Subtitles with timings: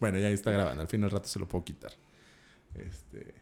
[0.00, 0.82] bueno, ya está grabando.
[0.82, 1.92] Al fin al rato se lo puedo quitar.
[2.74, 3.34] Este...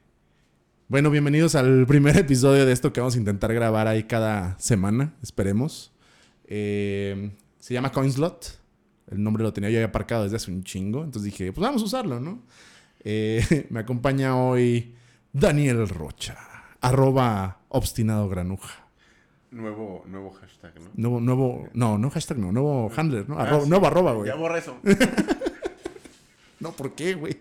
[0.88, 5.14] Bueno, bienvenidos al primer episodio de esto que vamos a intentar grabar ahí cada semana,
[5.22, 5.93] esperemos.
[6.46, 8.61] Eh, se llama Coinslot.
[9.11, 11.04] El nombre lo tenía yo ahí aparcado desde hace un chingo.
[11.04, 12.43] Entonces dije, pues vamos a usarlo, ¿no?
[13.01, 14.95] Eh, me acompaña hoy
[15.33, 16.36] Daniel Rocha,
[16.80, 18.84] arroba obstinado granuja.
[19.50, 20.91] Nuevo, nuevo hashtag, ¿no?
[20.95, 23.39] Nuevo, nuevo, no, no hashtag, no, nuevo handler, ¿no?
[23.39, 23.68] Ah, Arro- sí.
[23.71, 24.29] Nuevo arroba, güey.
[24.29, 24.77] Ya borra eso.
[26.61, 27.36] No, ¿por qué, güey?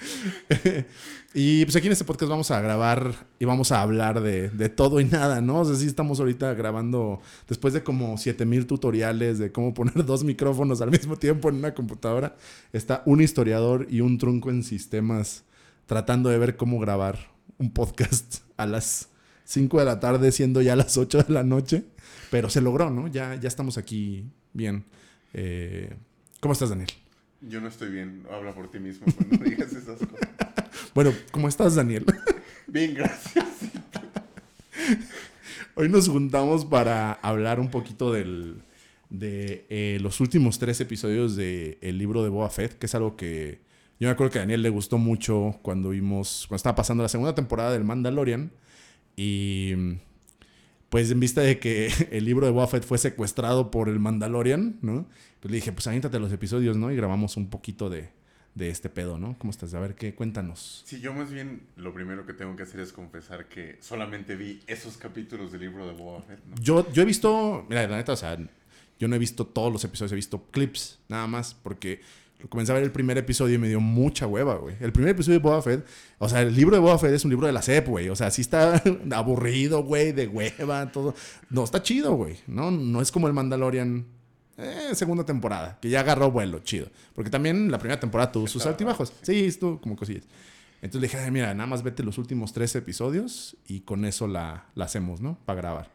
[1.34, 4.68] y pues aquí en este podcast vamos a grabar y vamos a hablar de, de
[4.68, 5.60] todo y nada, ¿no?
[5.60, 10.24] O sea, sí estamos ahorita grabando después de como 7000 tutoriales de cómo poner dos
[10.24, 12.36] micrófonos al mismo tiempo en una computadora.
[12.72, 15.44] Está un historiador y un trunco en sistemas
[15.86, 19.08] tratando de ver cómo grabar un podcast a las
[19.44, 21.84] 5 de la tarde, siendo ya las 8 de la noche.
[22.30, 23.08] Pero se logró, ¿no?
[23.08, 24.84] Ya, ya estamos aquí bien.
[25.32, 25.94] Eh,
[26.40, 26.90] ¿Cómo estás, Daniel?
[27.40, 28.24] Yo no estoy bien.
[28.30, 30.28] Habla por ti mismo cuando digas esas cosas.
[30.92, 32.04] Bueno, ¿cómo estás, Daniel?
[32.66, 33.46] Bien, gracias.
[35.76, 38.62] Hoy nos juntamos para hablar un poquito del,
[39.08, 43.60] de eh, los últimos tres episodios del libro de Boba Fett, que es algo que
[44.00, 47.08] yo me acuerdo que a Daniel le gustó mucho cuando vimos, cuando estaba pasando la
[47.08, 48.50] segunda temporada del Mandalorian.
[49.16, 49.74] Y
[50.90, 54.78] pues en vista de que el libro de Boba Fett fue secuestrado por el Mandalorian,
[54.82, 55.06] ¿no?
[55.40, 56.92] Pues le dije, pues aviéntate los episodios, ¿no?
[56.92, 58.10] Y grabamos un poquito de,
[58.54, 59.36] de este pedo, ¿no?
[59.38, 59.72] ¿Cómo estás?
[59.74, 60.14] A ver, ¿qué?
[60.14, 60.82] Cuéntanos.
[60.84, 64.60] Sí, yo más bien lo primero que tengo que hacer es confesar que solamente vi
[64.66, 66.56] esos capítulos del libro de Boba Fett, ¿no?
[66.60, 68.36] Yo, yo he visto, mira, la neta, o sea,
[68.98, 72.00] yo no he visto todos los episodios, he visto clips, nada más, porque
[72.48, 74.76] comencé a ver el primer episodio y me dio mucha hueva, güey.
[74.80, 75.84] El primer episodio de Boba Fett,
[76.18, 78.08] o sea, el libro de Boba Fett es un libro de la SEP, güey.
[78.08, 78.82] O sea, sí está
[79.12, 81.14] aburrido, güey, de hueva, todo.
[81.50, 82.36] No, está chido, güey.
[82.46, 84.06] No, no es como el Mandalorian.
[84.56, 86.88] eh, segunda temporada, que ya agarró vuelo, chido.
[87.14, 89.12] Porque también la primera temporada tuvo sus altibajos.
[89.22, 90.24] Sí, estuvo como cosillas.
[90.82, 94.26] Entonces le dije, "Ay, mira, nada más vete los últimos tres episodios y con eso
[94.26, 95.38] la, la hacemos, ¿no?
[95.44, 95.90] Para grabar.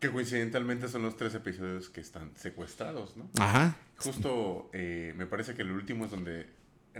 [0.00, 3.28] Que coincidentalmente son los tres episodios que están secuestrados, ¿no?
[3.38, 3.76] Ajá.
[3.96, 6.46] Justo eh, me parece que el último es donde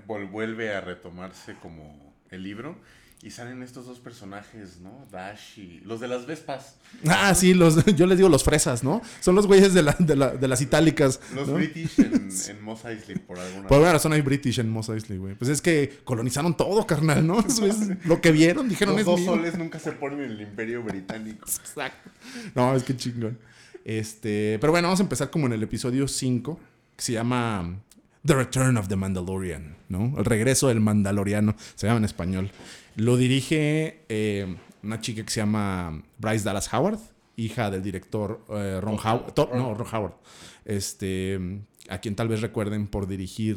[0.07, 2.77] vuelve a retomarse como el libro
[3.21, 5.05] y salen estos dos personajes, ¿no?
[5.11, 6.77] Dash y los de las Vespas.
[7.09, 9.03] Ah, sí, los, yo les digo los fresas, ¿no?
[9.21, 11.19] Son los güeyes de, la- de, la- de las itálicas.
[11.35, 11.55] Los ¿no?
[11.55, 15.19] British en, en Mos Eisley por alguna Por alguna razón hay British en Mos Eisley,
[15.19, 15.35] güey.
[15.35, 17.41] Pues es que colonizaron todo, carnal, ¿no?
[17.47, 19.31] Eso es lo que vieron, dijeron Los es dos mío.
[19.35, 21.45] soles nunca se ponen en el imperio británico.
[21.49, 22.11] Exacto.
[22.55, 23.37] No, es que chingón.
[23.85, 26.61] Este, pero bueno, vamos a empezar como en el episodio 5,
[26.97, 27.81] que se llama
[28.29, 30.15] The Return of the Mandalorian, ¿no?
[30.19, 32.51] El regreso del Mandaloriano, se llama en español.
[32.95, 36.99] Lo dirige eh, una chica que se llama Bryce Dallas Howard,
[37.37, 39.33] hija del director eh, Ron Howard.
[39.55, 40.13] No, Ron Howard.
[40.67, 41.41] Este,
[41.89, 43.57] a quien tal vez recuerden por dirigir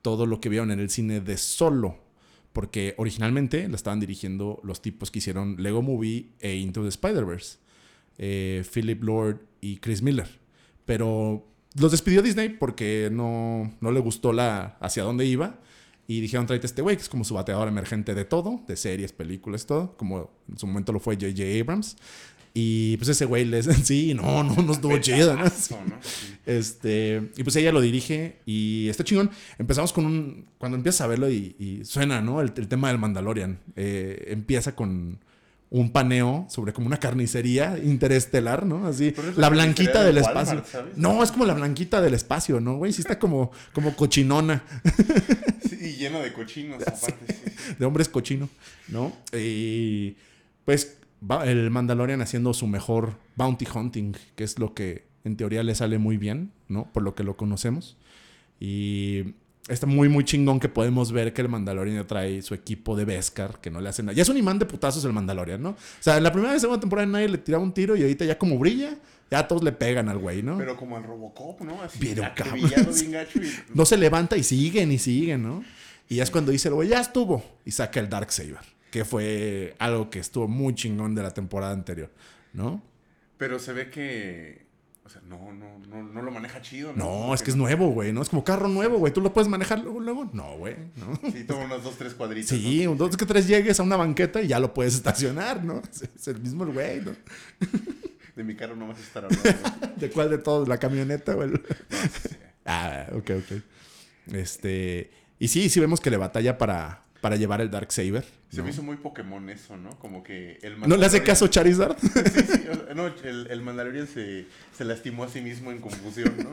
[0.00, 1.98] todo lo que vieron en el cine de Solo.
[2.54, 7.58] Porque originalmente la estaban dirigiendo los tipos que hicieron Lego Movie e Into the Spider-Verse.
[8.18, 10.28] eh, Philip Lord y Chris Miller.
[10.86, 11.46] Pero
[11.78, 15.60] los despidió Disney porque no, no le gustó la, hacia dónde iba.
[16.08, 19.12] Y dijeron, tráete este güey, que es como su bateador emergente de todo, de series,
[19.12, 19.96] películas, todo.
[19.96, 21.42] Como en su momento lo fue J.J.
[21.60, 21.96] Abrams.
[22.54, 23.66] Y pues ese güey les...
[23.84, 25.36] Sí, no, no, no estuvo chido.
[26.46, 29.30] Este, y pues ella lo dirige y está chingón.
[29.58, 30.46] Empezamos con un.
[30.58, 32.40] Cuando empiezas a verlo y, y suena, ¿no?
[32.40, 33.58] El, el tema del Mandalorian.
[33.74, 35.18] Eh, empieza con
[35.80, 38.86] un paneo sobre como una carnicería interestelar, ¿no?
[38.86, 40.62] Así, la la blanquita del de espacio.
[40.96, 42.92] No, es como la blanquita del espacio, ¿no, güey?
[42.92, 44.62] Sí está como, como cochinona,
[45.68, 47.34] Sí, y lleno de cochinos, aparte.
[47.34, 47.74] sí.
[47.78, 48.48] de hombres cochino,
[48.88, 49.12] ¿no?
[49.36, 50.16] Y
[50.64, 50.96] pues
[51.28, 55.74] va el Mandalorian haciendo su mejor bounty hunting, que es lo que en teoría le
[55.74, 56.90] sale muy bien, ¿no?
[56.92, 57.96] Por lo que lo conocemos.
[58.60, 59.34] Y
[59.68, 63.04] está muy, muy chingón que podemos ver que el Mandalorian ya trae su equipo de
[63.04, 64.14] Beskar, que no le hacen nada.
[64.16, 65.70] Ya es un imán de putazos el Mandalorian, ¿no?
[65.70, 68.24] O sea, en la primera y segunda temporada nadie le tiraba un tiro y ahorita
[68.24, 68.96] ya como brilla,
[69.30, 70.56] ya todos le pegan al güey, ¿no?
[70.58, 71.82] Pero como el Robocop, ¿no?
[71.82, 72.58] Así, Pero, cabrón.
[72.60, 75.64] y- No se levanta y siguen y siguen, ¿no?
[76.08, 77.42] Y ya es cuando dice el güey, ya estuvo.
[77.64, 78.58] Y saca el Darksaber,
[78.92, 82.10] que fue algo que estuvo muy chingón de la temporada anterior,
[82.52, 82.80] ¿no?
[83.38, 84.65] Pero se ve que...
[85.06, 87.28] O sea, no, no, no, no lo maneja chido, ¿no?
[87.28, 88.22] No, es que es nuevo, güey, ¿no?
[88.22, 89.12] Es como carro nuevo, güey.
[89.12, 90.00] ¿Tú lo puedes manejar luego?
[90.00, 90.28] luego?
[90.32, 91.30] No, güey, ¿no?
[91.30, 92.48] Sí, toma unos dos, tres cuadritos.
[92.48, 92.90] Sí, ¿no?
[92.90, 95.80] un dos que tres llegues a una banqueta y ya lo puedes estacionar, ¿no?
[96.16, 97.12] Es el mismo güey, ¿no?
[98.34, 99.96] De mi carro no vas a estar hablando.
[99.96, 100.66] ¿De cuál de todos?
[100.66, 101.36] ¿La camioneta?
[101.36, 102.36] No, sí.
[102.66, 103.62] Ah, ok, ok.
[104.32, 105.12] Este...
[105.38, 108.24] Y sí, sí vemos que le batalla para, para llevar el Darksaber.
[108.50, 108.64] Se ¿no?
[108.64, 109.90] me hizo muy Pokémon eso, ¿no?
[109.98, 111.96] Como que el ¿No le hace Mandalorian- caso Charizard?
[111.98, 112.64] Sí, sí,
[112.94, 114.46] no, el, el Mandalorian se,
[114.76, 116.50] se lastimó a sí mismo en confusión, ¿no?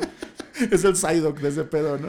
[0.71, 2.07] es el Psyduck de ese pedo, ¿no?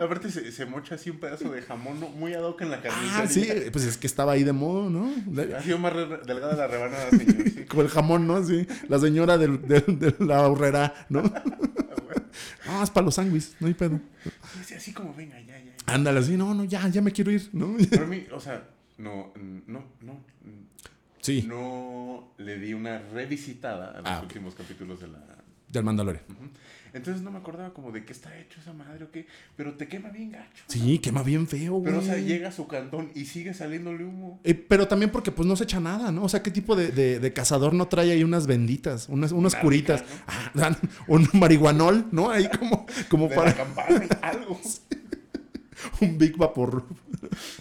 [0.00, 2.08] Aparte se, se mocha así un pedazo de jamón ¿no?
[2.08, 3.18] muy ad hoc en la carnicería.
[3.22, 3.26] Ah,
[3.64, 5.10] sí, pues es que estaba ahí de modo, ¿no?
[5.56, 5.92] Ha sido más
[6.26, 7.48] delgada la rebanada, señor.
[7.48, 7.64] sí.
[7.68, 8.44] Como el jamón, ¿no?
[8.44, 11.22] Sí, la señora del- del- de la ¿no?
[12.66, 14.00] No, es para los sándwiches, no hay pedo.
[14.66, 15.53] Sí, así como, venga, ya.
[15.86, 17.76] Ándale, así, no, no, ya, ya me quiero ir, ¿no?
[17.90, 18.66] Pero a mí, o sea,
[18.98, 19.32] no,
[19.66, 20.24] no, no.
[21.20, 25.18] Sí, No le di una revisitada a los Ah, últimos capítulos de la...
[25.68, 26.22] del Mandalorian.
[26.28, 26.48] Ujú.
[26.92, 29.26] Entonces no me acordaba como de qué está hecho esa madre o qué,
[29.56, 30.62] pero te quema bien gacho.
[30.68, 31.86] Sí, quema bien feo, güey.
[31.86, 34.38] Pero, o sea, llega a su cantón y sigue saliéndole humo.
[34.44, 36.22] Eh, pero también porque pues no se echa nada, ¿no?
[36.22, 39.54] O sea, ¿qué tipo de, de- de cazador no trae ahí unas benditas, unas, unas
[39.54, 40.04] Una curitas?
[40.28, 40.76] Ah,
[41.08, 42.30] un marihuanol, ¿no?
[42.30, 44.60] Ahí como, como De para la campana, algo.
[46.00, 46.84] un Big Vapor.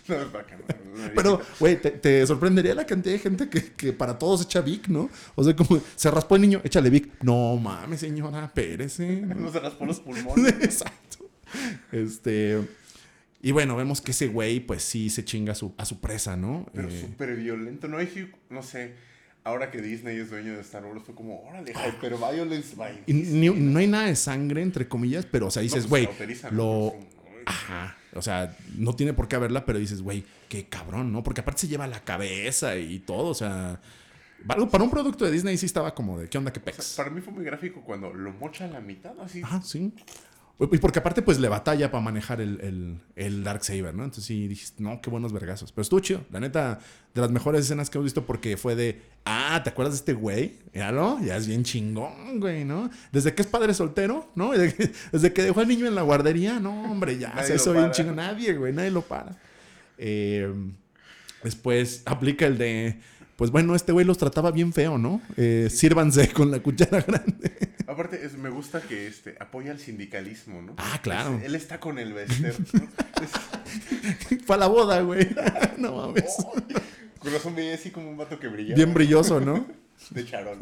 [0.08, 4.18] No, es una Pero, güey, te, te sorprendería la cantidad de gente que, que para
[4.20, 5.10] todos echa Vic, ¿no?
[5.36, 7.10] O sea, como se raspó el niño, échale Vic.
[7.24, 9.22] No mames, señora, espérese.
[9.22, 9.36] ¿no?
[9.44, 10.54] No se raspó los pulmones.
[10.62, 11.30] Exacto.
[11.92, 12.62] Este.
[13.42, 16.38] Y bueno, vemos que ese güey, pues sí se chinga a su, a su presa,
[16.38, 16.66] ¿no?
[16.74, 17.88] Pero Eh, súper violento.
[17.88, 18.94] No hay, no sé,
[19.44, 22.76] ahora que Disney es dueño de Star Wars, fue como, órale, hyper violence,
[23.06, 26.06] y ni- no hay nada de sangre, entre comillas, pero, o sea, dices, No, güey,
[26.06, 26.64] pues, autorizan, lo.
[26.64, 26.92] ¿no?
[26.94, 27.44] Pues.
[27.46, 27.98] Ajá.
[28.16, 31.24] O sea, no tiene por qué haberla, pero dices, güey, qué cabrón, ¿no?
[31.24, 33.80] Porque aparte se lleva la cabeza y todo, o sea.
[34.46, 36.96] Para un producto de Disney sí estaba como de, ¿qué onda, qué O sea, pex?
[36.98, 39.42] para mí fue muy gráfico cuando lo mocha a la mitad, así.
[39.42, 39.94] Ajá, sí.
[40.60, 44.04] Y porque aparte, pues le batalla para manejar el, el, el Darksaber, ¿no?
[44.04, 45.72] Entonces sí dijiste, no, qué buenos vergazos.
[45.72, 46.24] Pero estuvo chido.
[46.32, 46.80] La neta,
[47.14, 50.14] de las mejores escenas que hemos visto porque fue de, ah, ¿te acuerdas de este
[50.14, 50.60] güey?
[50.72, 52.90] Míralo, ya es bien chingón, güey, ¿no?
[53.12, 54.52] Desde que es padre soltero, ¿no?
[54.52, 57.74] Desde que, desde que dejó al niño en la guardería, no, hombre, ya se hizo
[57.74, 58.16] bien chingón.
[58.18, 59.36] Nadie, güey, nadie lo para.
[59.98, 60.54] Eh,
[61.44, 63.00] después aplica el de,
[63.44, 65.20] pues bueno, este güey los trataba bien feo, ¿no?
[65.36, 67.52] Eh, sírvanse con la cuchara grande.
[67.88, 70.76] Aparte, es- me gusta que este, apoya el sindicalismo, ¿no?
[70.78, 71.36] Ah, claro.
[71.36, 72.84] Es- él está con el Bester, ¿no?
[73.22, 75.28] Es- Fue a la boda, güey.
[75.78, 76.36] no mames.
[76.40, 76.54] oh,
[77.20, 78.78] con razón veía así como un vato que brillaba.
[78.78, 79.68] Bien brilloso, ¿no?
[80.12, 80.58] De charol.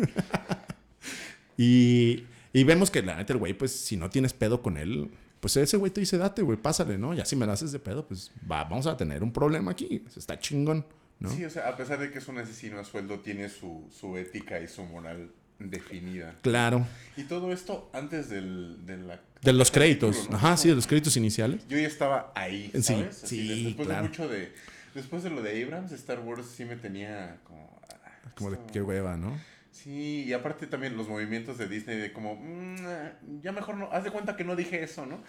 [1.56, 5.12] Y, y vemos que la neta, el güey, pues si no tienes pedo con él,
[5.40, 7.14] pues ese güey te dice, date, güey, pásale, ¿no?
[7.14, 10.04] Y así me la haces de pedo, pues va, vamos a tener un problema aquí.
[10.18, 10.84] Está chingón,
[11.22, 11.30] ¿no?
[11.30, 14.18] Sí, o sea, a pesar de que es un asesino a sueldo, tiene su, su
[14.18, 16.36] ética y su moral definida.
[16.42, 16.86] Claro.
[17.16, 19.22] Y todo esto antes del, de la...
[19.42, 20.28] De los créditos.
[20.32, 21.66] Ajá, sí, de los créditos iniciales.
[21.68, 23.24] Yo ya estaba ahí, Sí, ¿sabes?
[23.24, 24.04] Así, sí, de- después claro.
[24.04, 24.54] de mucho de...
[24.96, 27.80] Después de lo de Abrams, Star Wars sí me tenía como...
[27.90, 29.40] ah, Como de qué hueva, ¿no?
[29.72, 32.36] Sí, y aparte también los movimientos de Disney de como...
[32.36, 33.92] mm, ah, ya mejor no...
[33.92, 35.24] Haz de cuenta que no dije eso, ¿no?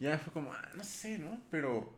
[0.00, 0.52] Ya fue como...
[0.52, 1.40] ah, no sé, ¿no?
[1.50, 1.94] Pero...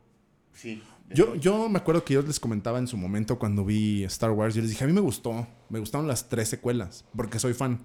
[0.55, 0.83] Sí.
[1.11, 4.55] Yo, yo me acuerdo que yo les comentaba en su momento cuando vi Star Wars,
[4.55, 7.81] yo les dije, a mí me gustó, me gustaron las tres secuelas, porque soy fan,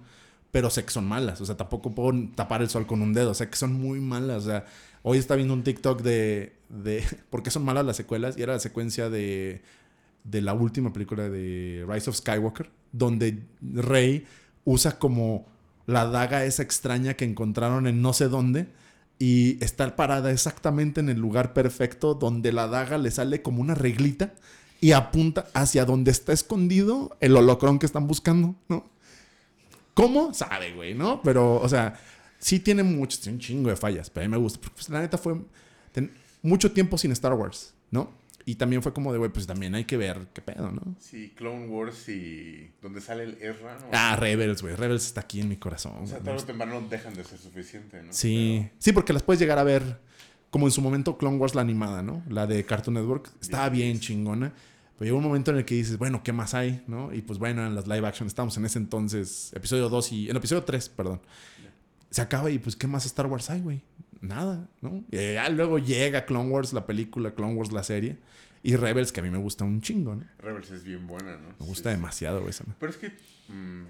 [0.50, 3.30] pero sé que son malas, o sea, tampoco puedo tapar el sol con un dedo,
[3.30, 4.66] o sea, que son muy malas, o sea,
[5.02, 8.52] hoy estaba viendo un TikTok de, de por qué son malas las secuelas, y era
[8.52, 9.62] la secuencia de,
[10.24, 14.26] de la última película de Rise of Skywalker, donde Rey
[14.64, 15.46] usa como
[15.86, 18.66] la daga esa extraña que encontraron en no sé dónde,
[19.18, 23.74] y está parada exactamente en el lugar perfecto donde la daga le sale como una
[23.74, 24.34] reglita
[24.80, 28.84] y apunta hacia donde está escondido el holocrón que están buscando, ¿no?
[29.94, 30.34] ¿Cómo?
[30.34, 31.22] Sabe, güey, ¿no?
[31.22, 31.98] Pero, o sea,
[32.38, 34.60] sí tiene mucho, tiene un chingo de fallas, pero a mí me gusta.
[34.60, 35.40] porque, Pues, la neta fue
[36.42, 38.10] mucho tiempo sin Star Wars, ¿no?
[38.46, 40.96] Y también fue como de, güey, pues también hay que ver qué pedo, ¿no?
[40.98, 42.70] Sí, Clone Wars y...
[42.82, 43.86] Donde sale el Ezra, ¿no?
[43.92, 44.76] Ah, Rebels, güey.
[44.76, 45.94] Rebels está aquí en mi corazón.
[46.02, 48.12] O sea, tarde o temprano dejan de ser suficiente, ¿no?
[48.12, 49.98] Sí, sí, porque las puedes llegar a ver
[50.50, 52.22] como en su momento Clone Wars la animada, ¿no?
[52.28, 53.30] La de Cartoon Network.
[53.40, 54.52] Estaba bien chingona.
[54.98, 56.84] Pero llegó un momento en el que dices, bueno, ¿qué más hay?
[56.86, 57.12] ¿No?
[57.12, 60.24] Y pues bueno, en las live action estamos en ese entonces, episodio 2 y...
[60.26, 61.20] En el episodio 3, perdón.
[62.10, 63.82] Se acaba y pues, ¿qué más Star Wars hay, güey?
[64.26, 65.04] Nada, ¿no?
[65.10, 68.16] Y ya luego llega Clone Wars, la película, Clone Wars, la serie.
[68.62, 70.24] Y Rebels, que a mí me gusta un chingo, ¿no?
[70.38, 71.48] Rebels es bien buena, ¿no?
[71.60, 72.50] Me gusta Sí, demasiado, güey.
[72.50, 72.64] esa.
[72.80, 73.08] Pero es que
[73.48, 73.84] mm,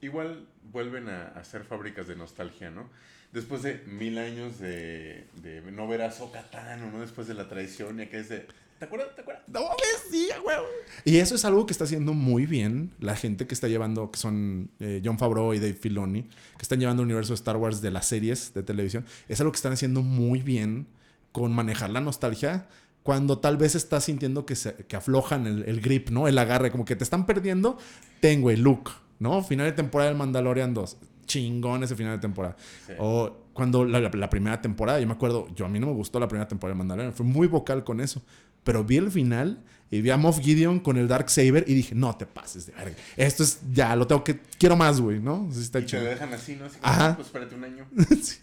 [0.00, 2.88] igual vuelven a, a ser fábricas de nostalgia, ¿no?
[3.32, 7.00] Después de mil años de, de no ver a Sokatano, ¿no?
[7.00, 8.46] Después de la traición y que es de...
[8.78, 9.14] ¿Te acuerdas?
[9.14, 9.42] ¿Te acuerdas?
[9.48, 9.78] No mames,
[10.10, 10.56] sí, güey.
[11.04, 14.18] Y eso es algo que está haciendo muy bien la gente que está llevando, que
[14.18, 17.80] son eh, John Favreau y Dave Filoni, que están llevando el universo de Star Wars
[17.80, 19.04] de las series de televisión.
[19.28, 20.86] Es algo que están haciendo muy bien
[21.32, 22.68] con manejar la nostalgia
[23.02, 26.28] cuando tal vez estás sintiendo que, se, que aflojan el, el grip, ¿no?
[26.28, 27.78] El agarre, como que te están perdiendo.
[28.20, 29.42] Ten, güey, Luke, ¿no?
[29.42, 30.98] Final de temporada del Mandalorian 2.
[31.26, 32.56] Chingón ese final de temporada.
[32.86, 32.92] Sí.
[32.98, 35.92] O cuando la, la- la primera temporada, yo me acuerdo, yo a mí no me
[35.94, 38.22] gustó la primera temporada de Mandalorian, fui muy vocal con eso.
[38.64, 41.94] Pero vi el final y vi a Moff Gideon con el Dark Saber y dije,
[41.94, 42.96] no te pases de verga.
[43.16, 44.38] Esto es ya, lo tengo que.
[44.58, 45.48] Quiero más, güey, ¿no?
[45.52, 46.02] Sí, está Y te chido.
[46.04, 46.66] dejan así, ¿no?
[46.66, 47.14] Así Ajá.
[47.16, 47.86] pues espérate un año.
[48.22, 48.38] Sí.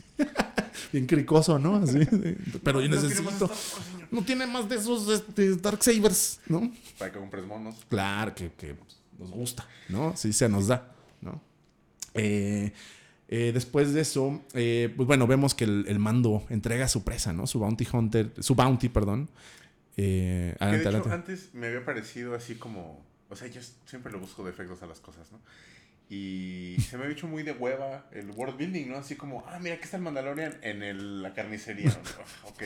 [0.94, 1.76] bien cricoso, ¿no?
[1.76, 2.00] Así.
[2.64, 3.52] Pero yo No necesito.
[4.12, 6.72] No tiene más de esos este, Darksabers, ¿no?
[6.98, 7.76] Para que compres monos.
[7.90, 8.76] Claro que, que
[9.20, 10.16] nos gusta, ¿no?
[10.16, 10.90] Sí se nos da,
[11.22, 11.42] ¿no?
[12.14, 12.72] Eh,
[13.28, 17.34] eh, después de eso, eh, pues bueno, vemos que el, el mando entrega su presa,
[17.34, 17.46] ¿no?
[17.46, 19.30] Su bounty hunter, su bounty, perdón.
[19.98, 21.14] Eh, Que de adelante, hecho, adelante.
[21.32, 23.06] antes me había parecido así como.
[23.30, 25.40] O sea, yo siempre le busco defectos a las cosas, ¿no?
[26.10, 28.98] Y se me había hecho muy de hueva el world building, ¿no?
[28.98, 31.90] Así como, ah, mira, aquí está el Mandalorian en el- la carnicería.
[31.90, 31.96] ¿no?
[32.44, 32.64] Ah, ok.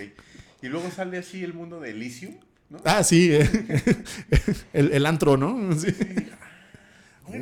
[0.62, 2.36] Y luego sale así el mundo de Elysium,
[2.70, 2.80] ¿no?
[2.84, 3.48] Ah, sí, eh,
[4.74, 5.72] el, el antro, ¿no?
[5.74, 5.96] Sí.
[5.96, 6.38] Bueno,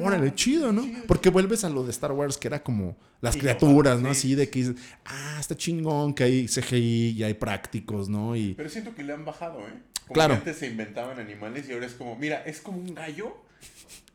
[0.01, 0.86] Órale, chido, ¿no?
[1.08, 4.20] Porque vuelves a lo de Star Wars, que era como las Sí, criaturas, no, sí.
[4.20, 4.75] Así de que dices,
[5.06, 8.36] ah, está chingón, que hay CGI y hay prácticos, ¿no?
[8.36, 9.74] Y Pero siento que le han bajado, ¿eh?
[10.01, 10.34] Como Claro.
[10.36, 13.36] que antes se inventaban animales y ahora es como, mira, es como un gallo.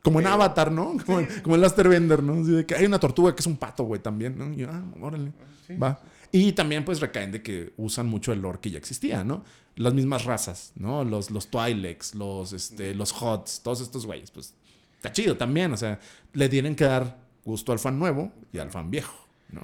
[0.02, 0.96] como en Avatar, ¿no?
[1.06, 2.42] Como, en- como en Laster Bender, ¿no?
[2.42, 4.52] Así de que hay una tortuga que es un pato, güey, también, ¿no?
[4.52, 5.30] Y yo, ah, órale.
[5.66, 5.76] Sí.
[5.76, 6.00] Va.
[6.32, 9.44] Y también, pues, recaen de que usan mucho el lore que ya existía, ¿no?
[9.76, 11.04] Las mismas razas, ¿no?
[11.04, 14.54] Los, los Twi'leks, los, este, los Hots, todos estos güeyes, pues,
[15.02, 15.72] está chido también.
[15.72, 15.98] O sea,
[16.32, 19.62] le tienen que dar gusto al fan nuevo y al fan viejo, ¿no?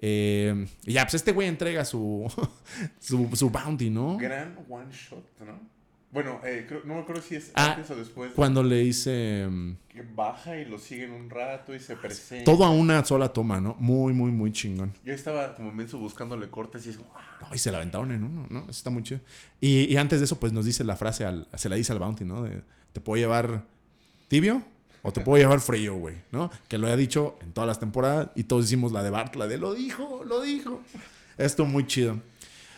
[0.00, 2.30] Eh, y ya, pues, este güey entrega su,
[3.00, 4.16] su, su bounty, ¿no?
[4.18, 5.58] Gran one shot, ¿no?
[6.10, 8.32] Bueno, eh, creo- no me acuerdo si es Ah, antes o después.
[8.34, 12.44] Cuando le dice mm, Que baja y lo siguen un rato y se presenta.
[12.50, 13.76] todo a una sola toma, ¿no?
[13.78, 14.94] Muy, muy, muy chingón.
[15.04, 18.12] Yo estaba como menso buscándole cortes y es como, ah, No, y se la aventaron
[18.12, 18.60] en uno, ¿no?
[18.60, 19.20] Eso está muy chido.
[19.60, 21.98] Y, y antes de eso, pues nos dice la frase, al, se la dice al
[21.98, 22.42] Bounty, ¿no?
[22.42, 22.62] De,
[22.94, 23.64] ¿Te puedo llevar
[24.28, 24.62] tibio
[25.02, 26.16] o te puedo llevar frío, güey?
[26.32, 26.50] ¿No?
[26.68, 29.46] Que lo ha dicho en todas las temporadas y todos hicimos la de Bart, la
[29.46, 30.80] de lo dijo, lo dijo.
[31.36, 32.20] Esto muy chido.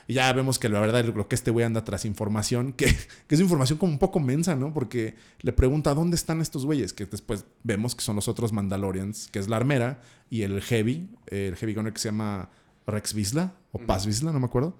[0.06, 2.86] Y ya vemos que la verdad lo que este güey anda tras información, que,
[3.26, 4.74] que es información como un poco mensa, ¿no?
[4.74, 9.28] Porque le pregunta dónde están estos güeyes, que después vemos que son los otros Mandalorians,
[9.28, 12.48] que es la armera y el Heavy, el Heavy Gunner que se llama
[12.86, 14.74] Rex Visla o Paz Visla, no me acuerdo.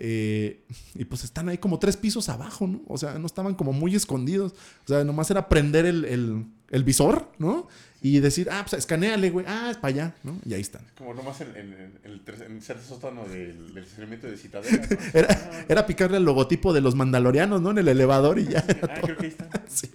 [0.00, 0.64] Eh,
[0.94, 2.82] y pues están ahí como tres pisos abajo, ¿no?
[2.88, 4.52] O sea, no estaban como muy escondidos.
[4.84, 7.66] O sea, nomás era prender el, el- el visor, ¿no?
[8.00, 9.44] Y decir, ah, pues escaneale, güey.
[9.48, 10.38] Ah, es para allá, ¿no?
[10.46, 10.82] Y ahí están.
[10.96, 14.86] como nomás en, el, el tercer sótano del, del de Citadela.
[14.90, 14.96] ¿no?
[15.12, 17.72] Era, era picarle el logotipo de los mandalorianos, ¿no?
[17.72, 18.64] En el elevador y ya.
[18.82, 19.48] Ah, creo que ahí está.
[19.68, 19.90] Sí.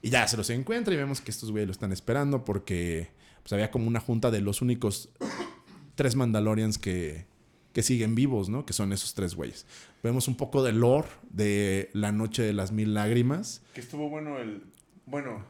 [0.00, 3.10] Y ya se los encuentra y vemos que estos güeyes lo están esperando porque
[3.42, 5.08] pues, había como una junta de los únicos
[5.96, 7.26] tres Mandalorians que,
[7.76, 8.64] que siguen vivos, ¿no?
[8.64, 9.66] Que son esos tres güeyes.
[10.02, 13.60] Vemos un poco de lore de la noche de las mil lágrimas.
[13.74, 14.62] Que estuvo bueno el.
[15.04, 15.44] Bueno,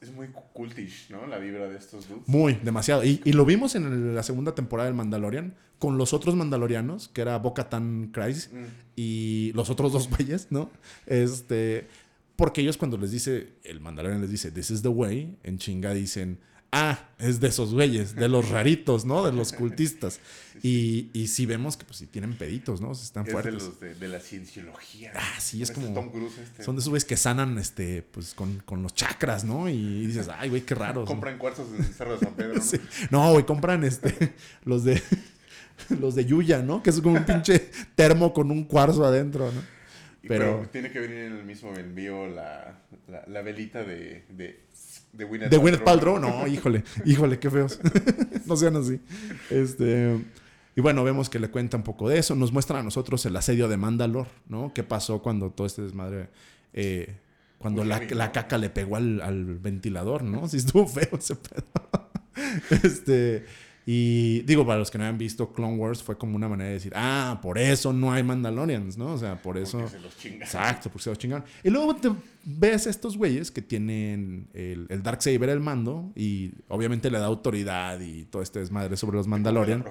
[0.00, 1.26] es, muy cultish, ¿no?
[1.26, 2.22] La vibra de estos dudes.
[2.28, 3.02] Muy, demasiado.
[3.02, 7.08] Y, y lo vimos en el- la segunda temporada del Mandalorian con los otros Mandalorianos,
[7.08, 8.64] que era Bo-Katan Kryze Mm.
[8.94, 10.70] y los otros dos güeyes, ¿no?
[11.06, 11.88] Este,
[12.36, 15.92] porque ellos cuando les dice, el Mandalorian les dice, this is the way, en chinga
[15.92, 16.38] dicen,
[16.72, 19.24] ah, es de esos güeyes, de los raritos, ¿no?
[19.24, 20.20] De los cultistas.
[20.62, 22.92] Y, y sí vemos que pues sí tienen peditos, ¿no?
[22.92, 23.54] Están Es de fuertes.
[23.54, 25.12] los de, de la cienciología.
[25.14, 26.62] Ah, sí, es Este como- Tom Cruise este.
[26.62, 29.68] Son de esos güeyes que sanan, este, pues con, con los chakras, ¿no?
[29.68, 31.04] Y dices, ay, güey, qué raros.
[31.04, 31.06] ¿no?
[31.06, 32.62] Compran cuarzos en el Cerro de San Pedro, ¿no?
[32.62, 32.78] Sí.
[33.10, 35.02] No, güey, compran este, los de
[36.00, 36.82] los de Yuya, ¿no?
[36.82, 39.60] Que es como un pinche termo con un cuarzo adentro, ¿no?
[40.22, 44.24] Y- Pero- Pero, tiene que venir en el mismo envío la, la, la velita de,
[44.28, 44.60] de,
[45.12, 47.78] de Gwyneth De Gwyneth Paltrow, no, híjole, híjole, qué feos.
[48.46, 49.00] no sean así.
[49.50, 50.18] Este,
[50.74, 52.34] y bueno, vemos que le cuenta un poco de eso.
[52.34, 54.72] Nos muestran a nosotros el asedio de Mandalor, ¿no?
[54.74, 56.30] ¿Qué pasó cuando todo este desmadre,
[56.72, 57.16] eh,
[57.58, 60.48] cuando la, la caca le pegó al, al ventilador, ¿no?
[60.48, 61.64] Sí estuvo feo ese pedo.
[62.82, 63.44] este,
[63.84, 66.74] y digo, para los que no hayan visto Clone Wars, fue como una manera de
[66.74, 69.12] decir, ah, por eso no hay Mandalorians, ¿no?
[69.12, 69.78] O sea, por eso...
[69.80, 70.44] Porque se los chinga.
[70.44, 71.44] Exacto, porque se los chingaron.
[71.64, 72.10] Y luego te
[72.44, 77.26] ves a estos güeyes que tienen el, el Darksaber el mando y obviamente le da
[77.26, 79.84] autoridad y todo este desmadre sobre los Mandalorian.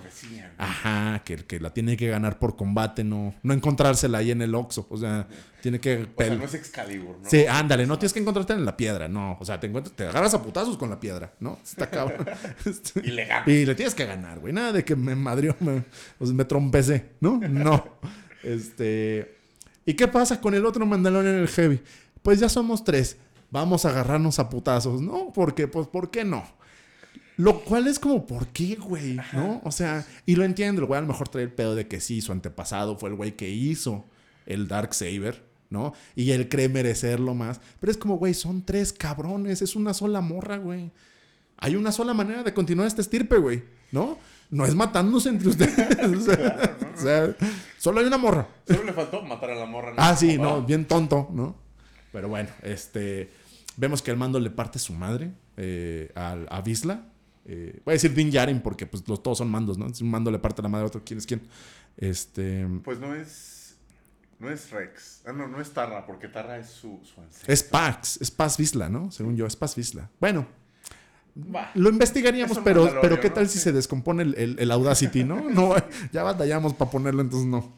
[0.57, 4.53] Ajá, que, que la tiene que ganar por combate, no, no encontrársela ahí en el
[4.53, 4.87] Oxxo.
[4.89, 5.27] O sea,
[5.61, 6.07] tiene que...
[6.15, 7.29] O sea, no es Excalibur, ¿no?
[7.29, 9.37] Sí, ándale, no tienes que encontrarte en la piedra, no.
[9.39, 11.59] O sea, te, encuentras, te agarras a putazos con la piedra, ¿no?
[11.63, 12.25] Está cabrón.
[12.65, 14.53] Este, Y le y le tienes que ganar, güey.
[14.53, 15.83] Nada de que me madrió, me,
[16.19, 17.37] me trompecé, ¿no?
[17.37, 17.85] No.
[18.43, 19.35] Este.
[19.85, 21.79] ¿Y qué pasa con el otro Mandalorian en el Heavy?
[22.21, 23.17] Pues ya somos tres.
[23.49, 25.31] Vamos a agarrarnos a putazos, ¿no?
[25.33, 26.43] Porque, pues, ¿por qué no?
[27.37, 29.17] Lo cual es como, ¿por qué, güey?
[29.33, 29.61] ¿No?
[29.63, 31.99] O sea, y lo entiendo, el güey a lo mejor trae el pedo de que
[31.99, 34.05] sí, su antepasado fue el güey que hizo
[34.45, 35.93] el Dark Saber, ¿no?
[36.15, 37.59] Y él cree merecerlo más.
[37.79, 40.91] Pero es como, güey, son tres cabrones, es una sola morra, güey.
[41.57, 44.17] Hay una sola manera de continuar este estirpe, güey, ¿no?
[44.49, 45.97] No es matándose entre ustedes.
[46.17, 47.35] o, sea, o sea,
[47.77, 48.47] solo hay una morra.
[48.67, 49.91] Solo le faltó matar a la morra.
[49.91, 49.95] ¿no?
[49.97, 51.55] Ah, sí, Como, no, bien tonto, ¿no?
[52.11, 53.29] Pero bueno, este.
[53.77, 57.05] Vemos que el mando le parte su madre eh, a, Visla.
[57.45, 59.91] Eh, voy a decir Din Djarin porque pues los, todos son mandos, ¿no?
[59.93, 61.41] Si un mando le parte la madre a otro, ¿quién es quién?
[61.97, 62.67] Este...
[62.83, 63.77] Pues no es.
[64.39, 65.21] No es Rex.
[65.25, 67.53] Ah, no, no es Tarra, porque Tarra es su, su ancestro.
[67.53, 69.11] Es Pax, es Paz Visla, ¿no?
[69.11, 70.09] Según yo, es Paz Visla.
[70.19, 70.47] Bueno,
[71.35, 71.71] Bah.
[71.75, 73.35] lo investigaríamos, pero, pero ¿qué ¿no?
[73.35, 73.65] tal si Sí.
[73.65, 75.49] se descompone el, el- el Audacity, no?
[75.49, 75.75] No,
[76.11, 77.71] ya batallamos para ponerlo, entonces no.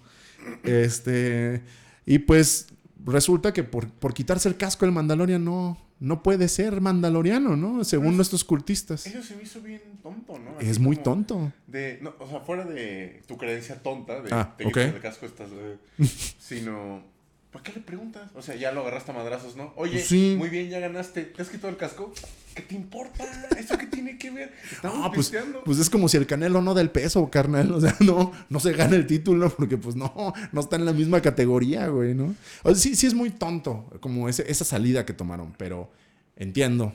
[0.63, 1.61] Este,
[2.05, 2.67] y pues
[3.05, 7.83] resulta que por, por quitarse el casco el Mandalorian no, no puede ser mandaloriano, ¿no?
[7.83, 9.05] Según Pues, nuestros cultistas.
[9.07, 10.59] Eso se me hizo bien tonto, ¿no?
[10.59, 11.51] Es muy tonto.
[11.67, 15.25] De, no, o sea, fuera de tu creencia tonta de Ah, te quitas el casco,
[15.25, 15.49] estás.
[15.53, 15.77] eh,
[16.39, 17.12] sino.
[17.53, 18.31] ¿Para qué le preguntas?
[18.35, 19.71] O sea, ya lo agarraste a madrazos, ¿no?
[19.75, 20.35] Oye, Pues sí.
[20.37, 21.21] muy bien, ya ganaste.
[21.23, 22.11] ¿Te has quitado el casco?
[22.55, 23.23] ¿Qué te importa?
[23.57, 24.51] ¿Eso qué tiene que ver?
[24.71, 25.31] Estamos No, pues,
[25.63, 27.71] pues es como si el Canelo no del peso, carnal.
[27.71, 30.93] O sea, no, no se gana el título porque pues no, no está en la
[30.93, 32.35] misma categoría, güey, ¿no?
[32.63, 35.91] O sea, sí, sí es muy tonto como ese- esa salida que tomaron, pero
[36.35, 36.91] entiendo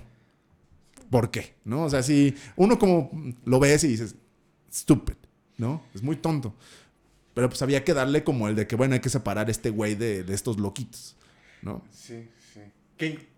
[1.10, 1.84] por qué, ¿no?
[1.84, 3.10] O sea, si uno como
[3.44, 4.14] lo ves y dices,
[4.72, 5.14] stupid,
[5.56, 5.82] ¿no?
[5.94, 6.54] Es muy tonto.
[7.38, 9.94] Pero pues había que darle como el de que, bueno, hay que separar este güey
[9.94, 11.14] de, de estos loquitos,
[11.62, 11.84] ¿no?
[11.92, 12.60] Sí, sí.
[12.96, 13.28] Que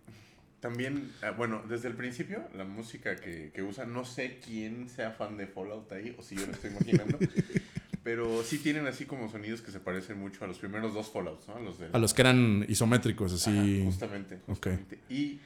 [0.60, 5.10] también, ah, bueno, desde el principio, la música que, que usan, no sé quién sea
[5.10, 7.18] fan de Fallout ahí, o si yo lo estoy imaginando,
[8.02, 11.46] pero sí tienen así como sonidos que se parecen mucho a los primeros dos Fallouts,
[11.48, 11.56] ¿no?
[11.56, 13.50] A los, del- A los que eran isométricos, así.
[13.80, 14.98] Ajá, justamente, justamente.
[15.10, 15.40] Y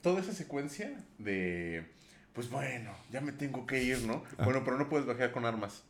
[0.00, 1.84] toda esa secuencia de,
[2.32, 4.24] pues bueno, ya me tengo que ir, ¿no?
[4.38, 4.44] Ah.
[4.46, 5.84] Bueno, pero no puedes bajar con armas.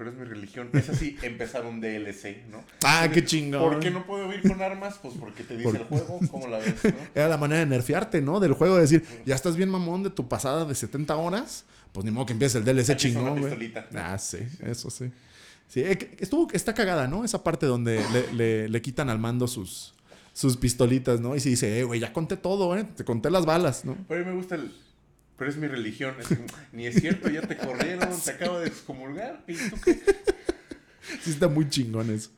[0.00, 0.70] Pero es mi religión.
[0.72, 2.64] Es así empezar un DLC, ¿no?
[2.84, 3.60] Ah, qué chingón.
[3.60, 4.98] ¿Por qué no puedo ir con armas?
[5.02, 6.74] Pues porque te dice Por- el juego, ¿cómo la ves?
[6.84, 6.90] ¿no?
[7.14, 8.40] Era la manera de nerfearte, ¿no?
[8.40, 12.06] Del juego, de decir, ya estás bien mamón de tu pasada de 70 horas, pues
[12.06, 13.74] ni modo que empieces el DLC Aquí chingón, güey.
[13.94, 15.10] Ah, sí, eso sí.
[15.68, 17.22] Sí, eh, estuvo, está cagada, ¿no?
[17.22, 19.92] Esa parte donde le, le- le quitan al mando sus,
[20.32, 21.36] sus pistolitas, ¿no?
[21.36, 22.86] Y se dice, eh, güey, ya conté todo, ¿eh?
[22.96, 23.98] Te conté las balas, ¿no?
[24.08, 24.72] Pero a mí me gusta el...
[25.40, 26.14] Pero es mi religión.
[26.20, 26.28] Es
[26.70, 29.42] ni es cierto, ya te corrieron, te acabo de excomulgar.
[29.48, 29.98] ¿Y tú qué?
[31.22, 32.30] Sí, está muy chingón eso.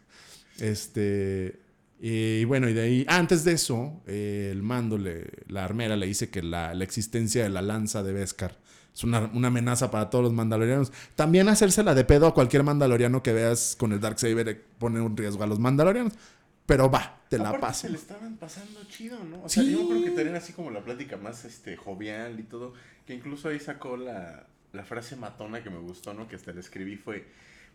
[0.60, 1.58] Este.
[2.00, 3.04] Y bueno, y de ahí.
[3.08, 6.84] ah, antes de eso, eh, el mando, le, la armera le dice que la, la
[6.84, 8.56] existencia de la lanza de Beskar
[8.94, 10.92] es una, una amenaza para todos los mandalorianos.
[11.16, 15.16] También hacérsela de pedo a cualquier mandaloriano que veas con el Darksaber eh, pone un
[15.16, 16.12] riesgo a los mandalorianos.
[16.66, 17.80] Pero va, te la Aparte, paso.
[17.82, 19.42] se le estaban pasando chido, ¿no?
[19.44, 19.72] O sea, Sí.
[19.72, 22.74] yo creo que tenían así como la plática más este, jovial y todo.
[23.06, 26.28] Que incluso ahí sacó la, la frase matona que me gustó, ¿no?
[26.28, 27.26] Que hasta la escribí fue...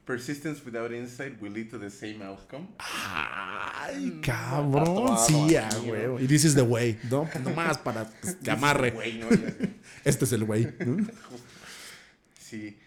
[0.06, 2.66] Persistence without insight will lead to the same outcome.
[2.80, 4.86] Ay, Mm, cabrón.
[4.86, 6.18] tatuado Sí, a así, huevo.
[6.22, 7.26] Y dices the way, ¿no?
[7.30, 8.92] Pues Nomás para que te amarre.
[8.92, 9.28] Güey, ¿no?
[10.06, 10.66] Este es el güey.
[10.86, 11.06] ¿no?
[12.40, 12.80] Sí.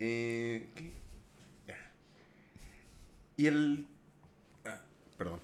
[0.00, 0.92] Eh, ¿qué?
[1.68, 1.76] Ya.
[3.36, 3.86] Y el...
[5.16, 5.40] ah, perdón.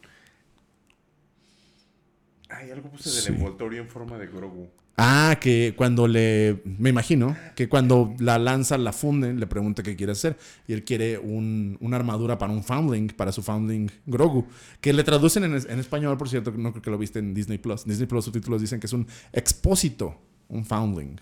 [2.49, 3.33] Ay, algo puse del Sí.
[3.33, 4.69] envoltorio en forma de Grogu.
[4.99, 6.61] Ah, que cuando le.
[6.65, 10.37] Me imagino que cuando la lanza, la funden, le pregunta qué quiere hacer.
[10.69, 14.47] Y él quiere un- una armadura para un Foundling, para su Foundling Grogu.
[14.83, 17.87] Que le traducen en español, por cierto, no creo que lo viste en Disney Plus.
[17.87, 21.19] Disney Plus subtítulos dicen que es un expósito, un Foundling.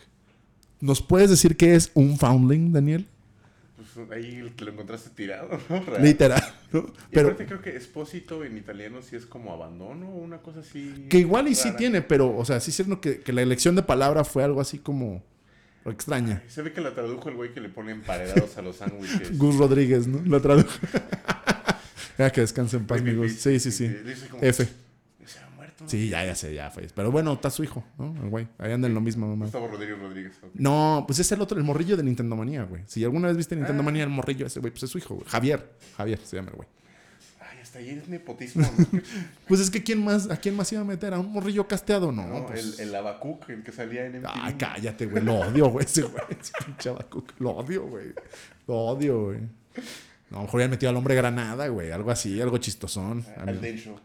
[0.80, 3.06] ¿Nos puedes decir qué es un Foundling, Daniel?
[3.94, 5.80] Pues ahí te lo encontraste tirado, ¿no?
[5.86, 6.02] Real.
[6.02, 6.54] Literal.
[6.72, 6.80] ¿no?
[6.80, 10.60] Y Pero aparte creo que expósito en italiano sí es como abandono o una cosa
[10.60, 11.06] así.
[11.08, 11.76] que igual y sí rara.
[11.76, 14.60] tiene, pero, o sea, sí es cierto que, que la elección de palabra fue algo
[14.60, 15.22] así como
[15.84, 16.42] extraña.
[16.48, 19.36] Se ve que la tradujo el güey que le pone emparedados a los sándwiches.
[19.38, 20.20] Gus Rodríguez, ¿no?
[20.24, 20.70] Lo tradujo.
[22.18, 23.32] ya que descanse en paz, amigos.
[23.32, 23.90] Sí, sí, sí.
[24.40, 24.68] F.
[25.90, 26.86] Sí, ya, ya sé, ya fue.
[26.94, 28.14] Pero bueno, está su hijo, ¿no?
[28.22, 28.48] El güey.
[28.58, 29.46] Ahí anda en lo mismo, mamá.
[29.46, 30.32] Gustavo Rodríguez Rodríguez.
[30.54, 32.82] No, pues es el otro, el morrillo de Nintendo Manía, güey.
[32.86, 33.84] Si alguna vez viste Nintendo Ah.
[33.84, 35.26] Manía, el morrillo ese, güey, pues es su hijo, güey.
[35.28, 35.70] Javier.
[35.96, 36.68] Javier se llama el güey.
[37.40, 38.62] Ay, hasta ahí es nepotismo.
[38.62, 39.00] ¿no?
[39.48, 41.12] Pues es que ¿quién más, ¿a quién más iba a meter?
[41.12, 42.12] ¿A un morrillo casteado?
[42.12, 42.78] No, No, pues...
[42.78, 44.28] el, el Abacuc, el que salía en MTV.
[44.32, 45.24] Ay, cállate, güey.
[45.24, 46.22] Lo odio, güey, ese güey.
[46.40, 47.32] Ese pinche Abacuc.
[47.40, 48.12] Lo odio, güey.
[48.68, 49.38] Lo odio, güey.
[50.30, 51.90] A lo mejor habían metido al hombre granada, güey.
[51.90, 53.24] Algo así, algo chistosón.
[53.36, 53.60] Al.
[53.60, 54.00] Densho.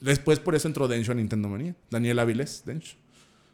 [0.00, 1.74] Después por eso entró Dencho a Nintendo Manía.
[1.90, 2.96] Daniel Avilés, Dencho.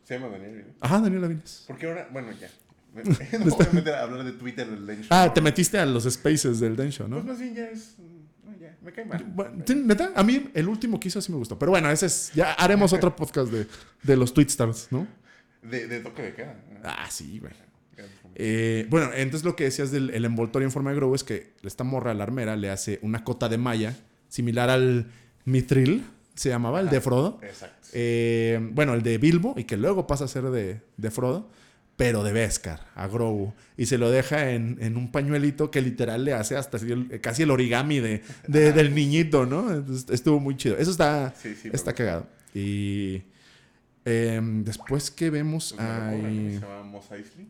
[0.04, 0.64] Se llama Daniel.
[0.68, 0.74] ¿no?
[0.80, 1.64] Ajá, Daniel Avilés.
[1.66, 2.48] Porque ahora, bueno, ya.
[2.94, 3.02] Me-
[3.44, 5.08] no voy a meter a hablar de Twitter del Densho.
[5.10, 7.30] Ah, te metiste a los spaces del Dencho, Pues ¿no?
[7.30, 7.94] más bien ya es.
[8.44, 9.22] no, ya, me cae mal.
[9.34, 10.12] Bueno, ¿sí, ¿Neta?
[10.16, 11.58] A mí el último que hizo sí me gustó.
[11.58, 12.32] Pero bueno, ese es.
[12.34, 13.66] Ya haremos otro podcast de,
[14.02, 15.06] de los Tweetstars, ¿no?
[15.62, 16.56] De, de toque de queda.
[16.82, 17.52] Ah, sí, güey.
[18.34, 21.52] Eh, bueno, entonces lo que decías del el envoltorio en forma de globo es que
[21.62, 23.96] esta morra, la armera, le hace una cota de malla
[24.28, 25.10] similar al
[25.44, 27.38] Mithril, se llamaba, el de Frodo.
[27.42, 27.88] Exacto.
[27.92, 31.50] Eh, bueno, el de Bilbo y que luego pasa a ser de, de Frodo,
[31.96, 33.52] pero de Beskar, a Grogu.
[33.76, 37.42] Y se lo deja en, en un pañuelito que literal le hace hasta el- casi
[37.42, 39.70] el origami de, de- del niñito, ¿no?
[39.72, 40.78] Entonces, estuvo muy chido.
[40.78, 41.68] Eso está, Sí, sí.
[41.68, 42.26] me está cagado.
[42.54, 43.22] Y
[44.04, 46.54] em, después que vemos Pues ahí...
[46.54, 47.46] Se llama Mos Eisley.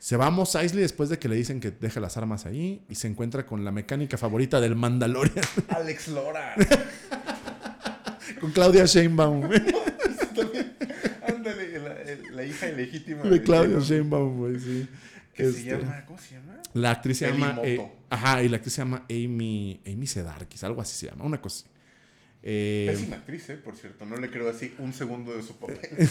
[0.00, 2.82] Se va a Mos Eisley después de que le dicen que deje las armas ahí
[2.88, 6.54] y se encuentra con la mecánica favorita del Mandalorian, Alex Lora.
[8.40, 9.60] con Claudia Sheinbaum, güey.
[11.28, 11.96] Ándale, la,
[12.32, 14.88] la hija ilegítima De Claudia Sheinbaum, Sheinbaum, güey, sí.
[15.34, 16.60] Que se Este, llama, ¿cómo se llama?
[16.74, 17.60] La actriz se llama.
[17.62, 19.80] Eh, ajá, y la actriz se llama Amy.
[19.86, 21.66] Amy Sedarkis, algo así se llama, una cosa.
[21.66, 21.70] así.
[22.42, 23.56] Eh, Pésima actriz, ¿eh?
[23.56, 24.04] Por cierto.
[24.06, 25.78] No le creo así un segundo de su papel.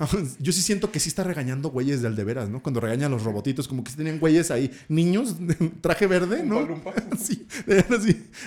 [0.38, 2.62] yo sí siento que sí está regañando güeyes del de veras, ¿no?
[2.62, 5.36] Cuando regaña a los robotitos, como que sí tenían güeyes ahí, niños,
[5.80, 6.68] traje verde, ¿no?
[7.20, 7.46] Sí.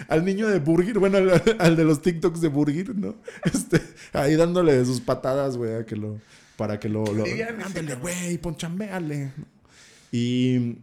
[0.08, 3.16] Al niño de Burger, bueno, al, al de los TikToks de Burger, ¿no?
[3.46, 3.82] Este,
[4.14, 6.20] ahí dándole sus patadas, güey, a que lo,
[6.58, 7.24] para que lo, lo
[7.66, 9.32] ándale, güey, ponchambeale.
[10.12, 10.78] Y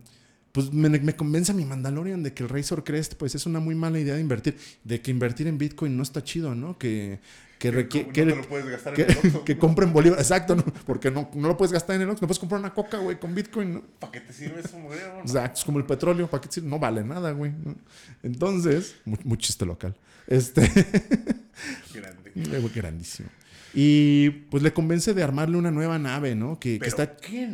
[0.52, 3.61] pues me, me convence a mi Mandalorian de que el Razor Crest, pues es una
[3.61, 6.78] muy mala idea de invertir, de que invertir en Bitcoin no está chido, ¿no?
[6.78, 7.20] Que,
[7.61, 9.44] que, requiere no que, te lo puedes gastar que, en el Oxxo.
[9.44, 10.64] que compren bolívar, exacto, ¿no?
[10.87, 13.20] porque no, no lo puedes gastar en el Oxxo, no puedes comprar una coca, güey,
[13.20, 13.83] con Bitcoin, ¿no?
[13.99, 14.79] ¿Para qué te sirve eso?
[14.79, 15.20] No.
[15.20, 16.70] Exacto, es como el petróleo, ¿para qué te sirve?
[16.70, 17.53] No vale nada, güey.
[17.53, 17.77] ¿no?
[18.23, 19.94] Entonces, muy, muy chiste local.
[20.27, 20.62] Este,
[21.94, 22.33] Grande.
[22.35, 23.29] güey, grandísimo.
[23.72, 26.59] Y pues le convence de armarle una nueva nave, ¿no?
[26.59, 27.48] Que, está qué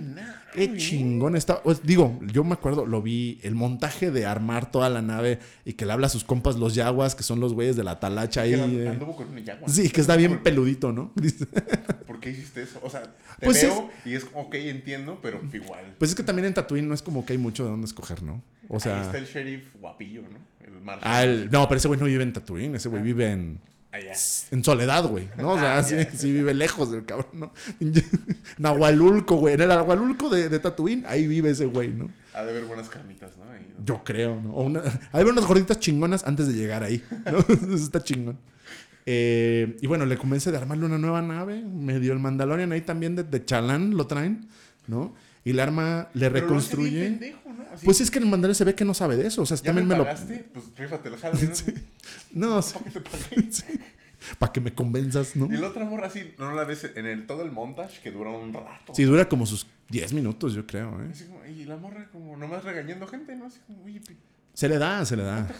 [0.76, 1.62] chingón está.
[1.62, 5.74] Pues, digo, yo me acuerdo, lo vi, el montaje de armar toda la nave y
[5.74, 8.42] que le habla a sus compas los yaguas, que son los güeyes de la talacha
[8.42, 8.54] ahí.
[8.54, 8.88] eh.
[8.88, 9.68] Anduvo con un yagua.
[9.68, 11.12] Sí, que está bien peludito, ¿no?
[12.06, 12.80] ¿Por qué hiciste eso?
[12.82, 15.94] O sea, te Pues veo y es ok, entiendo, pero igual.
[15.98, 18.22] Pues es que también en Tatooine no es como que hay mucho de dónde escoger,
[18.22, 18.42] ¿no?
[18.68, 19.02] O Ahí sea.
[19.02, 20.38] está el sheriff guapillo, ¿no?
[20.66, 21.02] El Marshall.
[21.04, 23.60] ah, el- no, pero ese güey no vive en Tatooine, ese güey vive en.
[23.96, 24.12] Allá.
[24.50, 25.52] En soledad, güey, ¿no?
[25.52, 27.52] O sea, Ah, sí, sí vive lejos del cabrón, ¿no?
[28.58, 29.54] Nahualulco, güey.
[29.54, 32.10] En el Nahualulco de, de Tatooine, ahí vive ese güey, ¿no?
[32.34, 33.50] Ha de haber buenas carnitas, ¿no?
[33.50, 33.84] Ahí, ¿no?
[33.84, 34.52] Yo creo, ¿no?
[34.54, 34.82] O una,
[35.12, 37.38] hay unas gorditas chingonas antes de llegar ahí, ¿no?
[37.74, 38.38] Eso está chingón.
[39.06, 41.62] Eh, y bueno, le convence de armarle una nueva nave.
[41.62, 44.48] Medio el Mandalorian ahí también de, de Chalán lo traen,
[44.88, 45.14] ¿no?
[45.46, 47.02] Y el arma le Pero lo hace bien reconstruye.
[47.04, 47.64] pendejo, ¿no?
[47.72, 49.42] Así, Pues es que el Mandalorian se ve que no sabe de eso.
[49.42, 50.04] O sea, ya también me me, lo.
[50.04, 51.46] pagaste, pues rífatelo, jálate,
[52.32, 52.48] ¿no?
[52.56, 53.48] No, sí, ¿Para qué te pagué?
[54.40, 55.46] para que me convenzas, ¿no?
[55.46, 58.30] Y la otra morra así, no la ves en el, todo el montage que dura
[58.30, 58.92] un rato.
[58.94, 61.08] Sí, dura como sus 10 minutos, yo creo, ¿eh?
[61.12, 63.46] Así como, y la morra como nomás regañando gente, ¿no?
[63.46, 64.16] Así como, oye, pi-
[64.52, 65.46] Se le da, se le da.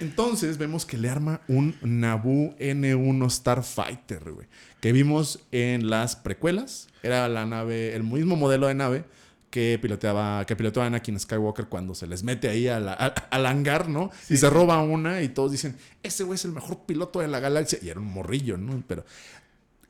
[0.00, 4.46] Entonces vemos que le arma un Naboo N1 Starfighter, güey.
[4.86, 6.86] Que vimos en las precuelas.
[7.02, 9.04] Era la nave, el mismo modelo de nave
[9.50, 13.46] que piloteaba, que piloteaba Anakin Skywalker cuando se les mete ahí a la- a- al
[13.46, 14.12] hangar, ¿no?
[14.30, 17.40] y se roba una y todos dicen, ese güey es el mejor piloto de la
[17.40, 17.80] galaxia.
[17.82, 18.80] Y era un morrillo, ¿no?
[18.86, 19.04] Pero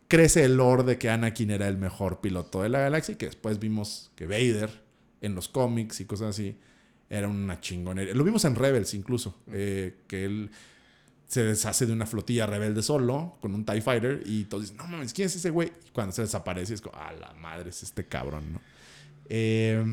[0.09, 3.27] crece el lore de que Anakin era el mejor piloto de la galaxia y que
[3.27, 4.71] después vimos que Vader
[5.21, 6.57] en los cómics y cosas así
[7.11, 8.15] era una chingonería.
[8.15, 10.51] Lo vimos en Rebels incluso, eh, que él
[11.27, 14.87] se deshace de una flotilla rebelde solo con un TIE Fighter y todos dicen, no
[14.87, 15.73] mames, ¿quién es ese güey?
[15.87, 18.61] Y cuando se desaparece es como, a la madre, es este cabrón, ¿no?
[19.29, 19.85] Eh,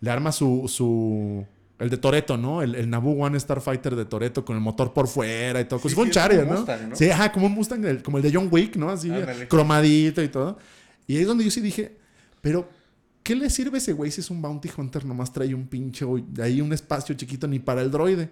[0.00, 1.46] le arma su, su...
[1.78, 2.60] El de Toreto, ¿no?
[2.60, 5.80] El, el Naboo One Starfighter de Toreto con el motor por fuera y todo.
[5.80, 6.58] Como Sí, un sí, Charger, como ¿no?
[6.60, 6.96] un Mustang, ¿no?
[6.96, 8.90] Sí, ajá, como un Mustang, el- como el de John Wick, ¿no?
[8.90, 9.48] Así, Ándale.
[9.48, 10.58] cromadito y todo.
[11.06, 11.96] Y ahí es donde yo sí dije,
[12.42, 12.68] pero
[13.22, 15.06] ¿qué le sirve ese güey si es un Bounty Hunter?
[15.06, 18.28] Nomás trae un pinche, de ahí un espacio chiquito ni para el droide.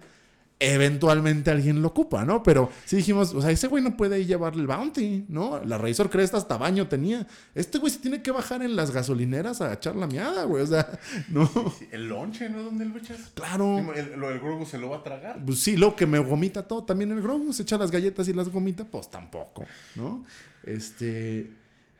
[0.61, 2.43] Eventualmente alguien lo ocupa, ¿no?
[2.43, 5.63] Pero sí dijimos, o sea, ese güey no puede llevarle el Bounty, ¿no?
[5.63, 7.25] La Razor Crest hasta baño tenía.
[7.55, 10.63] Este güey se tiene que bajar en las gasolineras a echar la miada, güey.
[10.63, 11.47] O sea, no.
[11.79, 12.61] Sí, el lonche, ¿no?
[12.61, 13.31] ¿Dónde lo echas?
[13.35, 13.93] Claro.
[13.93, 15.41] El, lo del Grogu se lo va a tragar.
[15.45, 16.83] Pues sí, lo que me gomita todo.
[16.83, 20.25] También el Grogu se echa las galletas y las gomita, pues tampoco, ¿no?
[20.63, 21.49] Este.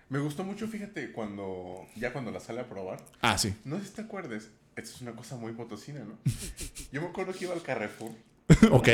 [0.09, 3.05] Me gustó mucho, fíjate, cuando ya cuando la sale a probar.
[3.21, 3.53] Ah, sí.
[3.63, 6.17] No sé si te acuerdes, esto es una cosa muy potosina, ¿no?
[6.91, 8.11] Yo me acuerdo que iba al Carrefour
[8.71, 8.87] ok.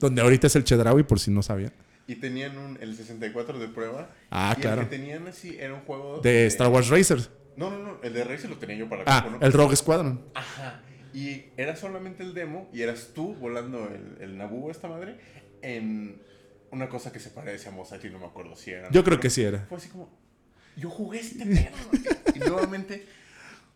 [0.00, 1.72] Donde ahorita es el Chedraui, por si no sabía.
[2.06, 4.10] y tenían un, el 64 de prueba.
[4.30, 4.82] Ah, y claro.
[4.82, 7.30] El que tenían así era un juego De Star Wars Racers.
[7.56, 10.20] No, no, no, el de Racer lo tenía yo para Ah, el Rogue Squadron.
[10.34, 10.80] Ajá.
[11.12, 15.16] Y era solamente el demo y eras tú volando el, el Naboo, esta madre,
[15.62, 16.20] en
[16.70, 18.90] una cosa que se parece a Mos Eisley, no me acuerdo si era.
[18.90, 19.66] Yo creo que sí era.
[19.68, 20.08] Fue así como,
[20.76, 22.34] yo jugué este pedo.
[22.34, 23.06] y nuevamente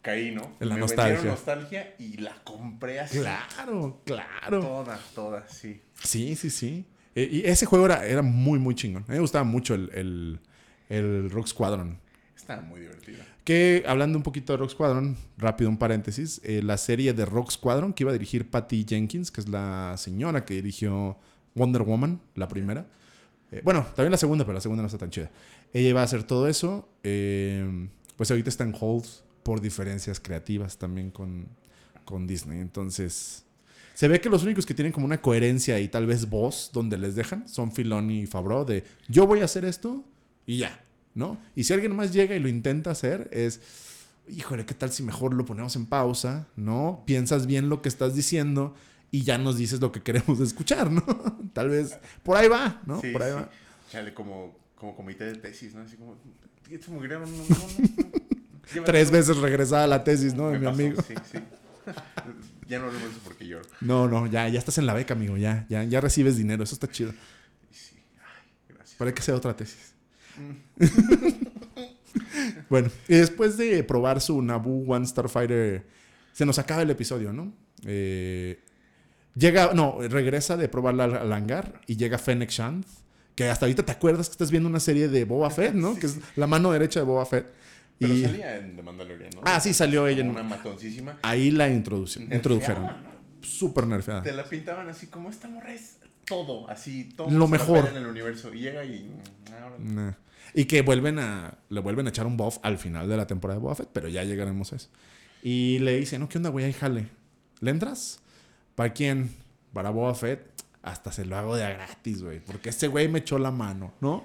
[0.02, 0.52] caí, ¿no?
[0.60, 1.14] La Me nostalgia.
[1.14, 3.18] metieron nostalgia y la compré así.
[3.18, 4.60] Claro, claro.
[4.60, 5.80] Toda, toda, sí.
[6.02, 6.84] Sí, sí, sí.
[7.14, 9.02] Eh, y ese juego era, era muy, muy chingón.
[9.04, 10.40] A mí me gustaba mucho el, el,
[10.88, 11.98] el Rogue Squadron.
[12.36, 13.24] Estaba muy divertida.
[13.44, 17.50] Que hablando un poquito de Rogue Squadron, rápido un paréntesis, eh, la serie de Rogue
[17.50, 21.16] Squadron que iba a dirigir Patty Jenkins, que es la señora que dirigió
[21.54, 22.86] Wonder Woman, la primera.
[23.50, 25.30] Eh, bueno, también la segunda, pero la segunda no está tan chida.
[25.72, 26.88] Ella iba a hacer todo eso.
[27.02, 29.04] eh, pues ahorita está en hold
[29.42, 31.46] por diferencias creativas también con,
[32.04, 32.60] con Disney.
[32.60, 33.44] Entonces,
[33.94, 36.98] se ve que los únicos que tienen como una coherencia y tal vez voz donde
[36.98, 40.04] les dejan son Filoni y Favreau de yo voy a hacer esto
[40.46, 40.82] y ya.
[41.14, 41.38] ¿no?
[41.54, 43.60] Y si alguien más llega y lo intenta hacer, es,
[44.28, 47.02] híjole, ¿qué tal si mejor lo ponemos en pausa, ¿no?
[47.06, 48.74] Piensas bien lo que estás diciendo
[49.10, 51.02] y ya nos dices lo que queremos escuchar, ¿no?
[51.52, 53.00] Tal vez por ahí va, ¿no?
[53.00, 53.36] Sí, por ahí sí.
[53.36, 53.50] va.
[53.90, 55.82] Chale, como, como comité de tesis, ¿no?
[55.82, 56.16] Así como,
[56.70, 58.21] "Esto me gritaron, no, no, no, no.
[58.21, 58.21] Llévatelo".
[58.84, 60.50] Tres veces regresada la tesis, ¿no?
[60.50, 61.02] De mi pasó, amigo.
[61.02, 61.38] Sí, sí.
[62.68, 63.64] ya no hablemos de eso porque lloro.
[63.80, 66.74] No, no, ya, ya estás en la beca, amigo, ya, ya, ya recibes dinero, eso
[66.74, 67.12] está chido.
[67.70, 69.00] Sí, ay, gracias.
[69.00, 69.92] Hay que hacer otra tesis.
[72.70, 75.86] bueno, y después de probar su Naboo One Starfighter,
[76.32, 77.52] se nos acaba el episodio, ¿no?
[77.84, 78.60] Eh,
[79.34, 82.84] llega, no, regresa de probarla al, hangar y llega Fennec Shand,
[83.34, 85.94] que hasta ahorita te acuerdas que estás viendo una serie de Boba Fett, ¿no?
[85.94, 87.46] Sí, que es la mano derecha de Boba Fett.
[88.02, 89.40] Pero y salía en The Mandalorian, ¿no?
[89.44, 91.18] Ah, sí, salió ella en- Una matoncísima.
[91.22, 92.90] ahí la introducción, introdujeron.
[93.40, 94.22] Súper nerfeada.
[94.22, 97.30] Te la pintaban así como esta morra es todo, así, todo.
[97.30, 97.88] Lo mejor.
[97.88, 98.52] en el universo.
[98.54, 99.10] Y llega y.
[99.80, 100.12] mm, Nah.
[100.54, 101.54] Y que vuelven a.
[101.68, 104.08] Le vuelven a echar un buff al final de la temporada de Boba Fett, pero
[104.08, 104.88] ya llegaremos a eso.
[105.42, 106.64] Y le dice, no, ¿qué onda, güey?
[106.66, 107.08] Ahí jale.
[107.60, 108.20] ¿Le entras?
[108.76, 109.30] ¿Para quién?
[109.72, 110.46] Para Boba Fett.
[110.82, 112.40] Hasta se lo hago de a gratis, güey.
[112.40, 114.24] Porque este güey me echó la mano, ¿no?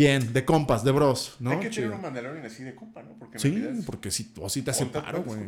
[0.00, 1.50] Bien, de compas, de bros, ¿no?
[1.50, 3.10] Hay que tener un Mandalorian así de compa, ¿no?
[3.18, 5.40] Porque Sí, realidad porque si tú sí te hace paro, güey.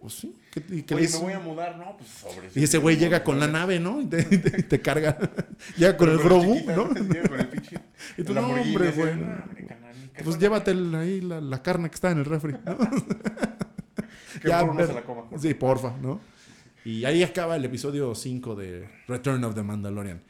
[0.00, 0.34] Pues sí.
[0.50, 1.18] ¿Qué, y qué Oye, hizo?
[1.18, 2.48] me voy a mudar, no, pues sobre.
[2.54, 4.00] Y ese güey llega con la nave, ¿no?
[4.00, 5.18] Y te, te- te carga.
[5.76, 6.88] llega con el Pero Grogu, chiquita, ¿no?
[6.88, 6.96] Con
[7.40, 7.76] el pinche.
[8.16, 9.16] Y tú, no, hombre, güey.
[9.16, 9.44] no,
[10.24, 12.52] Pues llévate el- ahí la, la carne que está en el refri.
[12.64, 12.78] ¿no?
[14.40, 15.24] Que Ya, por se la coma.
[15.38, 16.20] Sí, porfa, ¿no?
[16.86, 20.22] Y ahí acaba el episodio 5 de Return of the Mandalorian.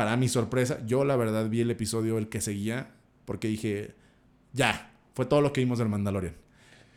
[0.00, 2.88] Para mi sorpresa, yo la verdad vi el episodio el que seguía
[3.26, 3.94] porque dije,
[4.54, 6.32] ya, fue todo lo que vimos del Mandalorian.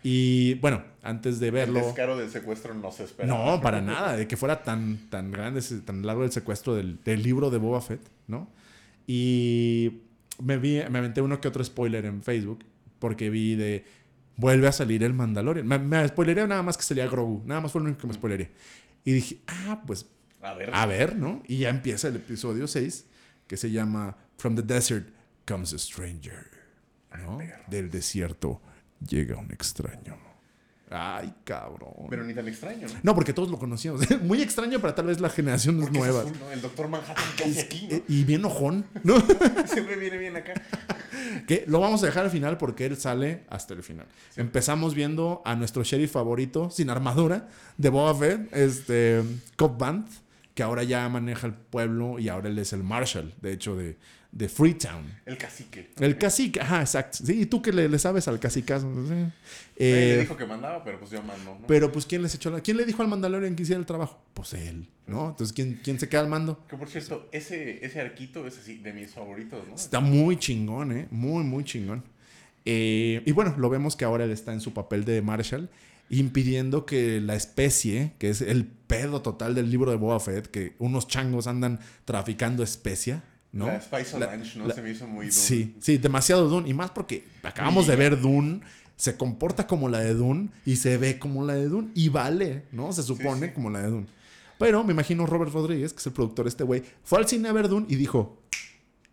[0.04, 1.82] Y bueno, antes de El verlo...
[1.82, 3.28] descaro del secuestro no se espera.
[3.28, 7.22] No, para nada, de que fuera tan, tan grande, tan largo el secuestro del, del
[7.22, 8.48] libro de Boba Fett, ¿no?
[9.06, 10.00] Y
[10.42, 12.64] me, vi, me aventé uno que otro spoiler en Facebook,
[13.00, 13.84] porque vi de,
[14.38, 15.68] vuelve a salir el Mandalorian.
[15.68, 18.14] Me, me spoileré nada más que salía Grogu, nada más fue lo único que me
[18.14, 18.52] spoileré.
[19.04, 20.06] Y dije, ah, pues
[20.44, 20.70] A ver.
[20.74, 21.42] a ver, ¿no?
[21.48, 23.06] Y ya empieza el episodio 6,
[23.48, 25.08] que se llama From the Desert
[25.48, 26.46] Comes a Stranger,
[27.18, 27.40] ¿no?
[27.68, 28.62] Del desierto
[29.08, 30.18] llega un extraño.
[30.96, 31.94] Ay, cabrón.
[32.08, 32.94] Pero ni tan extraño, ¿no?
[33.02, 34.02] No, porque todos lo conocíamos.
[34.22, 36.26] Muy extraño para tal vez las generaciones Porque es nuevas.
[36.28, 36.52] azul, ¿no?
[36.52, 37.24] El doctor Manhattan
[37.60, 39.16] aquí, Eh, Y bien ojón, ¿no?
[39.66, 40.54] Siempre viene bien acá.
[41.48, 44.06] que lo vamos a dejar al final porque él sale hasta el final.
[44.36, 49.24] Empezamos viendo a nuestro sheriff favorito, sin armadura, de Boba Fett, este,
[49.56, 50.08] Cobb Vanth,
[50.54, 53.98] que ahora ya maneja el pueblo y ahora él es el Marshal, de hecho, de,
[54.32, 55.06] de Freetown.
[55.26, 55.90] El cacique.
[56.00, 57.20] El cacique, ajá, exacto.
[57.26, 58.88] Sí, y tú que le, le sabes al cacicazo.
[59.76, 61.68] Eh, le dijo que mandaba, pero pues yo mando, ¿no?
[61.68, 62.62] pero pues, ¿quién les echó la...
[62.62, 64.24] ¿Quién le dijo al Mandalorian que hiciera el trabajo?
[64.34, 65.30] Pues él, ¿no?
[65.30, 66.64] Entonces, ¿quién, quién se queda al mando?
[66.68, 69.76] Que por cierto, ese, ese arquito es así, de mis favoritos, ¿no?
[69.76, 71.08] Está muy chingón, ¿eh?
[71.10, 72.04] Muy, muy chingón.
[72.66, 75.70] Eh, y bueno, lo vemos que ahora él está en su papel de Marshall,
[76.10, 80.76] impidiendo que la especie, que es el pedo total del libro de Boba Fett, que
[80.80, 83.68] unos changos andan traficando especia, ¿no?
[83.68, 84.68] La Spice La- Orange, ¿no?
[84.68, 85.36] la- Se me hizo muy duro.
[85.38, 86.70] Sí, sí, demasiado Dune.
[86.70, 88.62] Y más porque acabamos de ver Dune,
[88.96, 92.64] se comporta como la de Dune y se ve como la de Dune y vale,
[92.72, 92.94] ¿no?
[92.94, 93.54] Se supone sí.
[93.54, 94.08] como la de Dune.
[94.60, 97.50] Pero me imagino Robert Rodríguez, que es el productor de este güey, fue al cine
[97.50, 98.40] a ver Dune y dijo,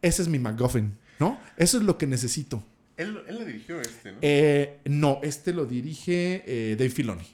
[0.03, 1.39] ese es mi MacGuffin, ¿no?
[1.57, 2.63] Eso es lo que necesito.
[3.03, 4.19] Él, él la dirigió este, ¿no?
[4.23, 7.25] Eh, no, este lo dirige eh, Dave Filoni.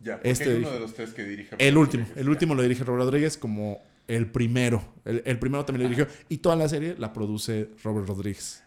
[0.00, 1.56] ya, este hay uno dirige- de los tres que dirige.
[1.58, 2.30] El último, el Ya.
[2.30, 4.82] último lo dirige Robert Rodríguez como el primero.
[5.04, 6.12] El, el primero también lo dirigió.
[6.28, 8.62] Y toda la serie la produce Robert Rodríguez.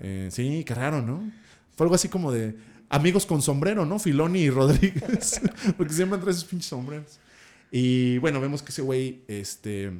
[0.00, 1.30] Eh, sí, qué raro, ¿no?
[1.76, 2.54] Fue algo así como de
[2.88, 3.98] amigos con sombrero, ¿no?
[3.98, 5.40] Filoni y Rodríguez.
[5.76, 7.20] Porque siempre trae esos pinches sombreros.
[7.70, 9.92] Y bueno, vemos que ese güey este,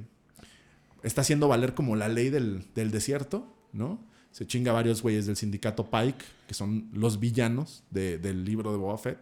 [1.03, 4.01] está haciendo valer como la ley del, del desierto, ¿no?
[4.31, 8.71] Se chinga a varios güeyes del sindicato Pike, que son los villanos de- del libro
[8.73, 9.19] de Boba Fett.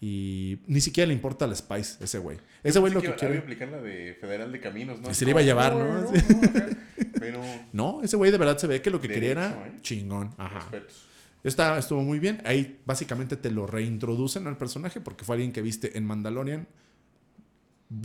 [0.00, 2.38] Y ni siquiera le importa la Spice, ese güey.
[2.62, 3.38] Ese güey lo que Había quiere.
[3.38, 5.08] aplicar la de Federal de Caminos, ¿no?
[5.08, 5.82] Que se le iba a llevar, ¿no?
[6.08, 6.10] acá.
[7.20, 7.42] Pero.
[7.74, 9.78] No, ese güey de verdad se ve que lo que quería era ¿eh?
[9.82, 10.30] chingón.
[10.38, 10.60] Ajá.
[10.60, 11.06] respetos.
[11.44, 12.40] Está, estuvo muy bien.
[12.46, 16.66] Ahí básicamente te lo reintroducen al personaje porque fue alguien que viste en Mandalorian.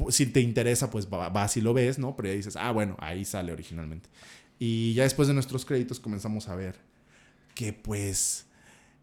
[0.09, 2.15] Si te interesa, pues va- vas y lo ves, ¿no?
[2.15, 4.09] Pero ya dices, ah, bueno, ahí sale originalmente.
[4.59, 6.75] Y ya después de nuestros créditos comenzamos a ver
[7.53, 8.45] que pues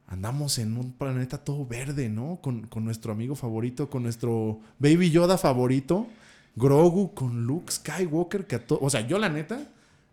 [0.06, 2.38] andamos en un planeta todo verde, ¿no?
[2.42, 6.06] Con, con nuestro amigo favorito, con nuestro Baby Yoda favorito,
[6.54, 9.60] Grogu, con Luke Skywalker, que a O sea, yo la neta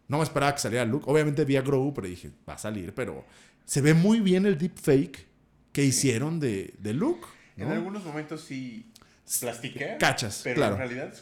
[0.07, 1.05] no me esperaba que saliera Luke.
[1.07, 3.25] Obviamente vi a Grogu, pero dije, va a salir, pero
[3.65, 5.27] se ve muy bien el deepfake
[5.71, 7.27] que hicieron de, de Luke.
[7.55, 7.65] ¿no?
[7.65, 8.91] En algunos momentos sí
[9.39, 9.97] plastiquea.
[9.97, 10.73] Cachas, pero claro.
[10.73, 11.13] en realidad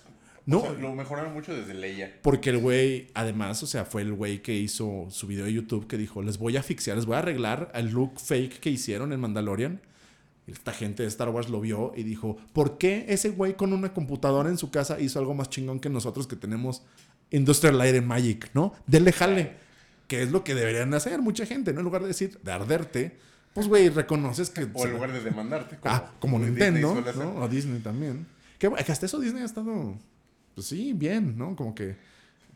[0.47, 0.59] No.
[0.59, 2.19] O sea, lo mejoraron mucho desde Leia.
[2.23, 5.87] Porque el güey, además, o sea, fue el güey que hizo su video de YouTube
[5.87, 9.11] que dijo, les voy a asfixiar, les voy a arreglar el look fake que hicieron
[9.11, 9.81] en Mandalorian.
[10.47, 13.93] Esta gente de Star Wars lo vio y dijo, ¿por qué ese güey con una
[13.93, 16.81] computadora en su casa hizo algo más chingón que nosotros que tenemos
[17.29, 18.73] Industrial Light and Magic, ¿no?
[18.87, 19.51] Dele jale.
[20.07, 21.81] Que es lo que deberían hacer mucha gente, ¿no?
[21.81, 23.17] En lugar de decir, de arderte,
[23.53, 24.65] pues güey, reconoces que...
[24.73, 25.75] O en lugar de demandarte.
[25.75, 27.17] Como, ah, como Disney Nintendo, hacer.
[27.17, 27.35] ¿no?
[27.35, 28.25] O Disney también.
[28.57, 29.97] Que, que hasta eso Disney ha estado,
[30.57, 31.55] pues sí, bien, ¿no?
[31.55, 31.95] Como que...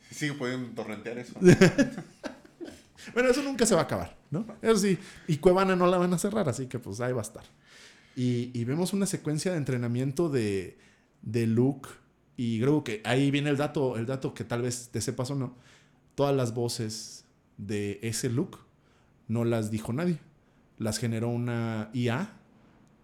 [0.10, 1.36] Sigue pudiendo torrentear eso.
[3.14, 4.46] Bueno, eso nunca se va a acabar, ¿no?
[4.62, 4.98] Eso sí.
[5.28, 7.44] Y Cuevana no la van a cerrar, así que pues ahí va a estar.
[8.16, 10.78] Y, y vemos una secuencia de entrenamiento de,
[11.24, 11.90] de Luke
[12.38, 15.36] y Grogu, que ahí viene el dato, el dato que tal vez te sepas o
[15.36, 15.56] no.
[16.14, 17.26] Todas las voces
[17.58, 18.60] de ese Luke
[19.28, 20.20] no las dijo nadie.
[20.78, 22.34] Las generó una IA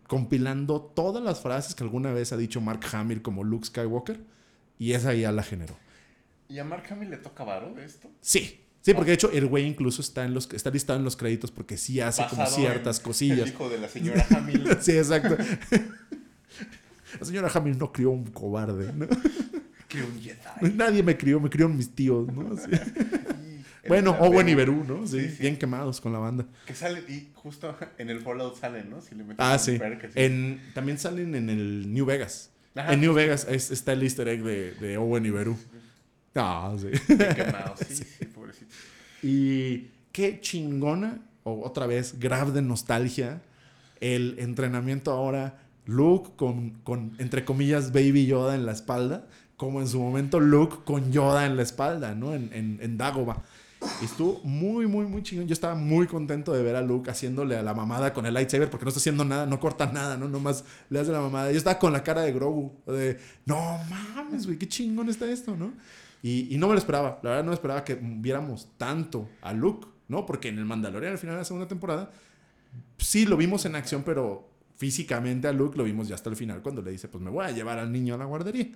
[0.07, 4.37] compilando todas las frases que alguna vez ha dicho Mark Hamill como Luke Skywalker
[4.79, 5.77] y esa IA la generó.
[6.49, 8.09] ¿Y a Mark Hamill le toca varo de esto?
[8.21, 8.61] Sí.
[8.81, 11.51] Sí, porque de hecho el güey incluso está, en los, está listado en los créditos
[11.51, 13.39] porque sí hace como ciertas en cosillas.
[13.41, 14.65] El hijo de la señora Hamill.
[14.81, 15.35] sí, exacto.
[17.19, 18.91] La señora Hamill no crió un cobarde.
[18.93, 19.07] ¿no?
[19.87, 20.73] que un Jedi.
[20.75, 22.55] Nadie me crió, me criaron mis tíos, ¿no?
[22.57, 22.69] Sí.
[23.87, 25.07] Bueno, Owen y Berú, ¿no?
[25.07, 25.41] Sí, Sí, sí.
[25.41, 26.45] bien quemados con la banda.
[26.65, 29.01] Que sale y justo en el Fallout salen, ¿no?
[29.01, 29.75] Si le metes Ah, sí.
[29.81, 30.11] así.
[30.15, 32.51] En, también salen en el New Vegas.
[32.77, 32.93] Ajá.
[32.93, 35.57] En New Vegas es- está el easter egg de, de Owen y Berú.
[36.35, 36.87] Ah, sí.
[37.07, 37.75] Quemado.
[37.87, 38.67] Sí, sí, pobrecito.
[39.23, 43.41] Y qué chingona, o otra vez, grab de nostalgia,
[43.99, 49.87] el entrenamiento ahora, Luke con, con, entre comillas, Baby Yoda en la espalda, como en
[49.87, 52.35] su momento Luke con Yoda en la espalda, ¿no?
[52.35, 53.41] En, en, en Dagobah.
[54.01, 55.47] Y estuvo muy, muy, muy chingón.
[55.47, 58.69] Yo estaba muy contento de ver a Luke haciéndole a la mamada con el lightsaber,
[58.69, 60.27] porque no está haciendo nada, no corta nada, ¿no?
[60.27, 61.51] Nomás le hace la mamada.
[61.51, 65.55] Yo estaba con la cara de Grogu, de, no mames, güey, qué chingón está esto,
[65.55, 65.73] ¿no?
[66.23, 67.19] Y, y no me lo esperaba.
[67.21, 70.25] La verdad no me esperaba que viéramos tanto a Luke, ¿no?
[70.25, 72.11] Porque en el Mandalorian al final de la segunda temporada
[72.97, 76.61] sí lo vimos en acción, pero físicamente a Luke lo vimos ya hasta el final
[76.61, 78.67] cuando le dice, pues me voy a llevar al niño a la guardería.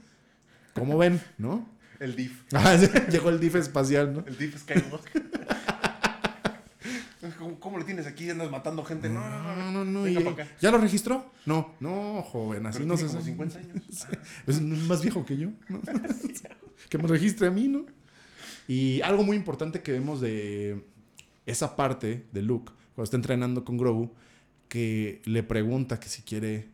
[0.74, 1.22] ¿Cómo ven?
[1.38, 1.68] ¿No?
[2.02, 2.44] El DIF.
[2.54, 4.26] Ah, sí, Llegó el DIF espacial, ¿no?
[4.26, 5.22] El DIF Skywalker.
[7.38, 8.30] ¿Cómo, ¿Cómo lo tienes aquí?
[8.30, 9.08] Andas matando gente.
[9.08, 9.86] No, no, no.
[9.86, 10.04] No.
[10.04, 10.48] Venga.
[10.60, 11.32] ¿Ya lo registró?
[11.46, 13.54] No, no, joven, así Pero no tiene se como sabe.
[13.54, 14.08] 50 años.
[14.48, 15.80] Es más viejo que yo, ¿no?
[16.90, 17.86] que me registre a mí, ¿no?
[18.68, 20.84] Y algo muy importante que vemos de
[21.46, 24.12] esa parte de Luke, cuando está entrenando con Grogu,
[24.68, 26.70] que le pregunta que si quiere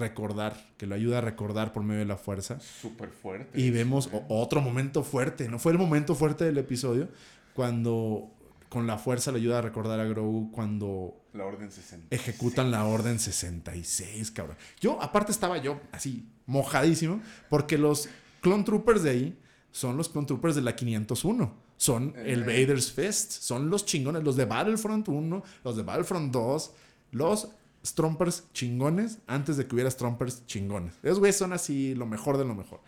[0.00, 2.58] recordar, que lo ayuda a recordar por medio de la fuerza.
[2.60, 3.60] Súper fuerte.
[3.60, 5.58] Y vemos otro momento fuerte, ¿no?
[5.60, 7.08] Fue el momento fuerte del episodio,
[7.54, 8.30] cuando
[8.68, 12.14] con la fuerza le ayuda a recordar a Grogu cuando La Orden 60.
[12.14, 14.56] ejecutan la orden 66, cabrón.
[14.80, 18.08] Yo, aparte, estaba yo así, mojadísimo, porque los
[18.40, 19.38] Clone Troopers de ahí
[19.72, 21.52] son los Clone Troopers de la 501.
[21.76, 22.44] Son el Eh.
[22.44, 26.72] Vader's Fist, son los chingones, los de Battlefront 1, los de Battlefront 2,
[27.12, 27.48] los
[27.84, 30.94] Stompers chingones antes de que hubiera Stompers chingones.
[31.02, 32.80] Esos güeyes son así lo mejor de lo mejor.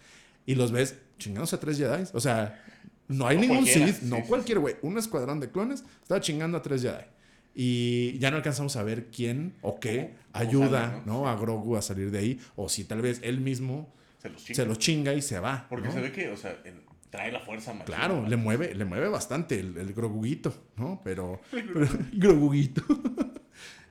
[0.46, 2.04] Y los ves chingándose a tres Jedi.
[2.12, 2.62] O sea,
[3.08, 4.76] no hay No ningún Sith, sí, no sí, cualquier güey.
[4.82, 7.04] Un escuadrón de clones estaba chingando a tres Jedi.
[7.54, 11.20] Y ya no alcanzamos a ver quién o qué ¿Cómo- cómo ayuda sale, ¿no?
[11.20, 11.28] no?
[11.28, 12.40] a Grogu a salir de ahí.
[12.56, 14.56] O si tal vez él mismo Se los chinga.
[14.56, 15.66] se los chinga y se va.
[15.68, 15.94] Porque ¿no?
[15.94, 16.56] se ve que, o sea,
[17.10, 17.72] trae la fuerza.
[17.84, 21.00] Claro, le mueve, le mueve bastante el, el Groguguito, ¿no?
[21.04, 21.40] Pero.
[21.50, 22.82] pero- Groguguito.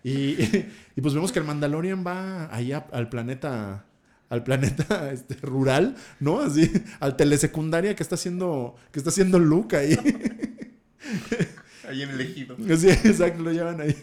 [0.04, 0.38] Y,
[0.96, 3.86] y pues vemos que el Mandalorian va ahí a- al planeta.
[4.30, 6.40] Al planeta este, rural, ¿no?
[6.40, 8.76] Así, al telesecundaria que está haciendo.
[8.92, 9.98] Que está haciendo Luke ahí.
[11.90, 12.56] Ahí en el ejido.
[12.78, 13.96] Sí, exacto, lo llevan ahí.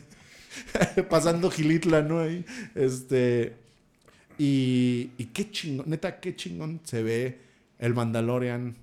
[1.08, 2.20] Pasando Gilitla, ¿no?
[2.20, 2.44] Ahí.
[2.74, 3.54] Este.
[4.36, 7.38] Y, y qué chingón, neta, qué chingón se ve
[7.78, 8.76] el Mandalorian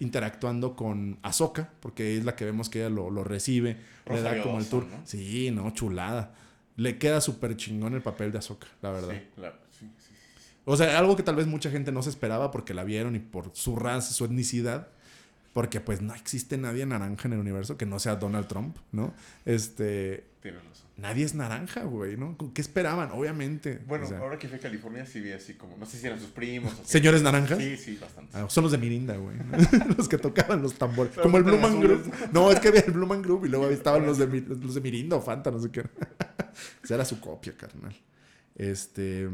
[0.00, 4.42] interactuando con Ahsoka, porque es la que vemos que ella lo, lo recibe, le da
[4.42, 4.86] como el tour.
[4.86, 5.00] ¿no?
[5.04, 6.34] Sí, no, chulada.
[6.76, 9.12] Le queda súper chingón el papel de Ahsoka, la verdad.
[9.12, 9.56] Sí, claro.
[9.70, 10.54] Sí, sí, sí.
[10.64, 13.18] O sea, algo que tal vez mucha gente no se esperaba porque la vieron y
[13.18, 14.88] por su raza, su etnicidad.
[15.52, 19.12] Porque pues no existe nadie naranja en el universo que no sea Donald Trump, ¿no?
[19.44, 20.86] Este, Tienes razón.
[20.96, 22.36] nadie es naranja, güey, ¿no?
[22.54, 23.10] ¿Qué esperaban?
[23.10, 23.80] Obviamente.
[23.88, 26.06] Bueno, o sea, ahora que fui a California sí vi así como, no sé si
[26.06, 26.84] eran sus primos o.
[26.84, 27.58] ¿Señores naranjas?
[27.58, 28.30] Sí, sí, bastante.
[28.36, 29.36] Ah, son los de Mirinda, güey.
[29.96, 31.12] los que tocaban los tambores.
[31.12, 32.12] Pero Como el Blue Man Group.
[32.32, 34.80] No, es que había el Blue Man Group y luego estaban los de, los de
[34.80, 35.82] Mirinda o Fanta, no sé qué.
[36.84, 37.96] Esa era su copia, carnal.
[38.54, 39.28] Este.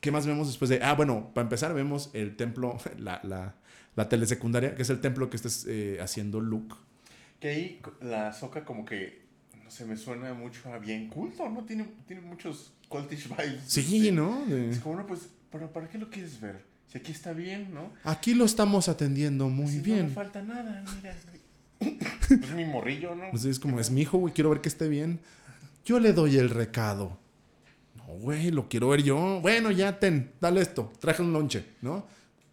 [0.00, 0.82] ¿Qué más vemos después de.?
[0.82, 3.56] Ah, bueno, para empezar, vemos el templo, la, la,
[3.98, 6.76] la telesecundaria, que es el templo que está eh, haciendo Luke.
[7.40, 9.22] Que ahí la soca como que,
[9.64, 11.64] no sé, me suena mucho a bien culto, ¿no?
[11.64, 13.60] Tiene, tiene muchos cultish vibes.
[13.66, 14.46] Sí, Este, ¿no?
[14.46, 16.64] De- Es como, no, pues, ¿pero para qué lo quieres ver?
[16.86, 17.92] Si aquí está bien, ¿no?
[18.04, 20.06] Aquí lo estamos atendiendo muy Si No bien.
[20.06, 21.16] me falta nada, mira.
[22.30, 23.30] Es mi morrillo, ¿no?
[23.32, 25.18] Pues es como, es mi hijo, güey, quiero ver que esté bien.
[25.84, 27.18] Yo le doy el recado.
[27.96, 29.40] No, güey, lo quiero ver yo.
[29.40, 32.06] Bueno, ya ten, dale esto, traje un lonche, ¿no?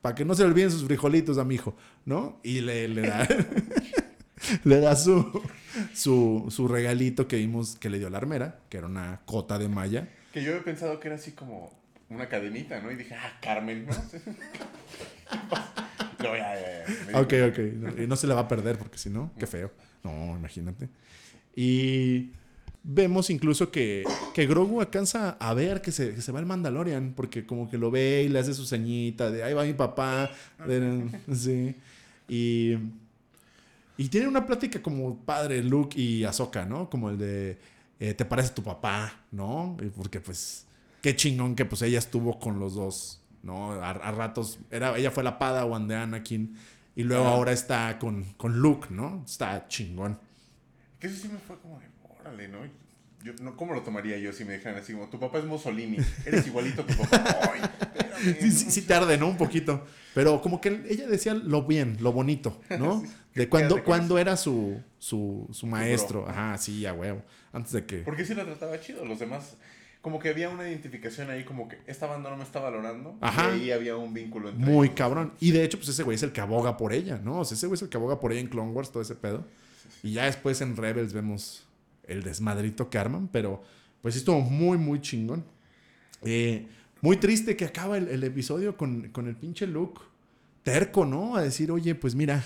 [0.05, 1.75] Para que no se le olviden sus frijolitos a mi hijo,
[2.05, 2.39] ¿no?
[2.43, 3.27] Y le, le da,
[4.63, 5.41] le da su,
[5.95, 9.67] su, su regalito que vimos que le dio la armera, que era una cota de
[9.67, 10.07] malla.
[10.31, 11.75] Que yo he pensado que era así como
[12.09, 12.91] una cadenita, ¿no?
[12.91, 13.93] Y dije, ah, Carmen, ¿no?
[16.19, 16.85] no, ya, ya,
[17.19, 17.57] Ok, ok.
[17.73, 19.71] No, y no se le va a perder porque si no, qué feo.
[20.03, 20.87] No, imagínate.
[21.55, 22.29] Y
[22.88, 24.03] vemos incluso que,
[24.36, 27.77] que Grogu alcanza a ver que se, que se va el Mandalorian porque como que
[27.79, 30.29] lo ve y le hace su ceñita de ahí va mi papá.
[30.67, 31.75] de- sí.
[32.29, 32.77] Y,
[33.97, 36.89] y tiene una plática como padre Luke y Ahsoka, ¿no?
[36.89, 37.57] Como el de
[37.99, 39.77] eh, te parece tu papá, ¿no?
[39.95, 40.65] Porque pues
[41.01, 43.71] qué chingón que pues ella estuvo con los dos, ¿no?
[43.73, 46.55] A, a ratos, era, ella fue la Padawan de Anakin
[46.95, 49.23] y luego ahora está con, con Luke, ¿no?
[49.25, 50.19] Está chingón.
[50.99, 51.86] Que eso sí me fue como de,
[52.26, 52.59] órale, ¿no?
[53.23, 55.97] Yo, no ¿Cómo lo tomaría yo si me dijeran así como, tu papá es Mussolini,
[56.26, 57.39] eres igualito a tu papá?
[57.53, 59.28] Ay, espérame, Sí, sí, no sí tarde, ¿no?
[59.28, 59.86] Un poquito.
[60.13, 63.03] Pero como que ella decía lo bien, lo bonito, ¿no?
[63.36, 65.71] De cuando, cuando era su, su, su bro.
[65.76, 66.30] maestro.
[66.30, 67.21] Ajá, sí, a huevo.
[67.51, 67.97] Antes de que...
[67.97, 69.57] Porque sí lo trataba chido, los demás...
[70.01, 73.17] Como que había una identificación ahí, como que esta banda no me está valorando.
[73.21, 73.49] Ajá.
[73.57, 74.97] Y ahí había un vínculo entre Muy ellos.
[74.97, 75.34] cabrón.
[75.39, 77.39] Y de hecho, pues ese güey es el que aboga por ella, ¿no?
[77.39, 79.15] O sea, ese güey es el que aboga por ella en Clone Wars, todo ese
[79.15, 79.45] pedo.
[80.03, 81.64] Y ya después en Rebels vemos
[82.07, 83.63] el desmadrito que arman, pero
[84.01, 85.43] pues estuvo muy, muy chingón.
[86.23, 86.67] Eh,
[87.01, 90.01] muy triste que acaba el, el episodio con, con el pinche Luke
[90.63, 91.35] terco, ¿no?
[91.35, 92.43] A decir, oye, pues mira,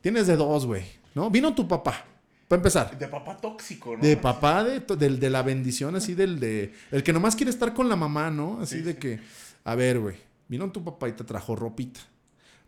[0.00, 1.30] tienes de dos, güey, ¿no?
[1.30, 2.04] Vino tu papá,
[2.48, 2.98] para empezar.
[2.98, 4.02] De papá tóxico, ¿no?
[4.02, 6.72] De papá, de, del- de la bendición, así del de.
[6.90, 8.60] El que nomás quiere estar con la mamá, ¿no?
[8.60, 8.98] Así Sí, de sí.
[8.98, 9.20] que.
[9.64, 10.16] A ver, güey.
[10.48, 12.00] Vino tu papá y te trajo ropita.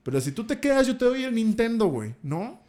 [0.04, 2.14] Pero si tú te quedas, yo te doy el Nintendo, güey.
[2.22, 2.60] ¿No?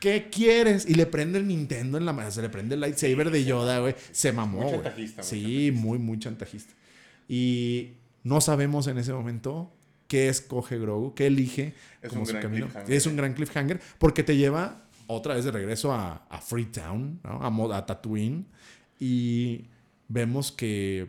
[0.00, 0.88] ¿Qué quieres?
[0.88, 2.30] Y le prende el Nintendo en la mano.
[2.30, 3.94] Se le prende el lightsaber de Yoda, güey.
[4.12, 5.80] Se mamó, Muy chantajista, muy Sí, chantajista.
[5.80, 6.72] muy, muy chantajista.
[7.28, 7.92] Y
[8.24, 9.72] no sabemos en ese momento
[10.08, 12.68] qué escoge Grogu, qué elige Es como un su gran camino.
[12.88, 17.72] Es un gran cliffhanger porque te lleva otra vez de regreso a, a Freetown, ¿no?
[17.72, 18.46] a, a Tatooine.
[18.98, 19.66] Y
[20.08, 21.08] vemos que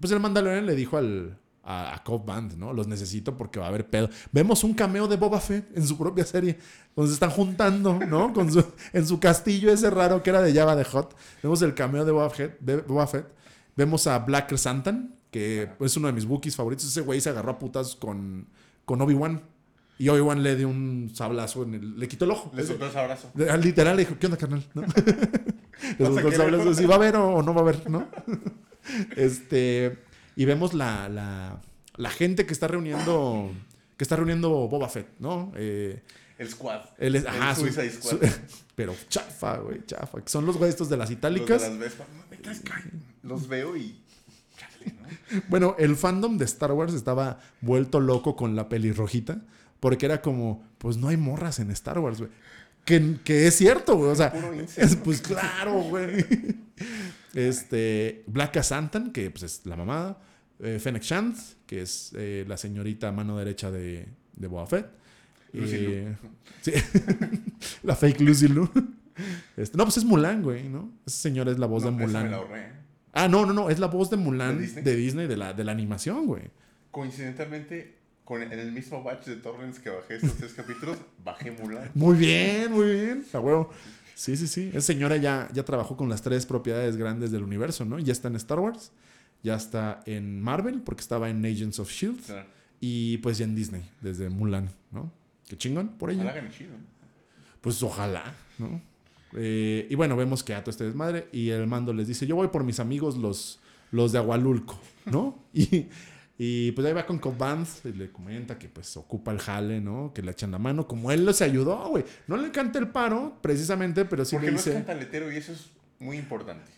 [0.00, 1.38] pues el Mandalorian le dijo al,
[1.70, 2.72] a, a Cobb Band, ¿no?
[2.72, 4.08] Los necesito porque va a haber pedo.
[4.32, 6.58] Vemos un cameo de Boba Fett en su propia serie,
[6.96, 8.32] donde se están juntando, ¿no?
[8.32, 8.64] Con su,
[8.94, 11.14] en su castillo ese raro que era de Java de Hot.
[11.42, 12.58] Vemos el cameo de Boba Fett.
[12.60, 13.26] de Boba Fett.
[13.76, 16.86] Vemos a Black Santan, que es uno de mis Wookiees favoritos.
[16.86, 18.46] Ese güey se agarró a putas con,
[18.86, 19.42] con Obi-Wan.
[19.98, 22.50] Y Obi-Wan le dio un sablazo, en el, le quitó el ojo.
[22.54, 23.30] Le soltó ese abrazo.
[23.34, 24.64] De- Literal le dijo, ¿qué onda, carnal?
[24.74, 24.82] ¿No?
[25.98, 26.74] Le ¿Vas a soltó el sablazo?
[26.74, 27.90] ¿sí va a haber o, o no va a haber?
[27.90, 28.06] ¿No?
[29.16, 29.98] este,
[30.38, 31.60] y vemos la, la,
[31.96, 33.50] la gente que está reuniendo,
[33.96, 35.52] que está reuniendo Boba Fett, ¿no?
[35.56, 36.02] Eh,
[36.38, 36.80] El squad.
[37.26, 38.28] ajá, el su- su- Squad.
[38.76, 40.18] pero chafa, güey, chafa.
[40.26, 41.62] Son los güeyes estos de las Los de itálicas.
[41.62, 42.62] las.
[43.24, 44.00] Los veo y...
[44.56, 44.94] Chale,
[45.32, 45.42] ¿no?
[45.48, 49.42] Bueno, el fandom de Star Wars estaba vuelto loco con la pelirrojita,
[49.80, 52.30] porque era como, pues no hay morras en Star Wars, güey.
[52.84, 54.10] Que, que es cierto, güey.
[54.12, 54.32] O sea,
[54.76, 56.24] es, pues claro, güey.
[57.34, 60.18] Este, Black Santan, que pues es la mamada.
[60.60, 61.36] Eh, Fennec Shand,
[61.66, 64.86] que es eh, la señorita mano derecha de, de Boba Fett.
[65.52, 66.04] Lucy
[66.60, 66.72] sí.
[67.82, 68.68] la fake Lucy Lu.
[69.56, 70.90] Este, no, pues es Mulan, güey, ¿no?
[71.06, 72.24] Esa señora es la voz No, de Mulan.
[72.24, 72.66] me la ahorré.
[73.12, 75.26] Ah, no, no, no, es la voz de Mulan ¿De de Disney?
[75.26, 76.42] De, la, de la animación, güey.
[76.90, 81.90] Coincidentalmente, con, en el mismo batch de torrents que bajé estos tres capítulos, bajé Mulan.
[81.94, 83.24] Muy bien, muy bien.
[83.32, 83.70] A huevo.
[84.14, 84.68] Sí, sí, sí.
[84.72, 87.98] Esa señora ya, ya trabajó con las tres propiedades grandes del universo, ¿no?
[87.98, 88.92] Ya está en Star Wars,
[89.42, 92.46] ya está en Marvel, porque estaba en Agents of Shield, Claro.
[92.80, 95.10] Y pues ya en Disney, desde Mulan, ¿no?
[95.48, 96.48] Qué chingón por Ojalá ella.
[96.50, 96.70] chido.
[96.72, 96.84] ¿no?
[97.60, 98.80] Pues ojalá, ¿no?
[99.34, 102.48] Eh, y bueno, vemos que Ato este desmadre y el mando les dice, yo voy
[102.48, 103.60] por mis amigos los,
[103.90, 105.42] los de Agualulco, ¿no?
[105.52, 105.88] Y,
[106.40, 109.80] y pues ahí va con Cobb Vanth y le comenta que pues ocupa el jale,
[109.80, 110.12] ¿no?
[110.14, 112.04] Que le echan la mano, como él los ayudó, güey.
[112.28, 114.76] No le encanta el paro, precisamente, pero sí Porque le no es dice...
[114.76, 115.68] cantaletero y eso es
[115.98, 116.70] muy importante.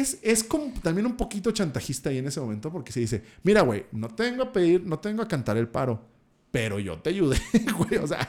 [0.00, 3.60] Es, es como también un poquito chantajista ahí en ese momento porque se dice, mira,
[3.62, 6.04] güey, no tengo a pedir, no tengo a cantar el paro,
[6.50, 7.38] pero yo te ayudé,
[7.78, 7.96] güey.
[7.96, 8.28] O sea,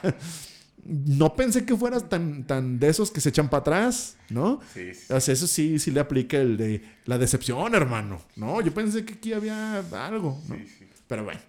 [0.84, 4.60] no pensé que fueras tan, tan de esos que se echan para atrás, ¿no?
[4.72, 5.12] Sí, sí.
[5.12, 8.22] O sea, eso sí, sí le aplica el de la decepción, hermano.
[8.36, 10.54] No, yo pensé que aquí había algo, ¿no?
[10.54, 10.86] sí, sí.
[11.08, 11.40] Pero bueno.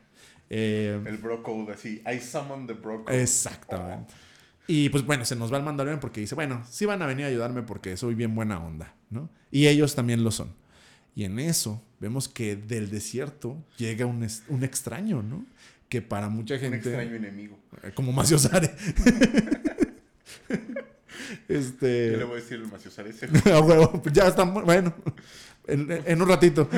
[0.49, 2.01] eh, El bro code, así.
[2.11, 3.21] I summon the bro code.
[3.21, 4.13] Exactamente.
[4.67, 7.25] Y pues bueno, se nos va el Mandalorian porque dice, bueno, sí van a venir
[7.25, 9.29] a ayudarme porque soy bien buena onda, ¿no?
[9.49, 10.53] Y ellos también lo son.
[11.15, 15.45] Y en eso vemos que del desierto llega un, un extraño, ¿no?
[15.89, 16.77] que para mucha Un gente...
[16.77, 17.57] extraño enemigo.
[17.81, 18.75] eh, Como Maciosare.
[20.49, 20.55] Yo
[21.47, 22.23] le este...
[22.25, 23.25] voy a decir el Maciosare ese.
[23.53, 24.93] a huevo, ya está, bueno,
[25.65, 26.69] en, en un ratito.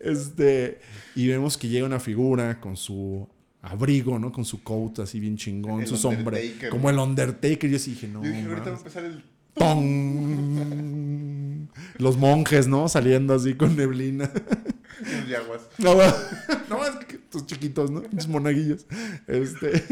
[0.00, 0.80] este,
[1.14, 3.28] y vemos que llega una figura con su
[3.62, 4.32] abrigo, ¿no?
[4.32, 6.08] Con su coat así bien chingón, El su.
[6.08, 6.70] Undertaker.
[6.70, 7.70] Como el Undertaker.
[7.70, 8.24] Yo sí dije, no.
[8.24, 9.22] Yo dije, ahorita va a empezar el.
[9.54, 11.00] ¡Pong!
[11.98, 12.88] Los monjes, ¿no?
[12.88, 14.30] Saliendo así con neblina.
[15.00, 15.62] Los yaguas.
[15.78, 15.94] No,
[16.68, 18.02] no, es que tus chiquitos, ¿no?
[18.02, 18.86] Tus monaguillos.
[19.26, 19.84] Este.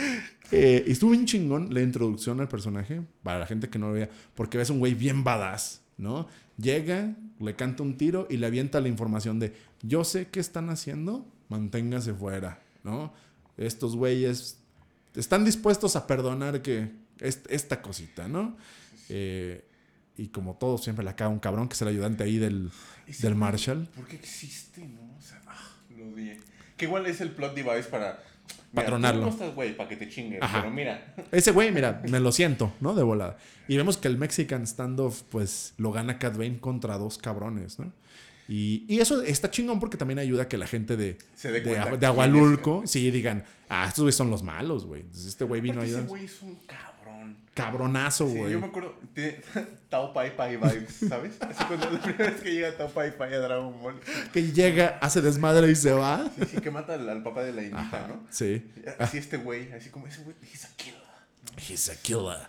[0.52, 3.94] eh, y estuvo bien chingón la introducción al personaje, para la gente que no lo
[3.94, 6.28] vea, porque ves un güey bien badass, ¿no?
[6.56, 10.68] Llega, le canta un tiro y le avienta la información de: Yo sé qué están
[10.70, 13.12] haciendo, manténgase fuera, ¿no?
[13.58, 14.58] Estos güeyes
[15.14, 18.56] están dispuestos a perdonar que est- esta cosita, ¿no?
[19.08, 19.64] Eh,
[20.16, 22.70] y como todo, siempre le acaba un cabrón que es el ayudante ahí del,
[23.20, 23.86] del Marshall.
[23.94, 25.00] ¿Por qué existe, no?
[25.18, 26.40] O sea, ah, lo odié.
[26.76, 28.22] Que igual es el plot device para.
[28.72, 29.20] Mira, Patronarlo.
[29.22, 30.42] Tú no estás, güey, para que te chingues.
[30.42, 30.60] Ajá.
[30.60, 31.14] Pero mira.
[31.32, 32.94] Ese güey, mira, me lo siento, ¿no?
[32.94, 33.38] De volada.
[33.66, 37.92] Y vemos que el Mexican Standoff, pues, lo gana Cat Bane contra dos cabrones, ¿no?
[38.48, 41.60] Y, y eso está chingón porque también ayuda a que la gente de, Se de,
[41.60, 45.04] de Agualulco, sí, digan, ah, estos güeyes son los malos, güey.
[45.14, 47.36] Este güey vino ahí, ese güey es un cabrón.
[47.52, 48.52] cabronazo, Sí, güey.
[48.52, 48.94] yo me acuerdo.
[49.12, 49.40] Tiene
[49.90, 51.32] Tao Pai Pai vibes, ¿sabes?
[51.40, 54.00] Así cuando la primera vez que llega Tao Pai Pai a Dragon Ball.
[54.32, 56.30] Que llega, hace desmadre y se va.
[56.38, 58.26] Sí, sí, que mata al, al papá de la indita, Ajá, ¿no?
[58.30, 58.62] sí.
[58.98, 60.98] Así este güey, así como ese güey, he's a killer.
[61.68, 62.46] He's a killer.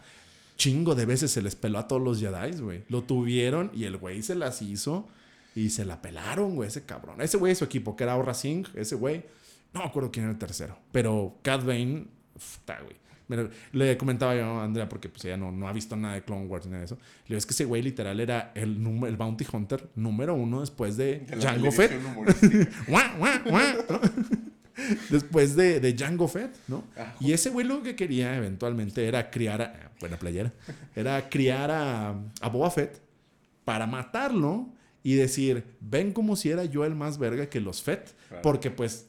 [0.56, 2.84] Chingo de veces se les peló a todos los Jedi, güey.
[2.88, 5.10] Lo tuvieron y el güey se las hizo
[5.60, 7.22] y se la pelaron, güey, ese cabrón.
[7.22, 9.24] Ese güey es su equipo, que era Aurra Singh, ese güey.
[9.74, 10.78] No me acuerdo quién era el tercero.
[10.92, 12.96] Pero Cat Bane, puta, güey.
[13.74, 16.48] Le comentaba yo a Andrea porque pues ella no, no ha visto nada de Clone
[16.48, 16.96] Wars ni nada de eso.
[16.96, 20.98] Le digo, es que ese güey literal era el, el Bounty Hunter número uno después
[20.98, 21.92] de, De la Jango Fett.
[25.10, 26.86] Después de, de Django Fett, ¿no?
[26.98, 29.92] Ah, Y ese güey lo que quería eventualmente era criar a.
[30.00, 30.54] Buena playera.
[30.96, 33.02] Era criar a, a Boba Fett
[33.66, 34.70] para matarlo
[35.04, 38.16] y decir: Ven como si era yo el más verga que los Fett.
[38.28, 38.42] Claro.
[38.42, 39.08] Porque, pues,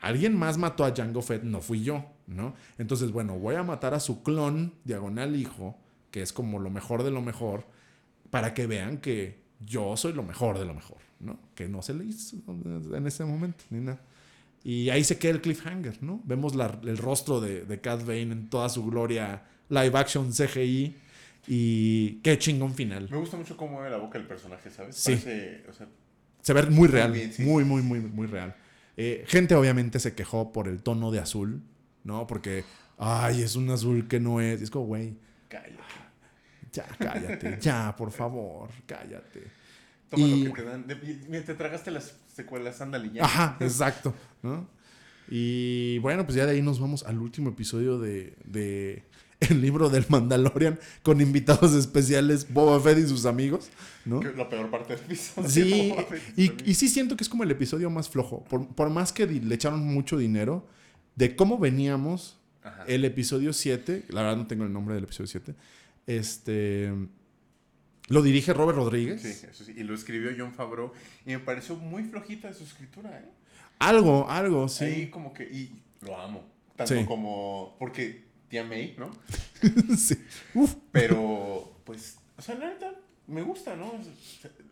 [0.00, 2.54] alguien más mató a Django Fett, no fui yo, ¿no?
[2.78, 5.76] Entonces, bueno, voy a matar a su clon, diagonal hijo,
[6.10, 7.64] que es como lo mejor de lo mejor,
[8.30, 11.38] para que vean que yo soy lo mejor de lo mejor, ¿no?
[11.54, 12.36] Que no se le hizo
[12.94, 14.00] en ese momento, ni nada.
[14.64, 16.20] Y ahí se queda el cliffhanger, ¿no?
[16.24, 20.94] Vemos la- el rostro de, de Cat Bane en toda su gloria live action CGI
[21.48, 23.08] y qué chingón final.
[23.10, 24.96] Me gusta mucho cómo mueve la boca el personaje, ¿sabes?
[24.96, 25.12] Sí.
[25.12, 25.88] Parece, o sea,
[26.42, 28.54] Se ve muy real, bien, sí, muy, muy, muy, muy real.
[28.96, 31.62] Eh, gente obviamente se quejó por el tono de azul,
[32.04, 32.26] ¿no?
[32.26, 32.64] Porque,
[32.98, 34.60] ay, es un azul que no es.
[34.60, 35.16] Y es como, güey,
[35.48, 35.72] cállate.
[36.72, 39.44] ya, cállate, ya, por favor, cállate.
[40.10, 40.86] Toma Y- lo que te dan.
[41.28, 43.24] Mira, te tragaste las secuelas, ándale ya.
[43.24, 44.68] Ajá, exacto, ¿no?
[45.30, 49.02] Y bueno, pues ya de ahí nos vamos al último episodio de, de
[49.40, 53.68] El libro del Mandalorian con invitados especiales Boba Fett y sus amigos,
[54.04, 54.18] ¿no?
[54.20, 55.48] Que es la peor parte del episodio.
[55.48, 55.94] Sí,
[56.36, 59.26] y, y sí siento que es como el episodio más flojo, por, por más que
[59.26, 60.66] le echaron mucho dinero,
[61.14, 62.84] de cómo veníamos Ajá.
[62.88, 65.54] el episodio 7, la verdad no tengo el nombre del episodio 7,
[66.08, 66.92] este,
[68.08, 69.22] lo dirige Robert Rodríguez.
[69.22, 69.72] Sí, eso sí.
[69.76, 70.92] Y lo escribió John Favreau.
[71.26, 73.28] Y me pareció muy flojita su escritura, ¿eh?
[73.78, 74.84] Algo, algo, sí.
[74.84, 75.44] Ahí como que.
[75.44, 76.44] Y lo amo.
[76.74, 77.04] Tanto Sí.
[77.04, 77.76] como.
[77.78, 79.10] Porque tía May, ¿no?
[79.96, 80.16] sí.
[80.54, 82.16] Uf, Pero, pues.
[82.36, 82.92] O sea, la neta,
[83.26, 83.92] me gusta, ¿no?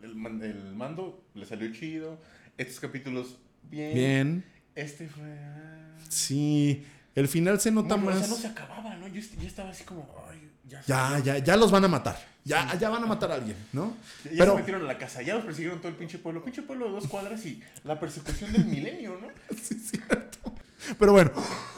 [0.03, 2.17] El, man- el mando le salió chido.
[2.57, 3.93] Estos capítulos, bien.
[3.93, 4.45] bien.
[4.75, 5.23] Este fue.
[5.39, 5.97] ah.
[6.09, 8.15] Sí, el final se nota más.
[8.15, 9.07] O sea, no se acababa, ¿no?
[9.07, 10.07] Yo, yo estaba así como.
[10.29, 10.81] Ay, ya.
[10.87, 12.17] Ya, ya, ya los van a matar.
[12.45, 13.93] Ya, ya van a matar a alguien, ¿no?
[14.23, 16.43] Ya, ya Pero- se metieron a la casa, ya los persiguieron todo el pinche pueblo.
[16.45, 19.27] Pinche pueblo de dos cuadras y la persecución del milenio, ¿no?
[19.61, 20.53] Sí, es cierto.
[20.97, 21.31] Pero bueno,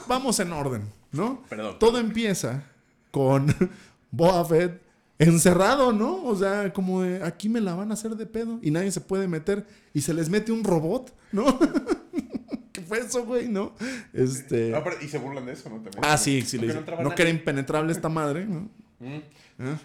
[0.06, 1.42] vamos en orden, ¿no?
[1.48, 1.78] Perdón.
[1.78, 2.64] Todo empieza
[3.10, 3.54] con
[4.10, 4.80] Boba Fett
[5.18, 6.24] encerrado, ¿no?
[6.24, 9.00] O sea, como de aquí me la van a hacer de pedo y nadie se
[9.00, 11.58] puede meter y se les mete un robot, ¿no?
[12.72, 13.48] ¿Qué fue eso, güey?
[13.48, 13.74] ¿No?
[14.12, 14.74] Este.
[14.74, 15.76] Ah, pero- y se burlan de eso, ¿no?
[15.76, 16.02] También.
[16.02, 18.70] Ah, sí, sí, le no No que era impenetrable esta madre, ¿no?
[19.00, 19.20] Mm.
[19.58, 19.78] ¿Ah?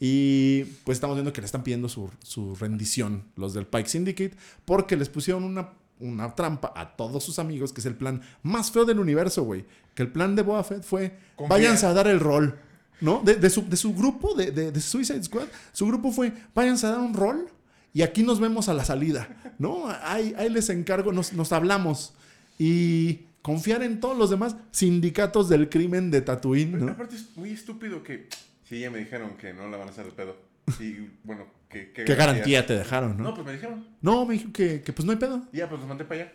[0.00, 4.36] Y pues estamos viendo que le están pidiendo su, su rendición los del Pike Syndicate
[4.64, 5.70] porque les pusieron una,
[6.00, 9.64] una trampa a todos sus amigos, que es el plan más feo del universo, güey.
[9.94, 11.56] Que el plan de Boba Fett fue, Confía.
[11.56, 12.58] váyanse a dar el rol,
[13.00, 13.20] ¿no?
[13.24, 16.86] De, de su, de su grupo, de, de, de Suicide Squad, su grupo fue, váyanse
[16.86, 17.48] a dar un rol
[17.92, 19.88] y aquí nos vemos a la salida, ¿no?
[20.02, 22.14] Ahí, ahí les encargo, nos, nos hablamos.
[22.58, 26.92] Y confiar en todos los demás sindicatos del crimen de Tatooine, Pero ¿no?
[26.92, 28.28] aparte es muy estúpido que.
[28.68, 30.36] Sí, ya me dijeron que no la van a hacer de pedo.
[30.80, 31.46] Y bueno.
[31.68, 33.34] ¿Qué garantía te dejaron, No, no?
[33.34, 33.86] pues me dijeron.
[34.00, 35.46] No, me dijo que, que pues no hay pedo.
[35.52, 36.32] Ya, pues los mandé para allá.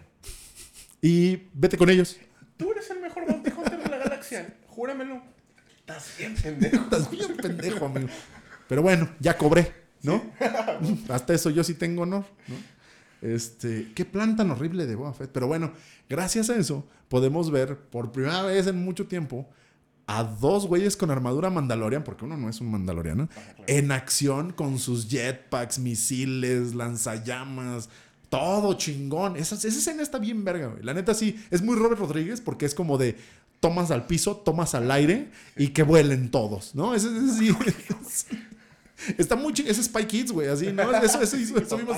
[1.01, 2.17] Y vete con ellos.
[2.55, 4.55] Tú eres el mejor bounty hunter de la galaxia.
[4.67, 5.21] Júramelo.
[5.79, 6.75] Estás bien pendejo.
[6.83, 8.07] Estás bien pendejo, amigo.
[8.69, 9.73] Pero bueno, ya cobré,
[10.03, 10.23] ¿no?
[11.09, 12.55] Hasta eso yo sí tengo honor, ¿no?
[13.21, 15.31] Este, qué plan tan horrible de Boba Fett.
[15.31, 15.73] Pero bueno,
[16.09, 19.49] gracias a eso podemos ver por primera vez en mucho tiempo
[20.07, 23.29] a dos güeyes con armadura mandalorian, porque uno no es un mandaloriano,
[23.67, 27.89] en acción con sus jetpacks, misiles, lanzallamas,
[28.29, 29.37] todo chingón.
[29.37, 30.83] Esa, esa escena está bien verga, güey.
[30.83, 33.15] La neta sí, es muy Robert Rodríguez porque es como de
[33.59, 36.93] tomas al piso, tomas al aire y que vuelen todos, ¿no?
[36.95, 37.55] Ese, ese sí.
[39.17, 39.71] Está muy chingón.
[39.71, 40.91] Es Spy Kids, güey, así, ¿no?
[41.01, 41.97] Eso, eso, hizo- eso vimos-.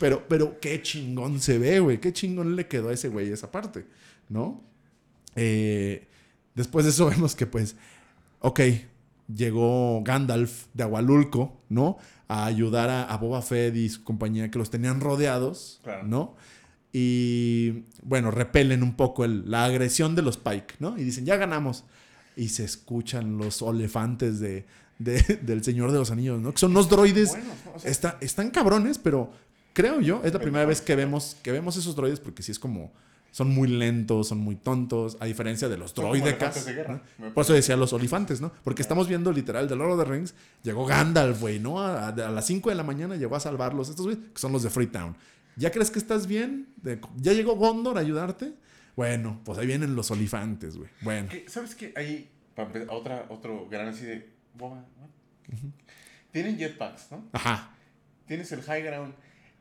[0.00, 2.00] Pero, pero qué chingón se ve, güey.
[2.00, 3.84] Qué chingón le quedó a ese güey esa parte,
[4.28, 4.62] ¿no?
[5.36, 6.06] Eh,
[6.54, 7.76] después de eso vemos que, pues,
[8.40, 8.60] ok,
[9.34, 11.98] llegó Gandalf de Agualulco, ¿no?
[12.28, 16.06] A ayudar a, a Boba Fett y su compañía que los tenían rodeados, Claro.
[16.06, 16.36] ¿no?
[16.96, 20.96] Y, bueno, repelen un poco el- la agresión de los Pike, ¿no?
[20.96, 21.84] Y dicen, ya ganamos.
[22.36, 24.64] Y se escuchan los olefantes de,
[24.98, 26.52] de- del Señor de los Anillos, ¿no?
[26.52, 27.72] Que son unos droides Bueno, ¿no?
[27.74, 29.32] O sea, Está- están cabrones, pero
[29.72, 32.58] creo yo, es la primera vez que vemos, que vemos esos droides porque sí es
[32.60, 32.92] como.
[33.34, 36.54] Son muy lentos, son muy tontos, a diferencia de los droidecas.
[37.34, 38.52] Por eso decía los olifantes, ¿no?
[38.62, 40.34] Porque estamos viendo literal de Lord of the Rings.
[40.62, 41.80] Llegó Gandalf, güey, ¿no?
[41.80, 43.88] A, a- a las 5 de la mañana llegó a salvarlos.
[43.88, 45.16] Estos güeyes, que son los de Freetown.
[45.56, 46.68] ¿Ya crees que estás bien?
[47.16, 48.52] ¿Ya llegó Gondor a ayudarte?
[48.94, 50.88] Bueno, pues ahí vienen los olifantes, güey.
[51.00, 51.28] Bueno.
[51.48, 51.92] ¿Sabes qué?
[51.96, 52.30] Ahí,
[52.88, 54.32] otra, otro gran así de.
[54.56, 54.84] Boba?
[56.30, 57.24] Tienen jetpacks, ¿no?
[57.32, 57.70] Ajá.
[58.26, 59.14] Tienes el high ground.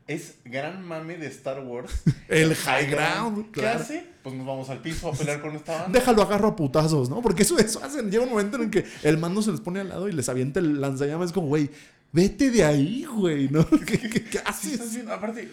[0.05, 1.91] Es gran mame de Star Wars.
[2.27, 3.45] El high ground.
[3.51, 3.79] ¿Qué claro.
[3.79, 4.05] hace?
[4.21, 5.97] Pues nos vamos al piso a pelear con esta banda.
[5.99, 7.21] Déjalo agarro a putazos, ¿no?
[7.21, 8.11] Porque eso, eso hacen.
[8.11, 10.27] Llega un momento en el que el mando se les pone al lado y les
[10.27, 11.27] avienta el lanzallamas.
[11.27, 11.69] Es como, güey,
[12.11, 13.65] vete de ahí, güey, ¿no?
[13.87, 14.73] ¿Qué, qué- qué haces?
[14.79, 15.07] estás.
[15.07, 15.49] Aparte,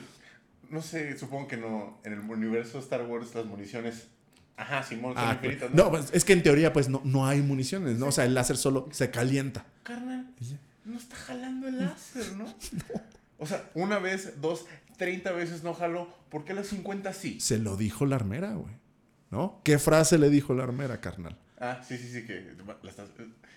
[0.68, 1.98] no sé, supongo que no.
[2.04, 4.08] En el universo de Star Wars, las municiones.
[4.56, 7.98] Ajá, Simón, Ah, infinitas, no, pues, es que en teoría, pues no, no hay municiones,
[7.98, 8.08] ¿no?
[8.08, 9.64] O sea, el láser solo se calienta.
[9.84, 10.26] Carnal,
[10.84, 12.44] no está jalando el láser, ¿no?
[13.40, 14.66] O sea, una vez, dos,
[14.96, 16.08] treinta veces no jaló.
[16.28, 17.40] ¿Por qué las 50 sí?
[17.40, 18.74] Se lo dijo la armera, güey.
[19.30, 19.60] ¿No?
[19.64, 21.36] ¿Qué frase le dijo la armera, carnal?
[21.58, 23.08] Ah, sí, sí, sí, que la estás-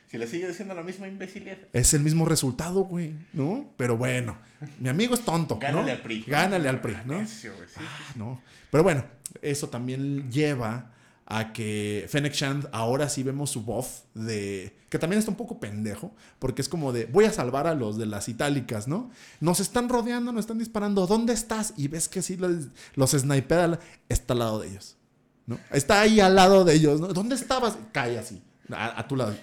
[0.08, 1.58] si le sigue diciendo la misma imbecilidad.
[1.74, 3.72] Es el mismo resultado, güey, ¿no?
[3.78, 4.38] Pero bueno,
[4.80, 5.60] mi amigo es tonto, ¿no?
[5.62, 6.24] Gánale al PRI.
[6.28, 7.20] Gánale al PRI, ¿no?
[7.22, 8.20] Necio, güey, sí, sí, sí.
[8.20, 8.40] No.
[8.70, 9.04] Pero bueno,
[9.42, 10.93] eso también lleva
[11.26, 14.76] a que Fennec Shand ahora sí vemos su voz de.
[14.90, 17.98] que también está un poco pendejo, porque es como de voy a salvar a los
[17.98, 19.10] de las itálicas, ¿no?
[19.40, 21.74] Nos están rodeando, nos están disparando, ¿dónde estás?
[21.78, 24.98] Y ves que sí los, los snipea, está al lado de ellos,
[25.46, 25.60] ¿no?
[25.72, 27.08] Está ahí al lado de ellos, ¿no?
[27.08, 27.78] ¿Dónde estabas?
[27.92, 29.36] Cae así, a, a tu lado.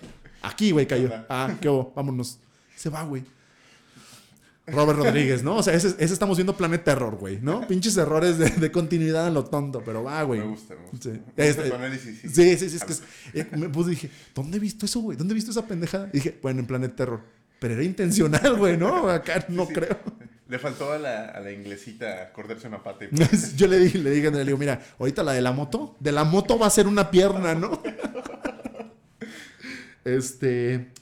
[0.43, 1.11] Aquí, güey, cayó.
[1.29, 2.39] Ah, qué hubo, vámonos.
[2.77, 3.25] Se va, güey.
[4.73, 5.57] Robert Rodríguez, ¿no?
[5.57, 7.67] O sea, ese, ese estamos viendo Planet Terror, güey, ¿no?
[7.67, 10.41] Pinches errores de, de continuidad en lo tonto, pero va, güey.
[10.41, 11.11] Me gusta, me gusta.
[11.13, 11.21] Sí.
[11.37, 12.29] Este- análisis, sí.
[12.29, 13.03] Sí, sí, sí, es que es-
[13.35, 15.17] eh, me puse dije, ¿dónde he visto eso, güey?
[15.17, 16.09] ¿Dónde he visto esa pendejada?
[16.13, 17.21] Y dije, bueno, en Planet Terror.
[17.59, 19.09] Pero era intencional, güey, ¿no?
[19.11, 19.75] Acá no sí.
[19.75, 19.99] creo.
[20.49, 23.05] Le faltó a la, a la inglesita cortarse una pata.
[23.05, 23.11] Y
[23.57, 26.25] Yo le dije, le dije, le digo, mira, ahorita la de la moto, de la
[26.25, 27.81] moto va a ser una pierna, ¿no?
[30.05, 30.93] Este.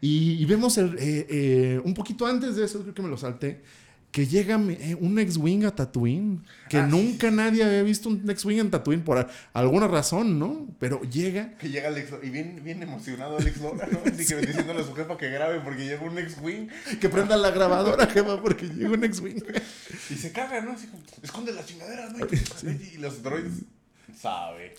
[0.00, 3.16] Y, y vemos el, eh, eh, un poquito antes de eso, creo que me lo
[3.16, 3.62] salté,
[4.12, 8.28] que llega eh, un ex-wing a Tatooine, que Ah, sí, nunca nadie había visto un
[8.30, 10.66] ex-wing en Tatooine por alguna razón, ¿no?
[10.78, 11.58] Pero llega.
[11.58, 13.98] Que llega Alex y bien, bien emocionado Alex Lora, ¿no?
[14.06, 16.68] Así que diciéndole a su jefa que grabe porque llega un ex-wing
[17.00, 19.42] Que prenda la grabadora, jefa, porque llega un ex-wing.
[20.10, 20.72] y se caga, ¿no?
[20.72, 22.26] Así como, esconde las chingaderas, ¿no?
[22.26, 23.62] Y, y los droids,
[24.16, 24.74] sabe.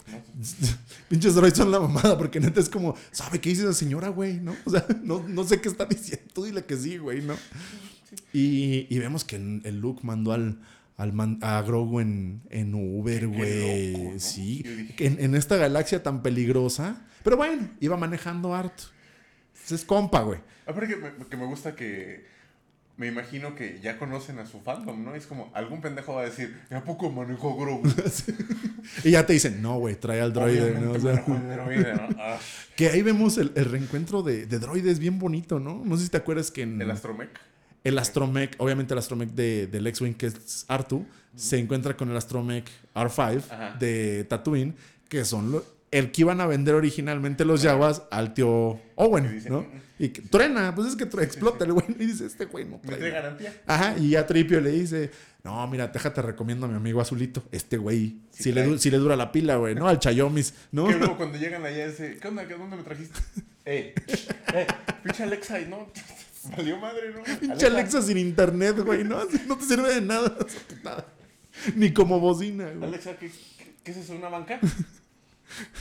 [1.10, 4.40] Pinches droids son la mamada, porque neta es como, ¿sabe qué dice esa señora, güey?
[4.40, 4.56] ¿No?
[4.66, 6.26] O sea, no, no sé qué está diciendo.
[6.34, 7.36] Tú dile que sí, güey, ¿no?
[8.34, 10.60] Y, y vemos que el Luke mandó al,
[10.98, 13.94] al man- a Grogu en, en Uber, güey.
[14.14, 14.20] ¿no?
[14.20, 14.64] Sí.
[14.98, 17.06] Que En, en esta galaxia tan peligrosa.
[17.24, 18.84] Pero bueno, iba manejando harto.
[19.54, 20.40] Pues es compa, güey.
[20.66, 22.26] Aparte que me, que me gusta que
[23.00, 25.16] me imagino que ya conocen a su fandom, ¿no?
[25.16, 27.82] Es como, algún pendejo va a decir, ¿y a poco manejó Grogu?
[29.04, 30.72] Y ya te dicen, no, güey, trae al droide.
[30.80, 30.92] ¿no?
[30.92, 32.10] O sea, droide, ¿no?
[32.20, 32.38] Ah,
[32.76, 35.82] que ahí vemos el, el reencuentro de, de droides bien bonito, ¿no?
[35.84, 36.82] No sé si te acuerdas que en.
[36.82, 37.30] el astromech.
[37.84, 42.18] El astromech, obviamente el astromech de, del X-Wing, que es R2, se encuentra con el
[42.18, 43.76] astromech R5 Ajá.
[43.80, 44.76] de Tatooine,
[45.08, 49.66] que son lo- el que iban a vender originalmente los Jawas al tío Owen, ¿no?
[50.00, 52.80] "Mm, Y que truena, pues es que explota el güey y dice, este güey no
[52.84, 53.54] ¿Me trae garantía?
[53.68, 55.12] Ajá, y ya Tripio le dice,
[55.44, 58.98] no, mira, déjate recomiendo a mi amigo Azulito, este güey, Sí si, le, si le
[58.98, 59.88] dura la pila, güey, ¿no?
[59.88, 60.88] Al Chayomis, ¿no?
[60.88, 62.48] Que luego cuando llegan allá ese, ¿qué onda?
[62.48, 63.20] ¿Qué- ¿Dónde me trajiste?
[63.72, 63.94] Eh,
[64.56, 64.66] eh,
[65.04, 65.92] pinche Alexa, no,
[66.58, 67.22] valió madre, ¿no?
[67.40, 69.20] Pinche Alexa sin internet, güey, ¿no?
[69.48, 71.06] No te sirve de nada esa putada.
[71.76, 72.84] Ni como bocina, güey.
[72.90, 74.16] Alexa, ¿qué, qué, qué es eso?
[74.16, 74.60] ¿Una banca?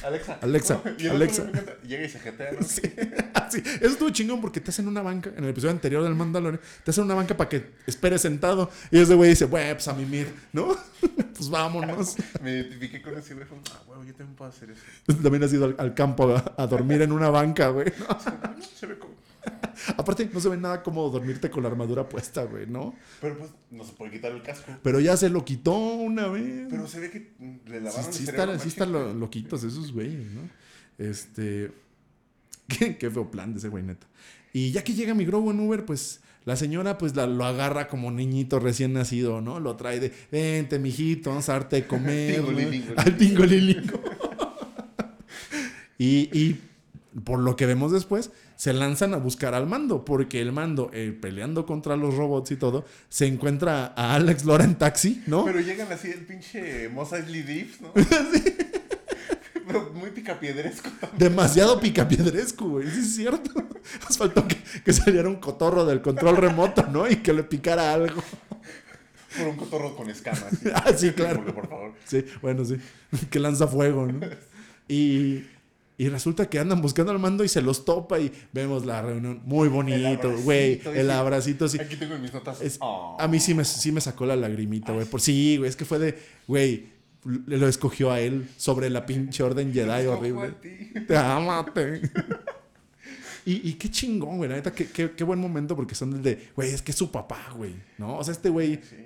[0.05, 0.39] Alexa.
[0.41, 1.51] Alexa, Alexa.
[1.87, 2.59] Llega y se jetea, ¿no?
[2.67, 2.83] Sí,
[3.51, 3.63] sí.
[3.81, 5.31] Eso estuvo chingón porque te hacen una banca.
[5.37, 8.71] En el episodio anterior del Mandalorian, te hacen una banca para que esperes sentado.
[8.91, 10.77] Y ese güey dice, güey, pues a mimir, ¿no?
[11.35, 12.17] pues vámonos.
[12.43, 13.47] Me identifiqué con ese güey.
[13.73, 14.83] Ah, güey, yo también puedo hacer eso.
[15.23, 17.93] También has ido al, al campo a, a dormir en una banca, güey.
[17.99, 18.63] ¿no?
[18.77, 19.15] Se ve como...
[19.97, 22.95] Aparte, no se ve nada cómodo dormirte con la armadura puesta, güey, ¿no?
[23.21, 24.73] Pero pues no se puede quitar el casco.
[24.83, 26.67] Pero ya se lo quitó una vez.
[26.69, 27.33] Pero se ve que
[27.67, 28.61] le Sí, lavaron sí el está- cerebro.
[28.61, 30.43] sí están lo- loquitos esos güeyes, ¿no?
[30.99, 31.71] Este.
[32.69, 34.07] Qué, qué feo plan de ese güey, neta.
[34.53, 37.89] Y ya que llega mi Grogu en Uber, pues la señora pues la- lo agarra
[37.89, 39.59] como niñito recién nacido, ¿no?
[39.61, 42.41] Lo trae de, vente, mijito, vamos a darte de comer.
[42.43, 42.47] ¿no?
[43.17, 44.01] Tingolilingo.
[44.07, 44.19] Al
[45.99, 46.61] y, y
[47.25, 51.17] por lo que vemos después, se lanzan a buscar al mando, porque el mando, eh,
[51.19, 55.45] peleando contra los robots y todo, se encuentra a Alex Lora en taxi, ¿no?
[55.45, 57.93] Pero llegan así el pinche Mos Eisley Diff, ¿no?
[59.65, 61.31] Pero muy picapiedresco también.
[61.31, 62.91] Demasiado picapiedresco, güey.
[62.91, 63.53] Sí, es cierto.
[64.09, 67.09] Nos faltó que, que saliera un cotorro del control remoto, ¿no?
[67.09, 68.25] Y que le picara algo.
[69.39, 70.49] Por un cotorro con escamas.
[70.61, 70.69] ¿sí?
[70.75, 71.45] Ah, sí, claro.
[71.45, 71.93] Por, por favor.
[72.05, 72.77] Sí, bueno, sí.
[73.31, 74.27] Que lanza fuego, ¿no?
[74.89, 75.47] Y,
[76.01, 79.43] y resulta que andan buscando al mando y se los topa y vemos la reunión
[79.45, 80.81] muy bonito, güey.
[80.95, 81.79] El abracito, sí.
[81.81, 82.61] Aquí tengo en mis notas.
[82.63, 83.17] Es- Oh.
[83.19, 85.05] A mí sí me, sí me sacó la lagrimita, güey.
[85.07, 85.69] Por sí, güey.
[85.69, 86.87] Es que fue de, güey,
[87.25, 90.55] lo escogió a él sobre la pinche orden Jedi horrible.
[91.09, 92.01] Te amate.
[93.45, 94.49] y, y qué chingón, güey.
[94.51, 97.11] La neta, qué, qué, qué buen momento porque son de, güey, es que es su
[97.11, 97.75] papá, güey.
[97.99, 98.19] ¿No?
[98.19, 98.97] O sea, este güey Sí,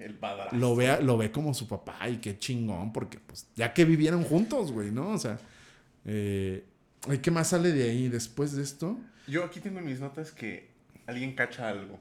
[0.53, 4.25] lo ve, lo ve como su papá y qué chingón porque, pues, ya que vivieron
[4.25, 5.11] juntos, güey, ¿no?
[5.13, 5.39] O sea,
[6.05, 6.65] eh,
[7.11, 8.99] ¿y ¿qué más sale de ahí después de esto?
[9.27, 10.69] Yo aquí tengo en mis notas que
[11.07, 11.99] alguien cacha algo.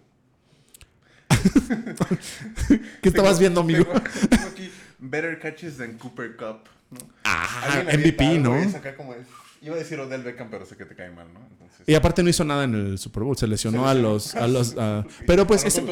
[3.01, 3.85] ¿Qué estabas Tengo- viendo, amigo?
[3.85, 6.69] Tengo, tengo aquí Better Catches than Cooper Cup.
[6.91, 6.99] ¿no?
[7.23, 8.77] Ah, MVP, algo ¿no?
[8.77, 9.15] acá como
[9.63, 11.39] Iba a decir Odell Beckham, pero sé que te cae mal, ¿no?
[11.51, 14.35] Entonces, Y aparte no hizo nada en el Super Bowl, se lesionó Se a los...
[14.35, 15.83] A los a- pero pues ese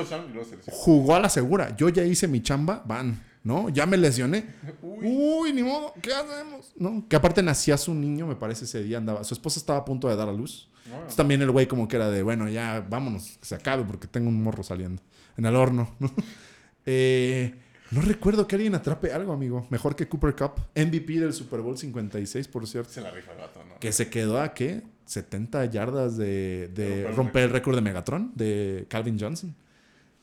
[0.66, 1.76] jugó a la segura.
[1.78, 3.70] Yo ya hice mi chamba, van, ¿no?
[3.70, 4.46] Ya me lesioné.
[4.82, 6.74] Uy, Uy, ni modo, ¿qué hacemos?
[6.78, 7.06] ¿No?
[7.08, 9.24] Que aparte nacía su niño, me parece, ese día andaba.
[9.24, 10.70] Su esposa estaba a punto de dar a luz.
[10.86, 14.08] Entonces, también el güey como que era de, bueno, ya vámonos, que se acabe porque
[14.08, 15.02] tengo un morro saliendo
[15.38, 15.96] en el horno.
[16.00, 16.12] ¿no?
[16.92, 17.54] Eh,
[17.92, 19.68] no recuerdo que alguien atrape algo, amigo.
[19.70, 20.54] Mejor que Cooper Cup.
[20.76, 22.92] MVP del Super Bowl 56, por cierto.
[22.92, 23.80] se la rifa el vato, ¿no?
[23.80, 24.82] Que se quedó a, ¿qué?
[25.06, 29.56] 70 yardas de, de romper el romper el récord de Megatron de Calvin Johnson.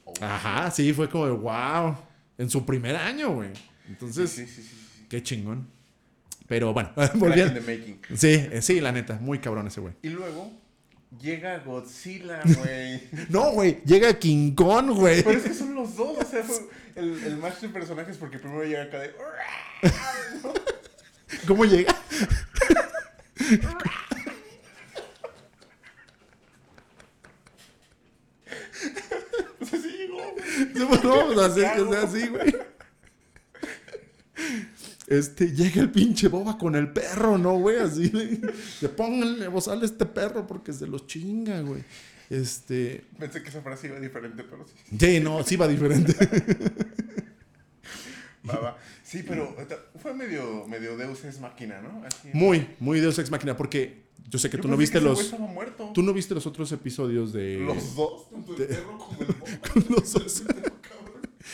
[0.05, 0.13] Oh.
[0.21, 1.97] Ajá, sí, fue como de, wow.
[2.39, 3.51] En su primer año, güey.
[3.89, 5.07] Entonces, sí, sí, sí, sí, sí.
[5.09, 5.69] qué chingón.
[6.47, 7.55] Pero bueno, volviendo.
[7.55, 8.01] the making.
[8.17, 9.95] Sí, eh, sí, la neta, muy cabrón ese güey.
[10.03, 10.53] Y luego
[11.21, 13.03] llega Godzilla, güey.
[13.29, 15.23] No, güey, llega King Kong, güey.
[15.23, 16.57] Pero es que son los dos, o sea, fue
[16.95, 19.15] el, el match de personajes porque primero llega acá de...
[21.47, 21.95] ¿Cómo llega?
[29.61, 30.35] O sea, sí llegó.
[30.75, 32.57] No, o sea, sí, o sea, sí, güey.
[35.07, 37.79] Este, llega el pinche boba con el perro, ¿no, güey?
[37.79, 38.41] Así de,
[38.81, 41.85] de pónganle bozal a este perro porque se los chinga, güey.
[42.29, 44.75] Este, Pensé que esa frase iba diferente, pero sí.
[44.99, 46.13] sí, no, sí va diferente.
[48.49, 48.79] Va, va.
[49.03, 49.57] Sí, pero
[50.01, 52.05] fue medio, medio Deus es máquina, ¿no?
[52.05, 52.31] Así.
[52.33, 55.35] Muy, muy Deus Ex Máquina, porque yo sé que Yo tú no viste los,
[55.95, 59.27] tú no viste los otros episodios de Los dos, tanto el de- perro como el
[59.85, 60.01] boba.
[60.01, 60.43] los dos.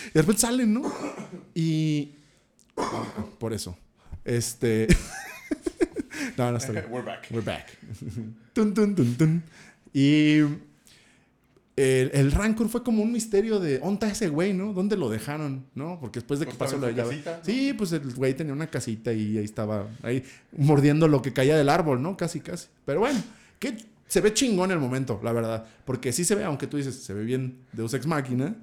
[0.08, 0.92] Y de repente salen, ¿no?
[1.54, 2.12] Y
[3.38, 3.76] por eso,
[4.24, 4.88] este,
[6.38, 6.86] no, no está bien.
[6.90, 7.26] We're back.
[7.30, 7.66] We're back.
[8.52, 9.42] Tun, tun, tun, tun.
[9.92, 10.40] Y
[11.76, 14.72] el, el Rancor fue como un misterio de ¿dónde está ese güey, no?
[14.72, 15.98] ¿Dónde lo dejaron, no?
[16.00, 17.44] Porque después de que Pues pasó la casita, ¿no?
[17.44, 20.22] Sí, pues el güey tenía una casita y ahí estaba, ahí
[20.56, 22.16] mordiendo lo que caía del árbol, ¿no?
[22.16, 22.68] Casi, casi.
[22.84, 23.22] Pero bueno,
[23.58, 25.66] que se ve chingón el momento, la verdad.
[25.86, 28.54] Porque sí se ve, aunque tú dices, se ve bien Deus Ex Máquina.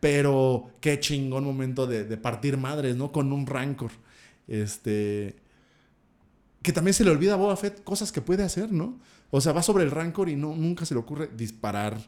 [0.00, 3.12] Pero qué chingón momento de, de partir madres, ¿no?
[3.12, 3.90] Con un Rancor.
[4.46, 5.36] Este
[6.62, 8.98] que también se le olvida a Boba Fett cosas que puede hacer, ¿no?
[9.30, 11.98] O sea, va sobre el Rancor y no, nunca se le ocurre disparar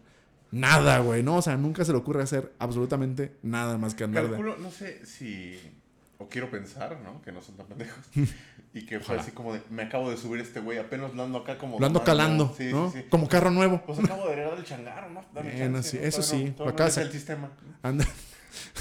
[0.52, 1.36] nada, güey, ¿no?
[1.36, 4.30] O sea, nunca se le ocurre hacer absolutamente nada más que andar de...
[4.30, 5.58] Calculo, no sé si.
[6.18, 7.22] O quiero pensar, ¿no?
[7.22, 8.04] Que no son tan pendejos.
[8.72, 9.22] Y que fue Ojalá.
[9.22, 9.62] así como de.
[9.68, 11.80] Me acabo de subir este güey, apenas lo ando acá como.
[11.80, 12.04] Lo ando tomando".
[12.22, 12.92] calando, Sí, ¿no?
[12.92, 13.06] sí, sí.
[13.10, 13.82] Como carro nuevo.
[13.84, 15.24] Pues acabo de heredar el changarro, ¿no?
[15.34, 16.06] Dame chance, ¿no?
[16.06, 17.50] eso sí, no- acá no se- el sistema.
[17.82, 18.06] Anda.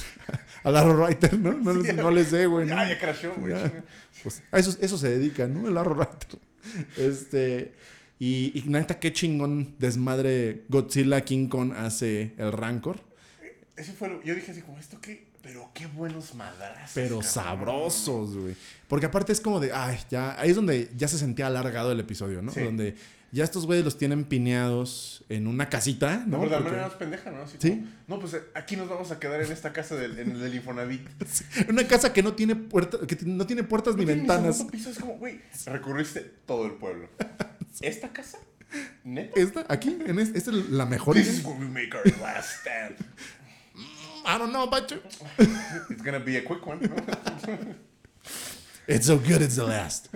[0.63, 1.53] a la Writer, ¿no?
[1.53, 2.67] No, les- no les dé, güey.
[2.67, 2.75] ¿no?
[2.75, 3.55] Ya, crashó, güey.
[4.21, 5.67] Pues a eso, eso se dedica, ¿no?
[5.67, 6.39] El Arrow Writer.
[6.97, 7.73] Este.
[8.19, 12.99] Y, y neta, qué chingón desmadre Godzilla King Kong hace el Rancor.
[13.77, 15.29] Ese fue lo- Yo dije así como, ¿esto qué?
[15.41, 16.91] Pero qué buenos madrazos.
[16.93, 17.23] pero cabrón.
[17.31, 18.55] sabrosos, güey.
[18.89, 21.99] Porque aparte es como de, ay, ya, ahí es donde ya se sentía alargado el
[22.01, 22.51] episodio, ¿no?
[22.51, 22.59] Sí.
[22.61, 22.95] Donde
[23.31, 27.31] ya estos güeyes los tienen pineados en una casita, No, pero de manera más pendeja,
[27.31, 27.43] ¿no?
[27.43, 27.69] Así Sí.
[27.69, 30.41] como, no, pues eh, aquí nos vamos a quedar en esta casa del, en el
[30.41, 31.07] del Infonavit.
[31.69, 34.57] Una casa que no tiene puertas, que no tiene puertas ni tiene ventanas.
[34.57, 37.07] segundo piso, es como, güey, recorriste todo el pueblo.
[37.81, 38.37] ¿Esta casa?
[39.03, 39.39] ¿Neta?
[39.39, 41.15] Esta, aquí, en es- esta es la mejor.
[41.15, 42.95] This is where we make our last stand.
[44.25, 44.97] I don't know, Pacho.
[45.89, 46.95] It's gonna be a quick one, ¿no?
[48.87, 50.07] It's so good, it's the last.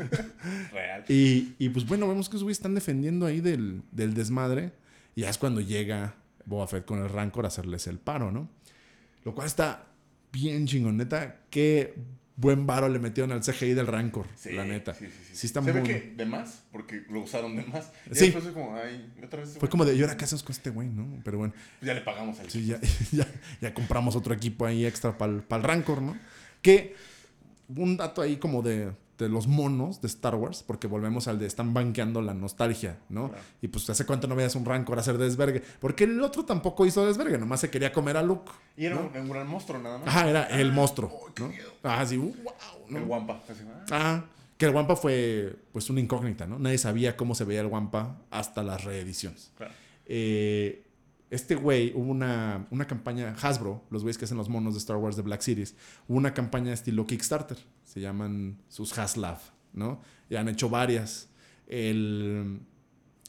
[0.72, 1.04] Real.
[1.08, 4.72] Y, y pues bueno, vemos que esos güeyes están defendiendo ahí del, del desmadre.
[5.16, 8.50] Y ya es cuando llega Boba Fett con el Rancor a hacerles el paro, ¿no?
[9.26, 9.86] Lo cual está
[10.32, 11.38] bien chingón, neta.
[11.52, 11.94] Qué
[12.36, 14.94] buen varo le metieron al CGI del Rancor, Sí, la neta.
[14.94, 15.36] Sí, sí, sí.
[15.36, 15.82] Sí está Se muy...
[15.82, 17.92] ve que de más, porque lo usaron de más.
[18.12, 18.26] Y Sí.
[18.26, 19.58] después fue como, ay, otra vez.
[19.60, 21.22] Fue como de, ¿y ahora qué hacemos con este güey, no?
[21.24, 22.80] Pero bueno, Ya le pagamos al sí, ya,
[23.12, 23.28] ya,
[23.62, 26.18] ya compramos otro equipo ahí extra para el Rancor, ¿no?
[26.62, 26.96] Que
[27.76, 31.46] un dato ahí como de, de los monos de Star Wars, porque volvemos al de
[31.46, 33.30] están banqueando la nostalgia, ¿no?
[33.30, 33.44] Claro.
[33.62, 35.62] Y pues hace cuánto no veías un Rancor hacer desvergue.
[35.80, 38.52] Porque el otro tampoco hizo desvergue, nomás se quería comer a Luke.
[38.76, 39.10] Y era ¿no?
[39.14, 40.08] un, un gran monstruo nada más.
[40.08, 41.48] Ajá, era el monstruo, Oh, ¿no?
[41.50, 41.72] miedo.
[41.84, 42.34] Ah, sí, wow,
[42.90, 42.98] ¿no?
[42.98, 43.42] El Wampa.
[43.50, 43.54] Ah,
[43.92, 44.26] Ah,
[44.58, 46.58] que el Wampa fue pues una incógnita, ¿no?
[46.60, 49.52] Nadie sabía cómo se veía el Wampa hasta las reediciones.
[49.58, 49.74] claro.
[50.06, 50.84] Eh,
[51.30, 54.98] este güey, hubo una, una campaña, Hasbro, los güeyes que hacen los monos de Star
[54.98, 55.76] Wars de Black Series,
[56.08, 57.58] hubo una campaña estilo Kickstarter,
[57.94, 59.38] se llaman sus Haslav,
[59.72, 60.02] ¿no?
[60.28, 61.30] Y han hecho varias.
[61.68, 62.62] El,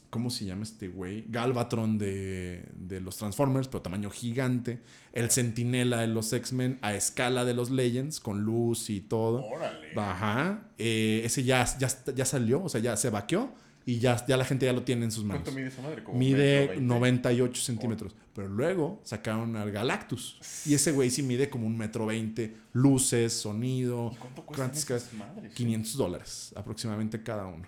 [0.09, 1.23] ¿cómo se llama este güey?
[1.27, 4.81] Galvatron de, de los Transformers, pero tamaño gigante.
[5.13, 9.43] El Centinela de los X-Men a escala de los Legends, con luz y todo.
[9.43, 9.93] Órale.
[9.95, 10.71] Ajá.
[10.79, 13.53] Eh, ese ya, ya, ya salió, o sea, ya se vaqueó
[13.85, 15.43] y ya, ya la gente ya lo tiene en sus manos.
[15.43, 16.03] ¿Cuánto mide esa madre?
[16.03, 16.85] Como Mide metro veinte.
[16.87, 18.15] 98 centímetros.
[18.33, 20.39] Pero luego sacaron al Galactus.
[20.65, 22.55] Y ese güey sí mide como un metro veinte.
[22.73, 24.11] Luces, sonido.
[24.13, 25.53] ¿Y cuánto cuestan ¿Cuántas esas cas- madres?
[25.53, 27.67] 500 dólares aproximadamente cada uno.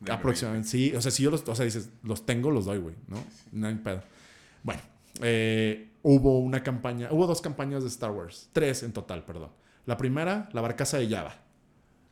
[0.00, 0.68] De aproximadamente.
[0.68, 3.16] Sí, o sea, si yo los, o sea, dices, los tengo, los doy, güey, ¿no?
[3.52, 4.02] No hay pedo.
[4.62, 4.80] Bueno,
[5.22, 8.48] eh, hubo una campaña, hubo dos campañas de Star Wars.
[8.52, 9.50] Tres en total, perdón.
[9.86, 11.34] La primera, la barcaza de Java.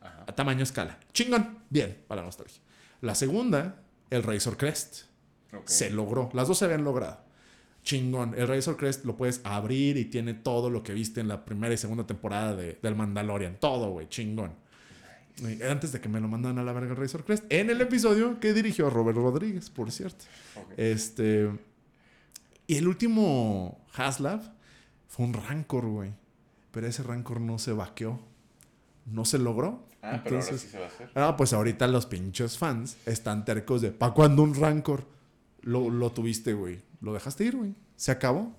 [0.01, 0.23] Ajá.
[0.27, 0.99] A tamaño escala.
[1.13, 1.59] Chingón.
[1.69, 2.61] Bien, para la nostalgia.
[3.05, 5.03] La segunda, el Razor Crest.
[5.65, 6.31] Se logró.
[6.33, 7.19] Las dos se habían logrado.
[7.83, 8.33] Chingón.
[8.35, 11.71] El Razor Crest lo puedes abrir y tiene todo lo que viste en la primera
[11.71, 13.57] y segunda temporada de, del Mandalorian.
[13.59, 14.09] Todo, güey.
[14.09, 14.55] Chingón.
[15.69, 17.45] Antes de que me lo mandan a la verga el Razor Crest.
[17.49, 20.25] En el episodio que dirigió Robert Rodríguez, por cierto.
[20.75, 21.51] Este.
[22.65, 24.51] Y el último Haslav
[25.07, 26.11] fue un Rancor, güey.
[26.71, 28.19] Pero ese Rancor no se vaqueó.
[29.05, 29.84] No se logró.
[30.05, 31.09] Ah, pero ahora sí se va a hacer.
[31.15, 35.05] Ah, pues ahorita los pinches fans están tercos de ¿pa' cuando un Rancor
[35.61, 36.79] lo, lo tuviste, güey?
[37.01, 37.73] Lo dejaste ir, güey.
[37.95, 38.55] Se acabó,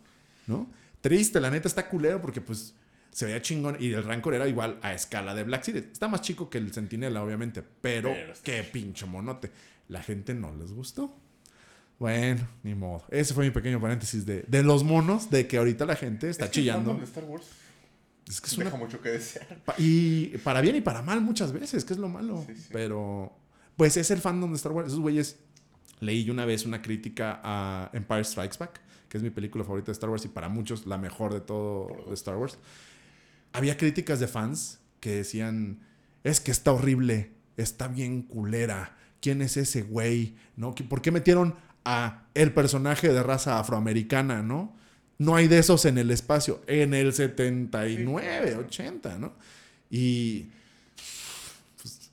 [0.47, 0.67] ¿no?
[1.01, 2.75] Triste, la neta está culero porque pues
[3.11, 5.85] se veía chingón y el Rancor era igual a escala de Black Series.
[5.93, 9.51] Está más chico que el Sentinela, obviamente, pero, qué pinche monote.
[9.89, 11.17] La gente no les gustó.
[11.99, 13.05] Bueno, ni modo.
[13.09, 16.45] Ese fue mi pequeño paréntesis de, de los monos, de que ahorita la gente está
[16.45, 16.91] Es que chillando.
[16.91, 17.47] fandom de Star Wars
[18.29, 19.63] Es que es una deja mucho que desear.
[19.79, 22.45] Y para bien y para mal muchas veces, que es lo malo.
[22.47, 22.69] Sí, sí.
[22.73, 23.33] Pero,
[23.77, 24.89] pues es el fandom de Star Wars.
[24.89, 25.37] Esos güeyes,
[26.01, 29.87] leí yo una vez una crítica a Empire Strikes Back, que es mi película favorita
[29.87, 32.59] de Star Wars y para muchos la mejor de todo de Star Wars.
[33.53, 35.81] Había críticas de fans que decían,
[36.25, 38.97] es que está horrible, está bien culera.
[39.21, 40.37] ¿Quién es ese güey?
[40.57, 40.75] ¿No?
[40.75, 41.55] ¿Qué- ¿Por qué metieron
[41.85, 44.76] a el personaje de raza afroamericana, no?
[45.19, 46.61] No hay de esos en el espacio.
[46.67, 48.59] En el 79, Sí.
[48.59, 49.33] 80, ¿no?
[49.91, 50.47] Y.
[51.81, 52.11] pues,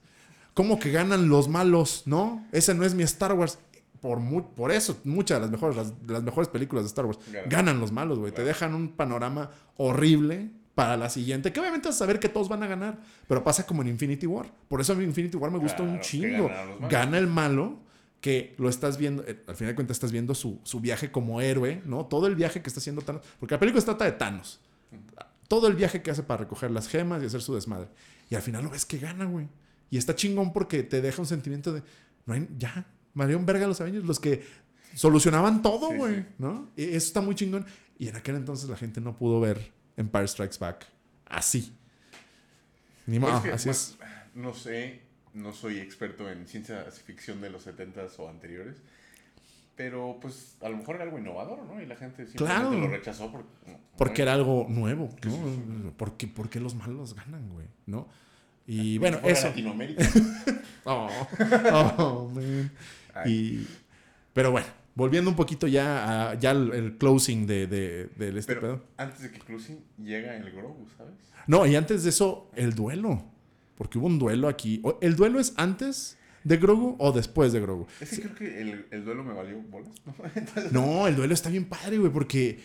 [0.54, 2.45] ¿Cómo que ganan los malos, no?
[2.51, 3.60] Ese no es mi Star Wars.
[4.01, 5.78] Por, mu- por eso, muchas de las mejores,
[6.08, 7.49] las, mejores películas de Star Wars Ganan.
[7.49, 8.32] ganan los malos, güey.
[8.32, 8.47] Te Claro.
[8.49, 11.54] dejan un panorama horrible para la siguiente.
[11.54, 12.99] Que obviamente vas a saber que todos van a ganar.
[13.30, 14.51] Pero pasa como en Infinity War.
[14.68, 16.49] Por eso a mí Infinity War me gusta un Claro, chingo.
[16.89, 17.78] Gana el malo
[18.24, 21.42] que lo estás viendo, eh, al final de cuentas estás viendo su, su viaje como
[21.42, 22.06] héroe, ¿no?
[22.06, 24.62] Todo el viaje que está haciendo Thanos, porque la película trata de Thanos.
[25.50, 27.90] Todo el viaje que hace para recoger las gemas y hacer su desmadre.
[28.30, 29.50] Y al final lo ves que gana, güey.
[29.90, 31.84] Y está chingón porque te deja un sentimiento de,
[32.26, 34.42] no hay, ya, Marion Verga los Avengers, los que
[34.96, 36.26] solucionaban todo, güey, sí.
[36.38, 36.72] ¿no?
[36.78, 37.66] Y eso está muy chingón.
[38.00, 40.88] Y en aquel entonces la gente no pudo ver Empire Strikes Back
[41.26, 41.76] así.
[43.06, 43.98] Ni más, así es.
[44.34, 45.02] No sé,
[45.34, 48.78] no soy experto en ciencia ficción de los 70s o anteriores.
[49.76, 51.82] Pero pues a lo mejor era algo innovador, ¿no?
[51.82, 52.78] Y la gente simplemente Claro.
[52.80, 55.92] lo rechazó porque, no, Porque era algo nuevo, sí, ¿no?
[55.98, 57.66] ¿Por qué, por qué los malos ganan, güey?
[57.88, 58.08] ¿No?
[58.68, 59.48] Y bueno, eso.
[59.48, 60.04] Latinoamérica.
[60.86, 61.08] Oh,
[61.72, 62.70] oh, man.
[63.26, 63.66] Y,
[64.34, 68.54] pero bueno, volviendo un poquito ya a ya el, el closing de, de, del este
[68.56, 68.84] Pero pedo.
[68.98, 71.14] antes de que closing llega el Grogu, ¿sabes?
[71.48, 73.24] No, y antes de eso, el duelo.
[73.78, 74.82] Porque hubo un duelo aquí.
[75.02, 77.88] ¿El duelo es antes de Grogu o después de Grogu?
[78.00, 80.14] Es que creo que el, el duelo me valió bolas, ¿no?
[80.36, 82.60] Entonces, No, el duelo está bien padre, güey, porque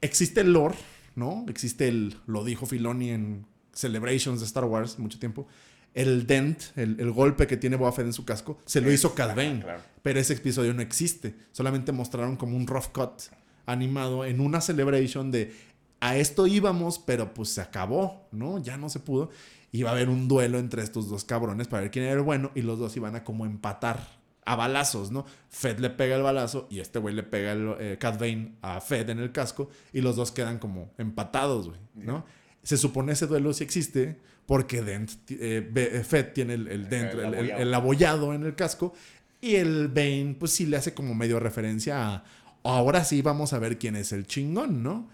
[0.00, 0.76] existe el lore,
[1.14, 1.44] ¿no?
[1.48, 5.46] Existe el, lo dijo Filoni en Celebrations de Star Wars mucho tiempo.
[5.94, 9.14] El dent, el, el golpe que tiene Boba Fett en su casco, se lo hizo
[9.14, 9.60] Cad Bane.
[9.62, 9.82] claro.
[10.02, 11.34] Pero ese episodio no existe.
[11.52, 13.22] Solamente mostraron como un rough cut
[13.64, 15.52] animado en una celebration de
[16.00, 18.58] a esto íbamos, pero pues se acabó, ¿no?
[18.62, 19.30] Ya no se pudo.
[19.72, 22.50] Iba a haber un duelo entre estos dos cabrones para ver quién era el bueno
[22.54, 25.26] y los dos iban a como empatar a balazos, ¿no?
[25.48, 29.10] Fed le pega el balazo y este güey le pega el eh, Bane a Fed
[29.10, 32.24] en el casco y los dos quedan como empatados, güey, ¿no?
[32.62, 37.12] Se supone ese duelo sí existe porque Dent, eh, eh, Fed tiene el, el, dent-
[37.34, 38.94] El el abollado en el casco
[39.40, 42.24] y el Bane, pues sí le hace como medio referencia a
[42.62, 45.08] ahora sí vamos a ver quién es el chingón, ¿no?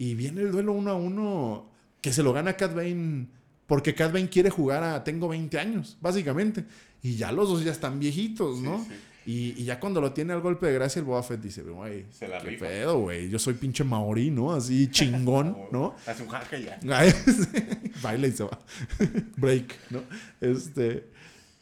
[0.00, 1.70] Y viene el duelo uno a uno
[2.00, 3.26] que se lo gana Cad Bane
[3.66, 6.64] porque Cad Bane quiere jugar a tengo 20 años, básicamente.
[7.02, 8.82] Y ya los dos ya están viejitos, ¿no?
[8.82, 8.94] sí.
[9.26, 12.06] Y, y ya cuando lo tiene al golpe de gracia, el Boba Fett dice, güey,
[12.18, 12.66] qué rifa.
[12.66, 13.28] pedo, güey.
[13.28, 14.54] Yo soy pinche maorí, ¿no?
[14.54, 15.94] Así chingón, ¿no?
[16.06, 16.80] Hace un jaque ya.
[18.02, 18.58] Baila y se va.
[19.36, 20.00] Break, ¿no?
[20.40, 21.10] Este.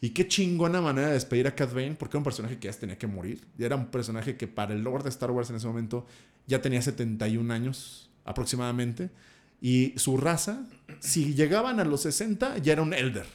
[0.01, 2.72] Y qué chingona manera de despedir a Cad Bane, porque era un personaje que ya
[2.72, 3.45] tenía que morir.
[3.59, 6.07] Ya era un personaje que para el lore de Star Wars en ese momento
[6.47, 9.11] ya tenía 71 años aproximadamente.
[9.61, 10.64] Y su raza,
[11.01, 13.26] si llegaban a los 60, ya era un elder.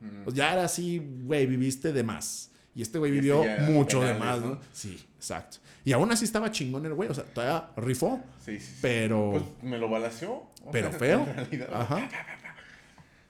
[0.00, 0.24] Mm.
[0.24, 2.50] Pues ya era así, güey, viviste de más.
[2.74, 4.46] Y este güey este vivió era mucho de más, ¿no?
[4.46, 4.60] ¿no?
[4.72, 5.58] Sí, exacto.
[5.84, 8.78] Y aún así estaba chingón el güey, o sea, todavía rifó, Sí, sí, sí.
[8.80, 9.30] pero...
[9.32, 10.50] Pues me lo balaseó.
[10.64, 11.26] o Pero feo.
[11.72, 12.08] Ajá.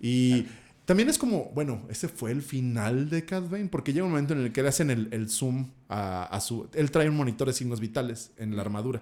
[0.05, 0.49] Y
[0.85, 4.35] también es como, bueno, ese fue el final de Cad Bane, porque llega un momento
[4.35, 6.69] en el que le hacen el, el zoom a, a su...
[6.75, 9.01] Él trae un monitor de signos vitales en la armadura,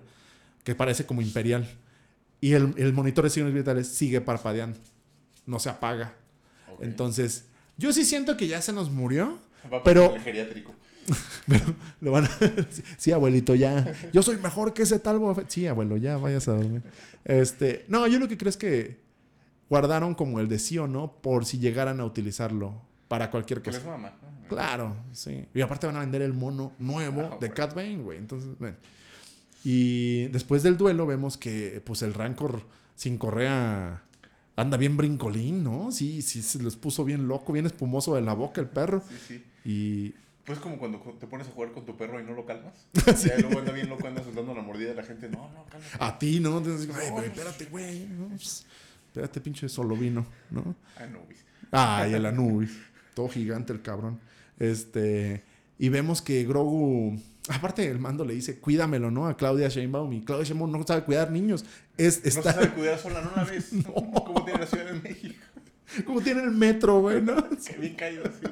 [0.63, 1.67] que parece como imperial.
[2.41, 4.79] Y el, el monitor de signos vitales sigue parpadeando,
[5.47, 6.15] no se apaga.
[6.81, 7.45] Entonces,
[7.77, 9.39] yo sí siento que ya se nos murió,
[9.73, 10.75] Va pero- el geriátrico.
[11.49, 11.65] pero
[12.01, 12.31] lo van a...
[12.99, 13.93] sí, abuelito, ya.
[14.13, 15.21] Yo soy mejor que ese tal.
[15.49, 16.83] Sí, abuelo, ya vayas a dormir.
[17.25, 19.01] Este, no, yo lo que creo es que
[19.69, 23.71] guardaron como el de sí o no por si llegaran a utilizarlo para cualquier Que
[23.71, 23.99] cosa.
[23.99, 24.11] ¿no?
[24.49, 25.47] Claro, sí.
[25.55, 27.51] Y aparte van a vender el mono nuevo Ah, de.
[27.51, 28.19] Cat Bane, güey.
[28.19, 28.77] Entonces, bueno.
[29.65, 32.63] Y después del duelo vemos que pues el Rancor
[32.97, 34.03] sin correa
[34.57, 35.91] anda bien brincolín, ¿no?
[35.93, 39.03] Sí, sí, se les puso bien loco, bien espumoso de la boca el perro.
[39.09, 39.45] Sí, sí.
[39.65, 42.87] Y Pues como cuando te pones a jugar con tu perro y no lo calmas.
[43.25, 45.29] Ya luego anda bien loco, anda soltando la mordida de la gente.
[45.29, 45.97] No, no, cálmate.
[45.99, 46.59] a ti, ¿no?
[46.59, 47.21] Entonces, güey, no.
[47.23, 48.07] espérate, güey.
[48.07, 48.29] ¿no?
[48.29, 48.67] Pues,
[49.07, 50.63] Espérate, pinche solo vino, ¿no?
[50.63, 51.39] Güey.
[51.73, 52.71] Ay, el Anubis.
[53.15, 54.21] Todo gigante el cabrón.
[54.59, 55.43] Este.
[55.79, 57.19] Y vemos que Grogu.
[57.49, 59.27] Aparte, el mando le dice, cuídamelo, ¿no?
[59.27, 60.13] A Claudia Sheinbaum.
[60.13, 61.65] Y Claudia Sheinbaum no sabe cuidar niños.
[61.97, 63.71] Es, No está, se sabe cuidar sola, no la ves.
[63.85, 65.45] Como tiene la Ciudad de México.
[66.05, 67.37] como tiene el metro, güey, ¿no?
[67.49, 68.47] Que bien caído así.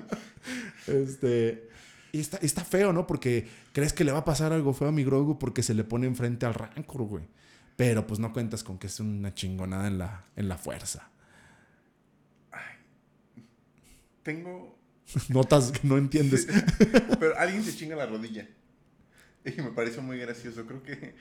[0.87, 1.69] Este.
[2.13, 3.07] Y está, está feo, ¿no?
[3.07, 5.85] Porque crees que le va a pasar algo feo a mi Grogu porque se le
[5.85, 7.25] pone enfrente al Rancor, güey.
[7.77, 11.11] Pero pues no cuentas con que es una chingonada en la, en la fuerza.
[14.23, 14.77] Tengo.
[15.29, 16.49] Notas que no entiendes.
[17.21, 18.49] Pero alguien se chinga la rodilla.
[19.57, 20.67] Y me pareció muy gracioso.
[20.67, 21.15] Creo que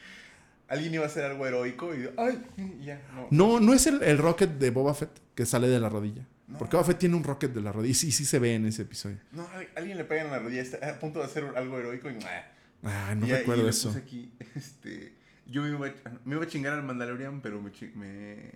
[0.68, 2.10] alguien iba a hacer algo heroico y.
[2.18, 2.42] ¡Ay!
[2.82, 3.28] Ya, no.
[3.32, 6.28] No, no es el, el rocket de Boba Fett que sale de la rodilla.
[6.48, 6.58] No.
[6.58, 7.92] Porque Boba Fett tiene un rocket de la rodilla.
[7.92, 9.18] Y sí, sí se ve en ese episodio.
[9.32, 10.62] No, al- alguien le pega en la rodilla.
[10.62, 12.18] Está a punto de hacer algo heroico y.
[12.84, 13.94] Ah, no Y- recuerdo eso.
[13.98, 15.14] aquí, este,
[15.46, 15.94] yo me iba,
[16.26, 18.52] me iba a chingar al Mandalorian, pero me, me,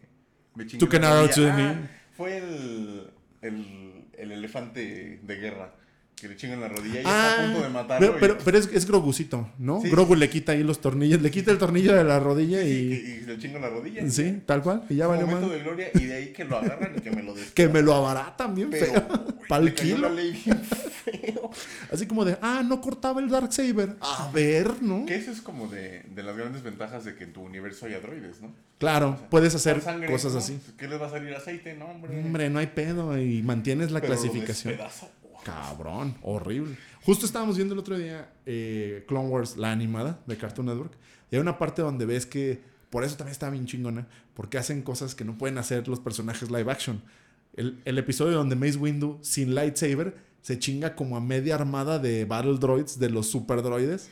[0.56, 0.88] me chingué.
[0.88, 1.90] The Ah.
[2.16, 3.10] Fue el,
[3.42, 5.74] el, el elefante de guerra
[6.22, 8.18] que le chingan la rodilla y Ah, está a punto de matarlo.
[8.20, 9.82] pero, y- pero, es, es Grogucito, ¿no?
[9.82, 12.68] Sí, Grogu le quita ahí los tornillos, le quita el tornillo de la rodilla y,
[12.70, 12.74] y...
[12.74, 14.08] y le chingan la rodilla.
[14.10, 14.84] Sí, tal cual.
[14.88, 15.50] Y ya momento mal.
[15.50, 17.52] de gloria y de ahí que lo agarran y que me lo des.
[17.56, 19.08] Que me lo abaratan bien Pero, feo.
[19.08, 20.10] güey, Pa'l le cayó kilo.
[20.10, 21.50] la ley bien feo.
[21.92, 23.96] Así como de, ah, no cortaba el Darksaber.
[24.02, 25.06] A ver, ¿no?
[25.08, 27.96] Que eso es como de, de las grandes ventajas de que en tu universo hay
[27.96, 28.54] androides, ¿no?
[28.78, 30.38] Claro, O sea, puedes hacer sangre, cosas ¿no?
[30.40, 30.60] así.
[30.78, 31.74] ¿Qué les va a salir aceite?
[31.76, 32.20] No, hombre.
[32.24, 34.74] Hombre, no hay pedo y mantienes la Pero lo clasificación.
[34.74, 35.08] despedaza.
[35.44, 36.78] Cabrón, horrible.
[37.04, 40.94] Justo estábamos viendo el otro día eh, Clone Wars, la animada de Cartoon Network.
[41.32, 44.82] Y hay una parte donde ves que, por eso también está bien chingona, porque hacen
[44.82, 47.02] cosas que no pueden hacer los personajes live action.
[47.56, 52.26] El, el episodio donde Mace Windu, sin lightsaber, se chinga como a media armada de
[52.26, 54.10] battle droids, de los super droides.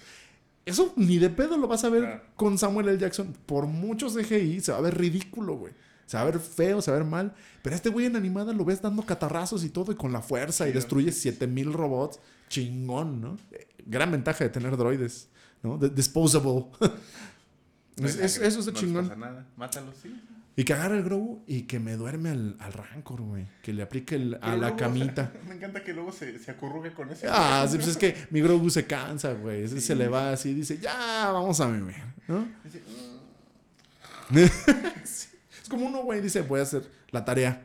[0.65, 2.97] Eso ni de pedo lo vas a ver con Samuel L.
[2.99, 3.35] Jackson.
[3.45, 5.73] Por mucho CGI se va a ver ridículo, güey.
[6.09, 7.35] Se va a ver feo, se va a ver mal.
[7.61, 10.65] Pero este güey en animada lo ves dando catarrazos y todo y con la fuerza
[10.65, 12.19] y Sí, destruye 7000 robots.
[12.47, 13.37] Chingón, ¿no?
[13.85, 15.29] Gran ventaja de tener droides
[15.61, 15.77] ¿no?
[15.77, 16.65] Disposable.
[17.97, 19.07] No Es- es- sangre, eso está no chingón.
[19.07, 19.45] pasa nada.
[19.55, 20.19] Mátalo, sí.
[20.55, 23.45] Y que agarre el Grogu y que me duerme al, al Rancor, güey.
[23.61, 25.31] Que le aplique el- a la luego, camita.
[25.47, 27.27] Me encanta que luego se, se acurrugue con ese.
[27.29, 29.67] Ah, sí, pues es que mi Grogu se cansa, güey.
[29.67, 29.79] Sí.
[29.79, 31.95] se le va así y dice, ya, vamos a mimir,
[32.27, 32.39] ¿no?
[34.29, 34.39] "Mm".
[35.69, 37.61] Es como uno, güey, dice, voy a hacer la tarea.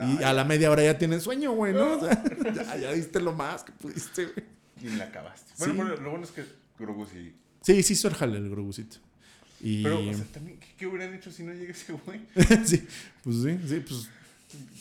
[0.00, 1.94] Y a la media hora ya tiene sueño, güey, ¿no?
[1.96, 2.22] O sea,
[2.54, 4.46] ya, ya diste lo más que pudiste, güey.
[4.80, 5.52] Y la acabaste.
[5.58, 5.80] Bueno, Sí.
[5.82, 6.44] pero lo bueno es que
[6.78, 7.34] Grogu sí.
[7.62, 8.98] Sí, sí hizo el jale el Grogucito.
[9.60, 9.82] Y...
[9.82, 12.20] Pero, o sea, también, ¿qué, qué hubieran hecho si no llega ese güey?
[12.64, 12.86] sí,
[13.24, 14.08] pues sí, sí, pues,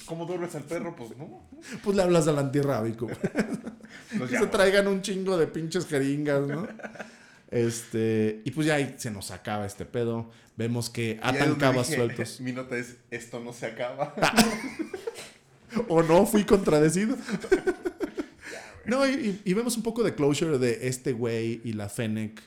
[0.05, 0.95] ¿Cómo duermes al perro?
[0.95, 1.41] Pues no.
[1.83, 3.07] pues le hablas al antirrábico.
[4.29, 6.67] que se traigan un chingo de pinches jeringas, ¿no?
[7.51, 10.29] Este, y pues ya ahí se nos acaba este pedo.
[10.57, 12.41] Vemos que atan cabas dije, sueltos.
[12.41, 14.13] Mi nota es: esto no se acaba.
[15.87, 17.15] O no, fui contradecido.
[18.85, 22.41] no, y, vemos un poco de closure de este güey y la Fennec.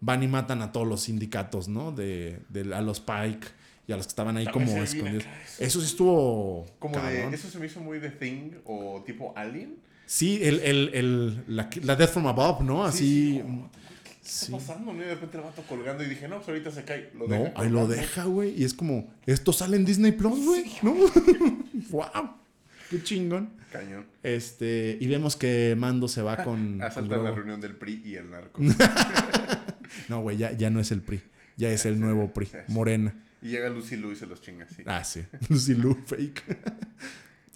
[0.00, 1.92] Van y matan a todos los sindicatos, ¿no?
[1.92, 3.46] De, de- a los Pike
[3.86, 5.22] y a los que estaban ahí También como escondidos.
[5.22, 5.64] eso.
[5.64, 6.66] Eso sí estuvo.
[6.78, 7.30] Como cabrón.
[7.30, 7.36] de.
[7.36, 9.76] Eso se me hizo muy de Thing o tipo Alien.
[10.06, 12.84] Sí, el, el, el- la, la Death from Above, ¿no?
[12.84, 12.98] Así.
[12.98, 13.93] Sí, sí, como, ¿Qué está
[14.24, 14.50] sí.
[14.52, 14.92] pasando?
[14.94, 17.10] Y de repente el vato colgando y dije, no, pues ahorita se cae.
[17.14, 18.60] Lo No, deja ahí lo deja, güey.
[18.60, 20.64] Y es como, esto sale en Disney Plus, güey.
[20.82, 20.94] ¿No?
[21.90, 22.30] wow.
[22.90, 23.50] Qué chingón.
[23.72, 24.06] Cañón.
[24.22, 26.78] Este, y vemos que Mando se va con.
[26.78, 28.60] con Asalta la reunión del PRI y el narco.
[30.08, 31.22] No, güey, ya, ya no es el PRI.
[31.56, 32.46] Ya es el nuevo PRI.
[32.46, 32.72] sí, sí.
[32.72, 33.14] Morena.
[33.40, 34.82] y llega Lucy Lou y se los chinga así.
[34.86, 35.22] Ah, sí.
[35.48, 36.42] Lucy Lu, fake.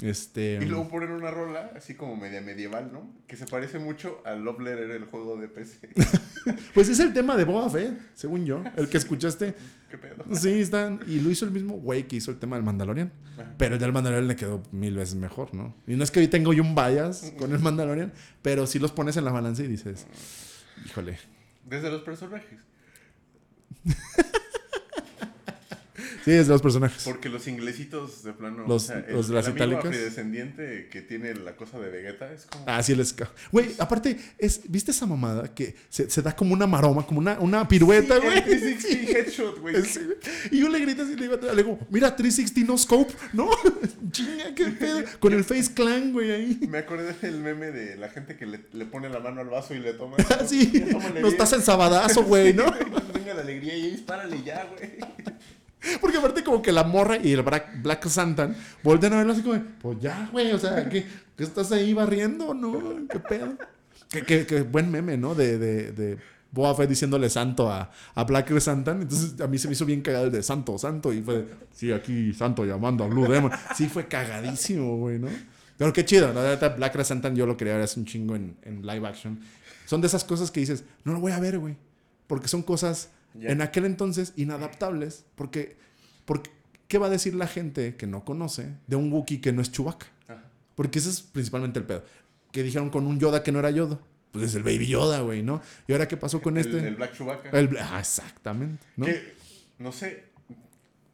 [0.01, 0.59] Este.
[0.63, 3.11] Y luego ponen una rola así como media medieval, ¿no?
[3.27, 5.89] Que se parece mucho al Love Letter, el juego de PC.
[6.73, 8.63] Pues es el tema de Boba Fett, según yo.
[8.77, 9.55] El que escuchaste.
[9.91, 10.25] ¿Qué pedo?
[10.35, 11.01] Sí, están.
[11.07, 13.13] Y lo hizo el mismo güey que hizo el tema del Mandalorian.
[13.35, 13.55] Ajá.
[13.59, 15.75] Pero el del Mandalorian le quedó mil veces mejor, ¿no?
[15.87, 18.93] Y no es que hoy tengo yo un bias con el Mandalorian, pero si los
[18.93, 20.07] pones en la balanza y dices,
[20.87, 21.19] híjole.
[21.67, 22.59] Desde los personajes.
[26.25, 27.03] Sí, es de los personajes.
[27.05, 28.65] Porque los inglesitos de plano.
[28.67, 32.47] Los- el, los de las el amigo afrodescendiente que tiene la cosa de Vegeta es
[32.47, 32.65] como.
[32.67, 33.31] Ah, sí, el ska.
[33.53, 35.55] Güey, aparte, es, ¿viste esa mamada?
[35.55, 38.39] Que se, se da como una maroma, como una, una pirueta, Sí, güey.
[38.39, 39.85] el 360 headshot, güey.
[39.85, 40.01] Sí,
[40.51, 43.49] y yo le grito así, le digo, le digo, mira, 360 no scope, ¿no?
[44.11, 45.05] Chinga, qué pedo.
[45.21, 46.59] Con el Face Clan, güey, ahí.
[46.69, 49.75] Me acordé del meme de la gente que le, le pone la mano al vaso
[49.75, 50.17] y le toma.
[50.29, 52.65] Ya tómale no estás en sabadazo, güey, ¿no?
[53.15, 54.91] Venga la alegría y dispárale ya, güey.
[56.01, 59.43] Porque aparte como que la morra y el Black, Black Santan voltean a verlo así
[59.43, 61.07] como, pues ya, güey, o sea, ¿qué,
[61.39, 63.07] estás ahí barriendo, no?
[63.09, 63.57] ¿Qué pedo?
[64.11, 65.35] Qué, qué- qué buen meme, ¿no?
[65.35, 66.19] De, de, de
[66.51, 69.03] Boba Fett diciéndole santo a, a Black Santan.
[69.03, 71.13] Entonces a mí se me hizo bien cagado el de santo, santo.
[71.13, 73.53] Y fue de, sí, aquí santo llamando a Blue Demon.
[73.77, 75.29] Sí, fue cagadísimo, güey, ¿no?
[75.77, 78.85] Pero qué chido, verdad, Black Santan yo lo quería ver hace un chingo en, en
[78.85, 79.39] live action.
[79.87, 81.77] Son de esas cosas que dices, no lo voy a ver, güey.
[82.27, 83.11] Porque son cosas
[83.41, 85.25] En aquel entonces inadaptables.
[85.35, 85.77] Porque,
[86.25, 86.51] porque,
[86.89, 89.71] ¿qué va a decir la gente que no conoce de un Wookiee que no es
[89.73, 90.07] Chewbacca?
[90.29, 90.43] Ajá.
[90.75, 92.05] Porque ese es principalmente el pedo.
[92.53, 93.99] Que dijeron con un Yoda que no era Yoda.
[94.33, 95.63] Pues es el Baby Yoda, güey, ¿no?
[95.87, 96.87] ¿Y ahora qué pasó con El, este?
[96.87, 97.51] el Black Chewbacca.
[97.59, 99.07] El ah, exactamente, ¿no?
[99.07, 99.35] Que,
[99.79, 100.25] no sé,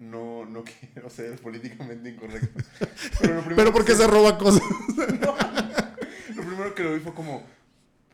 [0.01, 2.61] no, no quiero ser políticamente incorrecto.
[3.20, 4.62] Pero, lo primero Pero porque que- se roba cosas.
[6.35, 7.43] Lo primero que lo vi fue como,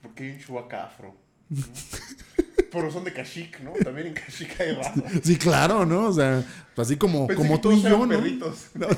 [0.03, 1.17] ¿por qué hay un Chewbacca afro?
[1.49, 1.63] ¿No?
[2.71, 3.73] Pero son de Kashyyyk, ¿no?
[3.73, 4.95] También en Kashyyyk hay raza.
[5.23, 6.07] Sí, claro, ¿no?
[6.09, 6.45] O sea,
[6.77, 8.09] así como, Pensé como que tú y yo, ¿no?
[8.09, 8.67] perritos.
[8.75, 8.97] No, no,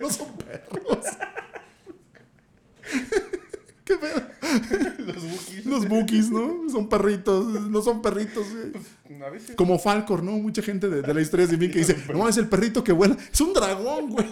[0.00, 1.06] no son perros.
[3.84, 4.22] ¿Qué pedo?
[4.98, 5.66] Los Wookiees.
[5.66, 6.68] Los Bookies, ¿no?
[6.70, 8.46] Son perritos, no son perritos.
[8.72, 9.56] Pues, a veces.
[9.56, 10.32] Como Falcor, ¿no?
[10.32, 13.16] Mucha gente de, de la historia civil que dice, no, es el perrito que vuela.
[13.32, 14.26] Es un dragón, güey.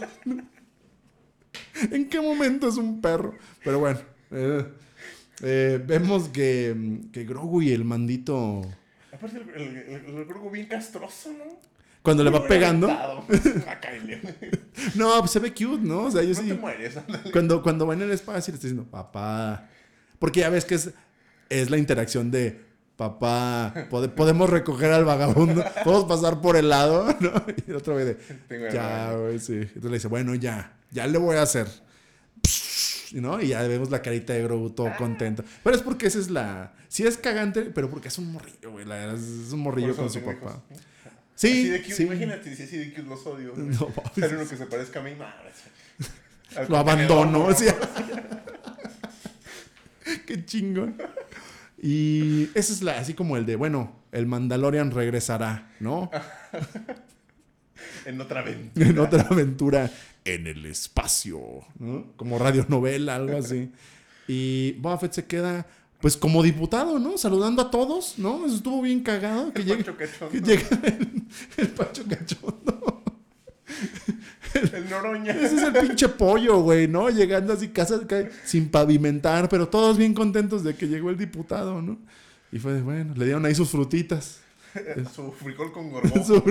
[1.90, 3.34] ¿En qué momento es un perro?
[3.64, 4.00] Pero bueno,
[4.30, 4.64] eh,
[5.42, 8.62] eh, vemos que, que Grogu y el mandito,
[9.18, 11.44] Aparte, el, el, el, el Grogu bien castroso, ¿no?
[12.02, 14.20] cuando le va pegando, le-
[14.94, 16.04] no, pues se ve cute, ¿no?
[16.04, 16.94] O sea, yo No sí, te mueres,
[17.32, 19.68] cuando, cuando va en el espacio le está diciendo, papá,
[20.18, 20.90] porque ya ves que es,
[21.50, 22.60] es la interacción de,
[22.96, 27.30] papá, pode- podemos recoger al vagabundo, podemos pasar por el lado, ¿no?
[27.66, 29.54] Y el otro güey de, Tengo Ya, güey, sí.
[29.54, 31.66] Entonces le dice, bueno, ya, ya le voy a hacer.
[33.12, 33.40] ¿No?
[33.40, 35.44] Y ya vemos la carita de Grogu todo contento.
[35.62, 36.72] Pero es porque esa es la.
[36.88, 38.84] Sí es cagante, pero porque es un morrillo, güey.
[38.84, 40.62] la verdad, Es un morrillo con su papá.
[40.68, 40.80] hijos.
[41.34, 42.02] Sí, Así de cute, sí.
[42.04, 43.54] Imagínate, si así de cute los odio.
[43.54, 43.66] güey.
[43.68, 45.52] No, Sale uno que se parezca a mí, madre.
[46.68, 47.44] Lo abandono.
[47.46, 47.76] contenedor, o sea.
[50.26, 50.96] Qué chingón.
[51.80, 56.10] Y ese es la, así como el de, bueno, el Mandalorian regresará, ¿no?
[58.04, 58.86] En otra aventura.
[58.88, 59.90] en otra aventura
[60.24, 61.40] en el espacio,
[61.78, 62.06] ¿no?
[62.16, 63.70] Como radionovela, algo así.
[64.30, 65.66] Y Boba Fett se queda
[66.02, 67.16] pues como diputado, ¿no?
[67.16, 68.44] Saludando a todos, ¿no?
[68.44, 69.54] Eso estuvo bien cagado.
[69.54, 70.30] Que El llegue, Pancho Cachondo.
[70.30, 71.22] que llega el,
[71.56, 73.02] el Pancho Cachondo.
[74.54, 75.32] El Noroña.
[75.32, 77.08] Ese es el pinche pollo, güey, ¿no?
[77.08, 81.80] Llegando así, casas ca- sin pavimentar, pero todos bien contentos de que llegó el diputado,
[81.80, 81.98] ¿no?
[82.52, 84.40] Y fue de, bueno, le dieron ahí sus frutitas.
[85.14, 86.22] Su frijol con gorgojo.
[86.24, 86.42] Su-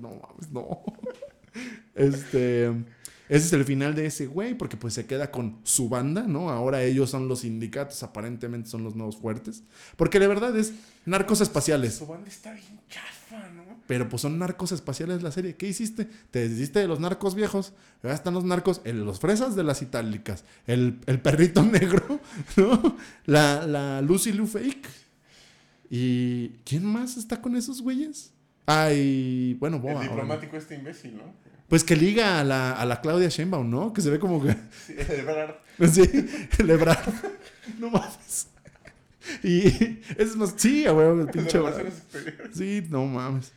[0.00, 0.82] no mames, no.
[1.94, 2.66] Este.
[3.28, 6.50] Ese es el final de ese güey, porque pues se queda con su banda, ¿no?
[6.50, 9.62] Ahora ellos son los sindicatos, aparentemente son los nuevos fuertes.
[9.96, 10.72] Porque de verdad es
[11.06, 11.94] narcos espaciales.
[11.94, 13.62] Su banda está bien chafa, ¿no?
[13.86, 15.54] Pero pues son narcos espaciales la serie.
[15.54, 16.08] ¿Qué hiciste?
[16.32, 17.72] Te deshiciste de los narcos viejos.
[18.02, 22.20] Ahora están los narcos, el- los fresas de las itálicas, el, el perrito negro,
[22.56, 22.96] ¿no?
[23.26, 24.88] La, la Lucy Lou Fake.
[25.88, 28.32] ¿Y quién más está con esos güeyes?
[28.66, 30.02] Ay, bueno, El Boa.
[30.02, 31.34] diplomático este imbécil, ¿no?
[31.68, 33.92] Pues que liga a la, a la Claudia Sheinbaum, ¿no?
[33.92, 34.56] Que se ve como que...
[34.86, 35.50] Sí, el Brad.
[35.88, 36.02] Sí,
[36.58, 36.98] el Ebrard.
[37.78, 38.48] No mames.
[39.44, 39.66] Y
[40.18, 40.54] es más...
[40.56, 41.92] Sí, güey, el pinche Ebrard.
[42.52, 43.52] Sí, no mames.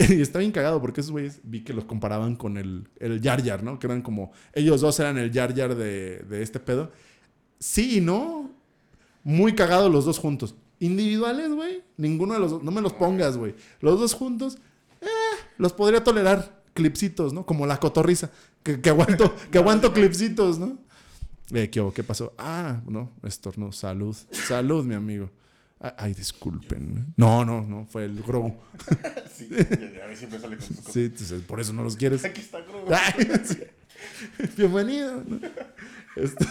[0.00, 3.42] Y está bien cagado porque esos güeyes vi que los comparaban con el, el Yar
[3.42, 3.78] Yar, ¿no?
[3.78, 4.32] Que eran como.
[4.52, 6.90] Ellos dos eran el Yar Yar de, de este pedo.
[7.60, 8.50] Sí y no.
[9.22, 10.56] Muy cagados los dos juntos.
[10.84, 11.82] Individuales, güey.
[11.96, 12.62] Ninguno de los dos.
[12.62, 13.54] No me los pongas, güey.
[13.80, 14.58] Los dos juntos.
[15.00, 15.06] Eh,
[15.58, 16.62] los podría tolerar.
[16.74, 17.46] Clipsitos, ¿no?
[17.46, 18.30] Como la cotorriza.
[18.64, 20.78] Que, que aguanto, que aguanto clipsitos, ¿no?
[21.52, 21.86] Eh, ¿qué?
[21.94, 22.34] ¿Qué pasó?
[22.36, 23.70] Ah, no, estornudo.
[23.72, 24.16] Salud.
[24.32, 25.30] Salud, mi amigo.
[25.80, 27.12] Ah, Ay, disculpen.
[27.16, 27.86] No, no, no.
[27.86, 28.54] Fue el Grogu.
[29.34, 30.92] Sí, a mí siempre sale con sus cosas.
[30.92, 32.24] Sí, entonces, por eso no los quieres.
[32.24, 32.88] Aquí está Grogu.
[33.44, 33.58] Sí.
[34.56, 35.22] Bienvenido.
[35.26, 35.40] ¿no?
[36.16, 36.46] Este-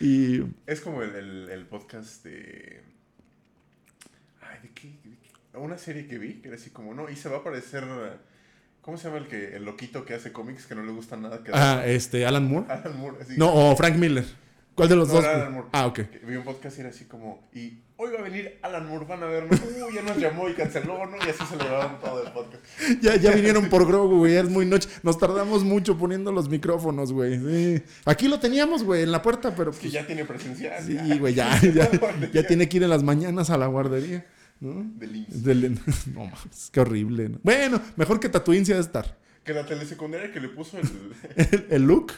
[0.00, 2.82] y Es como el, el, el podcast de.
[4.42, 4.88] Ay, ¿de qué?
[5.04, 5.30] ¿de qué?
[5.56, 7.84] Una serie que vi, que era así como, no, y se va a aparecer.
[8.80, 11.42] ¿Cómo se llama el que el loquito que hace cómics que no le gusta nada?
[11.42, 12.66] Que ah, este Alan Moore.
[12.70, 13.16] Alan Moore.
[13.22, 14.24] Así, No, o Frank Miller.
[14.74, 15.24] ¿Cuál de los No, dos?
[15.24, 15.68] era Alan Moore.
[15.72, 16.00] Ah, ok.
[16.26, 19.22] Vi un podcast y era así como, y hoy va a venir Alan Moore, van
[19.22, 19.58] a vernos.
[19.58, 21.16] Uh, ya nos llamó y canceló, ¿no?
[21.16, 22.62] Y así celebraron todo el podcast.
[23.00, 24.34] Ya, ya vinieron por Grogu, güey.
[24.34, 24.88] ya Es muy noche.
[25.02, 27.38] Nos tardamos mucho poniendo los micrófonos, güey.
[27.38, 27.82] Sí.
[28.04, 30.82] Aquí lo teníamos, güey, en la puerta, pero Que pues, ya tiene presencia.
[30.82, 31.88] sí, güey, ya, ya,
[32.32, 34.26] ya tiene que ir en las mañanas a la guardería.
[34.64, 34.90] ¿No?
[34.98, 35.44] Del IMSS.
[35.44, 35.80] Del-
[36.14, 37.28] no mames, qué horrible.
[37.28, 37.38] ¿no?
[37.42, 39.16] Bueno, mejor que Tatooine sí ha de estar.
[39.44, 40.88] Que la telesecundaria que le puso el.
[41.36, 42.12] el, el look,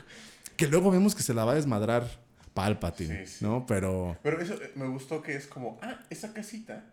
[0.56, 2.08] que luego vemos que se la va a desmadrar
[2.54, 3.44] Palpatine, Sí, sí.
[3.44, 3.66] ¿no?
[3.66, 6.84] Pero Pero eso eh, me gustó que es como, ah, esa casita.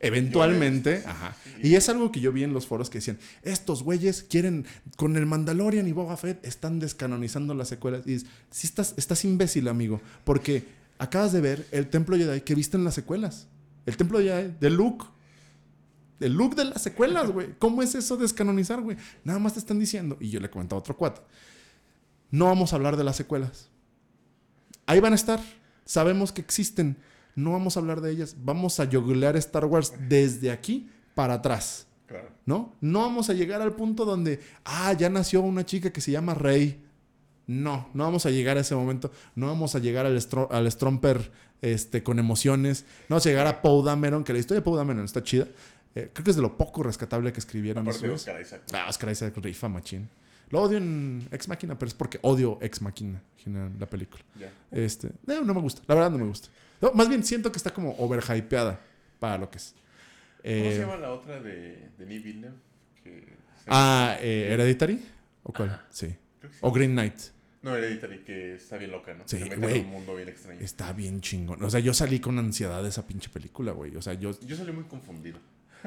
[0.00, 1.34] eventualmente, ajá.
[1.44, 1.68] sí, sí.
[1.68, 4.66] Y es algo que yo vi en los foros que decían, estos güeyes quieren,
[4.96, 8.06] con el Mandalorian y Boba Fett, están descanonizando las secuelas.
[8.06, 8.18] Y
[8.50, 10.64] si estás, estás imbécil, amigo, porque
[10.98, 13.48] acabas de ver el Templo Jedi que viste en las secuelas.
[13.86, 15.06] El Templo Jedi de Luke.
[16.22, 17.54] El look de las secuelas, güey.
[17.58, 18.96] ¿Cómo es eso descanonizar, güey?
[19.24, 21.20] Nada más te están diciendo, y yo le comentaba a otro cuate,
[22.30, 23.68] no vamos a hablar de las secuelas.
[24.86, 25.40] Ahí van a estar.
[25.84, 26.96] Sabemos que existen.
[27.34, 28.36] No vamos a hablar de ellas.
[28.38, 31.86] Vamos a yogulear Star Wars desde aquí para atrás.
[32.06, 32.30] Claro.
[32.46, 32.74] ¿No?
[32.80, 36.34] No vamos a llegar al punto donde, ah, ya nació una chica que se llama
[36.34, 36.84] Rey.
[37.46, 39.10] No, no vamos a llegar a ese momento.
[39.34, 42.84] No vamos a llegar al, Stro- al Stromper este, con emociones.
[43.08, 45.46] No vamos a llegar a Poe Dameron, que la historia de Poe Dameron está chida.
[45.94, 47.82] Eh, creo que es de lo poco rescatable que escribieron.
[47.86, 48.14] Aparte de.
[48.14, 48.62] Oscar Isaac.
[48.72, 50.08] Ah, Oscar Isaac rifa machín.
[50.50, 54.22] Lo odio en Ex Máquina, pero es porque odio Ex Máquina, general, la película.
[54.70, 55.82] Este, no, no me gusta.
[55.86, 56.48] La verdad no me gusta.
[56.80, 58.78] No, más bien siento que está como overhypeada
[59.18, 59.74] para lo que es.
[59.74, 62.56] ¿Cómo Eh, se llama la otra de Denis Villeneuve?
[63.02, 63.28] Que
[63.68, 65.02] ah, eh, Hereditary.
[65.42, 65.70] ¿O cuál?
[65.70, 65.86] Ajá.
[65.90, 66.14] Sí.
[66.42, 66.60] Creo que sí.
[66.62, 67.14] O Green Knight.
[67.62, 69.22] No, Hereditary, que está bien loca, ¿no?
[69.26, 69.78] Sí, se mete güey.
[69.78, 70.60] en un mundo bien extraño.
[70.60, 71.62] Está bien chingón.
[71.62, 73.94] O sea, yo salí con ansiedad de esa pinche película, güey.
[73.96, 74.32] O sea, yo.
[74.40, 75.38] Yo salí muy confundido.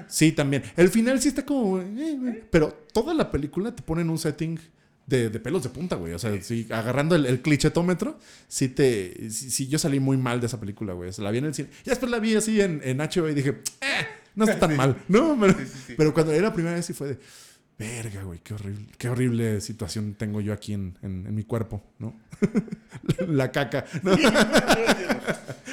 [0.07, 0.63] Sí, también.
[0.77, 1.79] El final sí está como.
[1.81, 2.43] eh, güey.
[2.49, 4.57] Pero toda la película te pone en un setting
[5.05, 6.13] de, de pelos de punta, güey.
[6.13, 8.17] O sea, sí, agarrando el, el clichetómetro,
[8.47, 9.29] sí te.
[9.29, 11.09] Sí, sí, yo salí muy mal de esa película, güey.
[11.09, 11.69] O sea, la vi en el cine.
[11.85, 13.49] Y después la vi así en, en HBO y dije,
[13.81, 14.95] eh, no está tan mal.
[15.09, 15.55] No, pero,
[15.97, 17.19] pero cuando era la primera vez sí fue de.
[17.77, 21.83] Verga, güey, qué horrible, qué horrible situación tengo yo aquí en, en- en mi cuerpo,
[21.99, 22.13] ¿no?
[23.27, 23.85] la caca.
[24.03, 24.15] ¿no?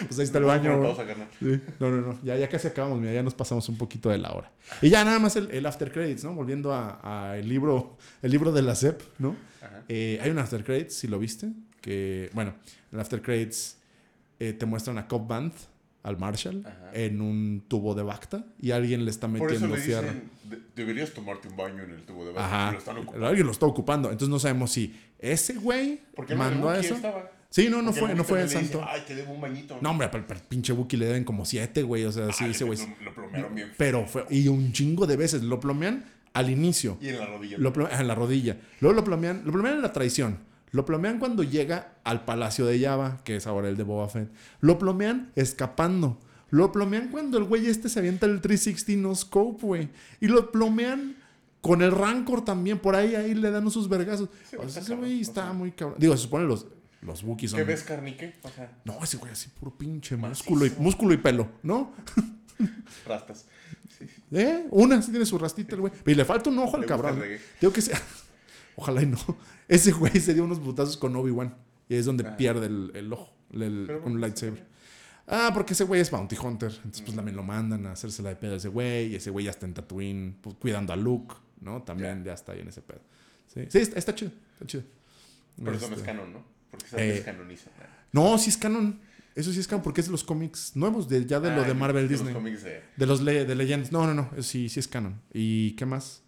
[0.09, 0.77] Pues ahí está el baño.
[0.79, 1.05] No, pausa.
[1.39, 1.61] Sí.
[1.79, 2.19] No, no, no.
[2.25, 4.51] Ya, ya casi acabamos, mira, ya nos pasamos un poquito de la hora.
[4.81, 6.35] Y ya nada más el, el after credits, ¿no?
[6.35, 9.37] Volviendo a, a el libro, el libro de la SEP, ¿no?
[9.89, 11.51] Eh, hay un after credits, si lo viste,
[11.81, 12.53] que, bueno,
[12.91, 13.77] en el after credits
[14.41, 15.53] eh, te muestran a Cobb Band,
[16.03, 16.91] al Marshall, Ajá.
[16.95, 20.03] en un tubo de Bacta y alguien le está Por eso metiendo le fierro.
[20.09, 22.45] dicen, "De- deberías tomarte un baño en el tubo de baño.
[22.47, 22.73] Ajá.
[22.73, 23.27] Lo están ocupando.
[23.27, 24.09] Alguien lo está ocupando.
[24.11, 26.01] Entonces no sabemos si ese güey
[26.37, 26.95] mandó a eso.
[26.97, 27.31] estaba.
[27.51, 28.83] Sí, no, no fue, no fue el dice, santo.
[28.89, 29.77] Ay, te debo un bañito.
[29.83, 32.05] No, hombre, al pinche Wookiee le deben como siete, güey.
[32.05, 32.79] O sea, sí, Ah, ese le- güey.
[32.79, 33.73] Lo, lo plomearon bien.
[33.77, 35.43] Pero fue, y un chingo de veces.
[35.43, 37.59] Lo plomean al inicio, Y en la rodilla.
[37.59, 38.57] lo plome- en la rodilla.
[38.81, 40.39] Luego lo plomean, lo plomean en la traición.
[40.73, 44.31] Lo plomean cuando llega al palacio de Java, que es ahora el de Boba Fett.
[44.61, 46.19] Lo plomean escapando.
[46.51, 49.89] Lo plomean cuando el güey este se avienta el 360 no scope, güey.
[50.21, 51.17] Y lo plomean
[51.61, 52.79] con el Rancor también.
[52.79, 54.29] Por ahí, ahí le dan sus vergazos.
[54.51, 55.53] Sí, O sea, está ese güey o está sea.
[55.53, 55.99] muy cabrón.
[55.99, 56.67] Digo, se supone los,
[57.03, 57.61] los Wookiees son...
[57.61, 58.35] ¿Qué ves, carnique?
[58.43, 60.51] O sea, No, ese güey así puro pinche Macizo.
[60.51, 61.93] músculo y, músculo y pelo, ¿no?
[63.07, 63.47] rastas.
[63.99, 64.07] Sí.
[64.33, 64.67] ¿Eh?
[64.71, 65.93] Una, sí tiene su rastita el güey.
[66.07, 67.23] Y le falta un ojo al cabrón.
[67.61, 67.99] Tengo que ser...
[68.77, 69.19] Ojalá y no.
[69.75, 71.55] Ese güey se dio unos putazos con Obi-Wan.
[71.89, 72.37] Y es donde Ah.
[72.37, 73.33] pierde el, el ojo.
[73.53, 74.67] el- con un lightsaber.
[75.27, 76.71] Ah, porque ese güey es Bounty Hunter.
[76.77, 79.13] Entonces, pues también lo mandan a hacerse la de pedo a ese güey.
[79.13, 81.83] Y ese güey ya está en Tatooine, pues, cuidando a Luke, ¿no?
[81.83, 83.01] También ya, está ahí en ese pedo.
[83.53, 84.33] Sí, sí está, está chido.
[84.55, 84.85] Está chido.
[85.63, 86.45] Pero eso no es Este, canon, ¿no?
[86.71, 87.71] Porque Eh, descanoniza.
[88.13, 89.01] No, sí es canon.
[89.35, 91.65] Eso sí es canon porque es de los cómics nuevos, de, ya de lo Ah,
[91.67, 92.33] de Marvel de Disney.
[92.33, 92.83] Los cómics de...
[92.97, 93.93] De los le- de Legends.
[93.93, 94.31] No, no, no.
[94.33, 95.21] eso Sí, sí es canon.
[95.33, 96.23] ¿Y qué más?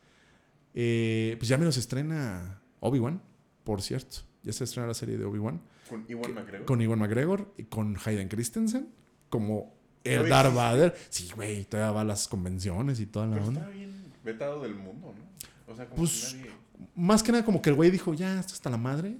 [0.74, 3.22] Eh, pues ya me los estrena Obi-Wan,
[3.64, 4.18] por cierto.
[4.42, 5.60] Ya se estrena la serie de Obi-Wan.
[5.88, 6.66] Con Iwan McGregor.
[6.66, 8.88] Con Iwan McGregor y con Hayden Christensen.
[9.28, 9.74] Como
[10.04, 10.54] el Darth.
[10.54, 10.94] Vader.
[11.08, 11.64] Sí, güey.
[11.64, 13.60] Todavía va a las convenciones y toda la Pero onda.
[13.62, 15.72] está bien vetado del mundo, ¿no?
[15.72, 16.50] O sea, como Pues, que nadie...
[16.94, 19.16] Más que nada como que el güey dijo, ya, esto está la madre.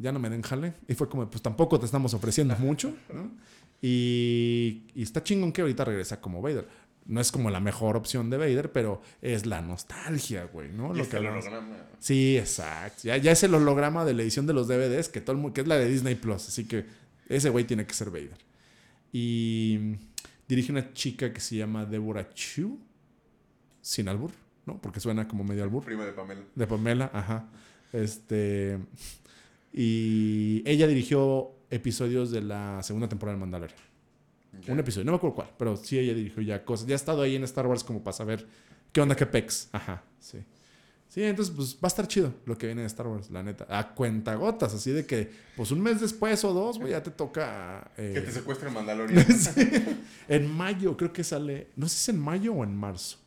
[0.00, 0.74] Ya no me den jale.
[0.86, 3.30] Y fue como, pues tampoco te estamos ofreciendo mucho, ¿no?
[3.80, 6.66] Y, y está chingón que ahorita regresa como Vader.
[7.08, 10.92] No es como la mejor opción de Vader, pero es la nostalgia, güey, ¿no?
[10.94, 11.76] Y Lo es que el holograma.
[11.98, 13.00] Sí, exacto.
[13.04, 15.52] Ya, ya es el holograma de la edición de los DVDs, que, todo el mu-
[15.52, 16.46] que es la de Disney Plus.
[16.48, 16.84] Así que
[17.28, 18.36] ese güey tiene que ser Vader.
[19.10, 19.96] Y
[20.46, 22.78] dirige una chica que se llama Deborah Chu.
[23.80, 24.32] Sin albur,
[24.66, 24.78] ¿no?
[24.78, 25.82] Porque suena como medio albur.
[25.84, 26.42] Prima de Pamela.
[26.54, 27.48] De Pamela, ajá.
[27.90, 28.78] Este.
[29.72, 33.78] Y ella dirigió episodios de la segunda temporada de Mandalorian.
[34.68, 36.86] Un episodio, no me acuerdo cuál, pero sí ella dirigió ya cosas.
[36.86, 38.46] Ya ha estado ahí en Star Wars como para saber
[38.92, 39.68] qué onda, qué pex.
[39.72, 40.38] Ajá, sí.
[41.08, 43.66] Sí, entonces pues va a estar chido lo que viene de Star Wars, la neta.
[43.70, 47.90] A cuentagotas, así de que pues un mes después o dos, güey, ya te toca.
[47.96, 49.24] eh, Que te secuestre el Mandalorian.
[49.32, 49.68] Sí.
[50.28, 51.68] En mayo, creo que sale.
[51.76, 53.18] No sé si es en mayo o en marzo.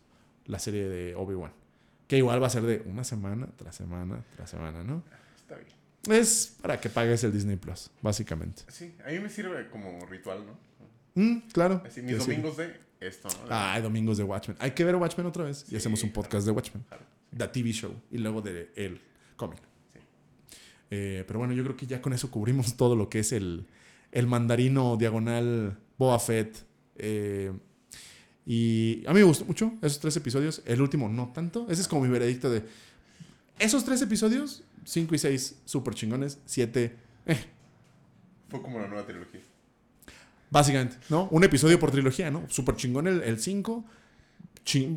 [0.45, 1.53] La serie de Obi-Wan.
[2.07, 5.01] Que igual va a ser de una semana tras semana tras semana, ¿no?
[5.37, 5.69] Está bien.
[6.19, 8.63] Es para que pagues el Disney Plus, básicamente.
[8.67, 10.70] Sí, a mí me sirve como ritual, ¿no?
[11.15, 11.81] Mm, claro.
[11.85, 12.29] Así, mis Sí.
[12.31, 13.47] domingos de esto, ¿no?
[13.49, 14.57] Ah, domingos de Watchmen.
[14.59, 15.65] Hay que ver Watchmen otra vez.
[15.69, 16.21] y hacemos un claro.
[16.23, 16.83] podcast de Watchmen.
[16.87, 17.03] Claro.
[17.37, 17.93] The TV show.
[18.11, 18.99] Y luego de el
[19.35, 19.59] cómic.
[20.89, 23.65] Eh, pero bueno, yo creo que ya con eso cubrimos todo lo que es el,
[24.11, 26.65] el mandarino diagonal Boba Fett.
[26.97, 27.51] Eh,
[28.45, 30.61] y a mí me gustó mucho esos tres episodios.
[30.65, 31.65] El último no tanto.
[31.69, 32.63] Ese es como mi veredicto de...
[33.59, 36.39] Esos tres episodios, 5 y 6, súper chingones.
[36.45, 36.95] 7,
[38.49, 39.41] Fue como la nueva trilogía.
[40.51, 41.27] Básicamente, ¿no?
[41.31, 42.43] Un episodio por trilogía, ¿no?
[42.49, 43.83] Súper chingón el 5.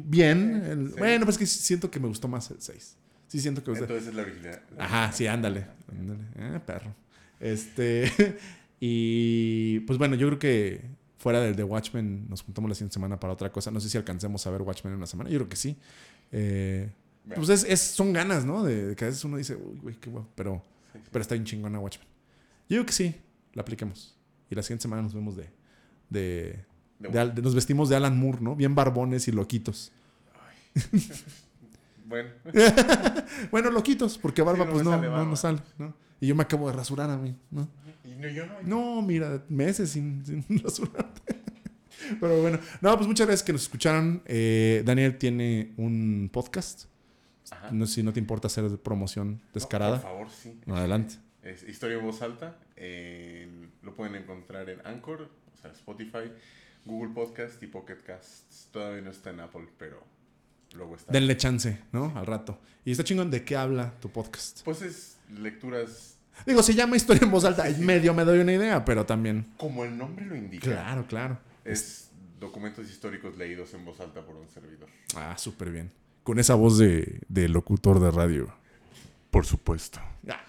[0.04, 0.62] bien.
[0.66, 0.94] el- Sí.
[0.98, 2.96] Bueno, pues que siento que me gustó más el 6.
[3.28, 3.70] Sí, siento que...
[3.72, 4.60] Entonces es la original.
[4.78, 5.66] Ajá, sí, ándale.
[5.90, 6.20] ándale.
[6.38, 6.94] Ah, perro.
[7.40, 8.10] Este.
[8.80, 10.82] y pues bueno, yo creo que
[11.18, 13.70] fuera del de Watchmen, nos juntamos la siguiente semana para otra cosa.
[13.70, 15.30] No sé si alcancemos a ver Watchmen en una semana.
[15.30, 15.76] Yo creo que sí.
[16.32, 16.90] Eh,
[17.24, 18.62] Bueno, pues es, es- son ganas, ¿no?
[18.62, 20.28] De, de que a veces uno dice, uy, güey, qué guapo.
[20.34, 20.62] Pero,
[20.92, 20.98] sí.
[21.10, 22.06] pero está bien chingona Watchmen.
[22.68, 23.14] Yo creo que sí,
[23.54, 24.14] la apliquemos.
[24.50, 25.48] Y la siguiente semana nos vemos de.
[26.10, 26.64] de,
[26.98, 28.54] De de Al- de- nos vestimos de Alan Moore, ¿no?
[28.56, 29.92] Bien barbones y loquitos.
[32.06, 32.28] Bueno,
[33.50, 35.94] Bueno, loquitos, porque barba no pues no, sale no, no sale, ¿no?
[36.20, 37.66] Y yo me acabo de rasurar a mí, ¿no?
[38.04, 38.54] y no, yo no.
[38.62, 41.22] No, mira, meses sin, sin rasurarte.
[42.20, 44.22] Pero bueno, no, pues muchas gracias que nos escucharon.
[44.26, 46.84] Eh, Daniel tiene un podcast.
[47.50, 47.70] Ajá.
[47.72, 50.00] No sé si no te importa hacer promoción No, descarada.
[50.02, 50.60] por favor, sí.
[50.66, 51.14] No, adelante.
[51.44, 52.56] Es Historia en Voz Alta.
[52.76, 56.32] en- lo pueden encontrar en Anchor, o sea, Spotify,
[56.84, 58.68] Google Podcast y Pocket Casts.
[58.72, 60.02] Todavía no está en Apple, pero
[60.74, 61.12] luego está.
[61.12, 62.12] Denle chance, ¿no?
[62.16, 62.58] Al rato.
[62.84, 64.62] Y está chingón de qué habla tu podcast.
[64.64, 66.10] Pues es lecturas
[66.46, 67.64] Digo, se llama Historia en voz alta.
[67.68, 67.80] Sí, sí.
[67.82, 69.46] Medio me doy una idea, pero también.
[69.56, 70.64] como el nombre lo indica.
[70.64, 71.38] Claro, claro.
[71.64, 72.10] Es
[72.40, 74.88] documentos históricos leídos en voz alta por un servidor.
[75.14, 75.92] Ah, súper bien.
[76.24, 78.52] Con esa voz de, de locutor de radio.
[79.30, 80.00] Por supuesto.
[80.28, 80.42] Ah,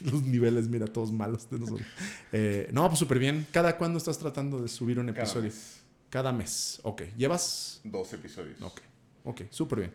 [0.10, 1.86] los niveles, mira, todos malos de nosotros.
[2.32, 3.46] Eh, no, pues súper bien.
[3.52, 5.44] ¿Cada cuándo estás tratando de subir un Cada episodio?
[5.44, 6.80] mes, Cada mes.
[6.82, 7.02] Ok.
[7.16, 7.80] ¿Llevas?
[7.84, 8.60] dos episodios.
[8.62, 8.80] Ok.
[9.24, 9.92] Ok, súper bien.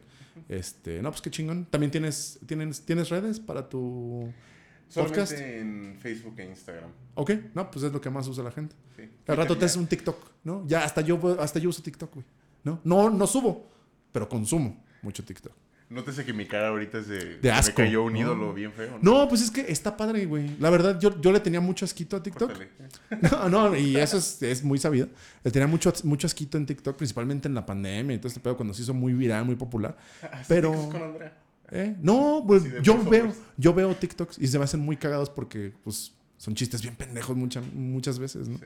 [0.49, 1.65] Este, no, pues qué chingón.
[1.65, 4.32] ¿También tienes, tienes, tienes redes para tu
[4.90, 5.41] Solamente podcast?
[5.41, 6.90] en Facebook e Instagram.
[7.15, 8.76] Ok, no, pues es lo que más usa la gente.
[8.98, 9.03] Sí.
[9.28, 10.65] Al rato te haces un TikTok, ¿no?
[10.68, 12.26] Ya hasta yo, hasta yo uso TikTok, güey.
[12.64, 12.80] ¿No?
[12.84, 13.69] No, no subo,
[14.11, 15.53] pero consumo mucho TikTok.
[15.91, 17.51] Nótese que mi cara ahorita es de.
[17.51, 18.19] Asco, Me cayó un ¿no?
[18.19, 18.97] ídolo bien feo.
[19.01, 20.55] No, pues es que está padre, güey.
[20.57, 22.51] La verdad, yo, yo le tenía mucho asquito a TikTok.
[23.31, 25.09] No, no, y eso es, es muy sabido.
[25.43, 28.55] Le tenía mucho, mucho asquito en TikTok, principalmente en la pandemia y todo este pedo
[28.55, 29.97] cuando se hizo muy viral, muy popular.
[30.47, 30.89] Pero-.
[31.72, 31.95] ¿Eh?
[32.01, 36.13] No, pues yo veo, yo veo TikToks y se me hacen muy cagados porque pues
[36.38, 38.57] son chistes bien pendejos muchas muchas veces, ¿no?
[38.57, 38.65] Sí.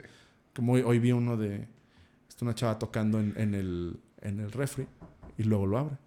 [0.55, 1.67] Como hoy, hoy vi uno de
[2.27, 4.87] está una chava tocando en, en el en el refri
[5.37, 5.97] y luego lo abre.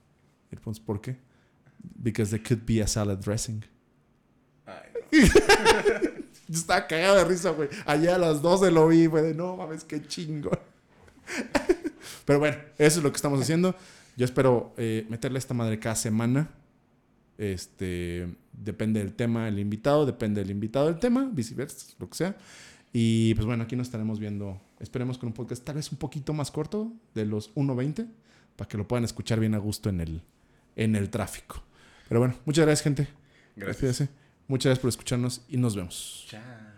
[0.51, 1.17] Y le pones, ¿por qué?
[1.97, 3.65] Because there could be a salad dressing.
[4.67, 4.91] Ay,
[6.49, 7.69] Yo estaba cagado de risa, güey.
[7.85, 9.23] Allá a las 12 lo vi, güey.
[9.23, 10.51] de, No mames, qué chingo.
[12.25, 13.75] Pero bueno, eso es lo que estamos haciendo.
[14.17, 16.51] Yo espero eh, meterle esta madre cada semana.
[17.37, 22.37] Este, depende del tema, el invitado, depende del invitado del tema, viceversa, lo que sea.
[22.93, 24.61] Y pues bueno, aquí nos estaremos viendo.
[24.81, 28.09] Esperemos con un podcast tal vez un poquito más corto, de los 1.20,
[28.57, 30.23] para que lo puedan escuchar bien a gusto en el,
[30.79, 31.63] en el tráfico.
[32.09, 33.09] Pero bueno, muchas gracias, gente.
[33.57, 34.09] gracias.
[34.47, 36.25] Muchas gracias por escucharnos y nos vemos.
[36.29, 36.78] Chao.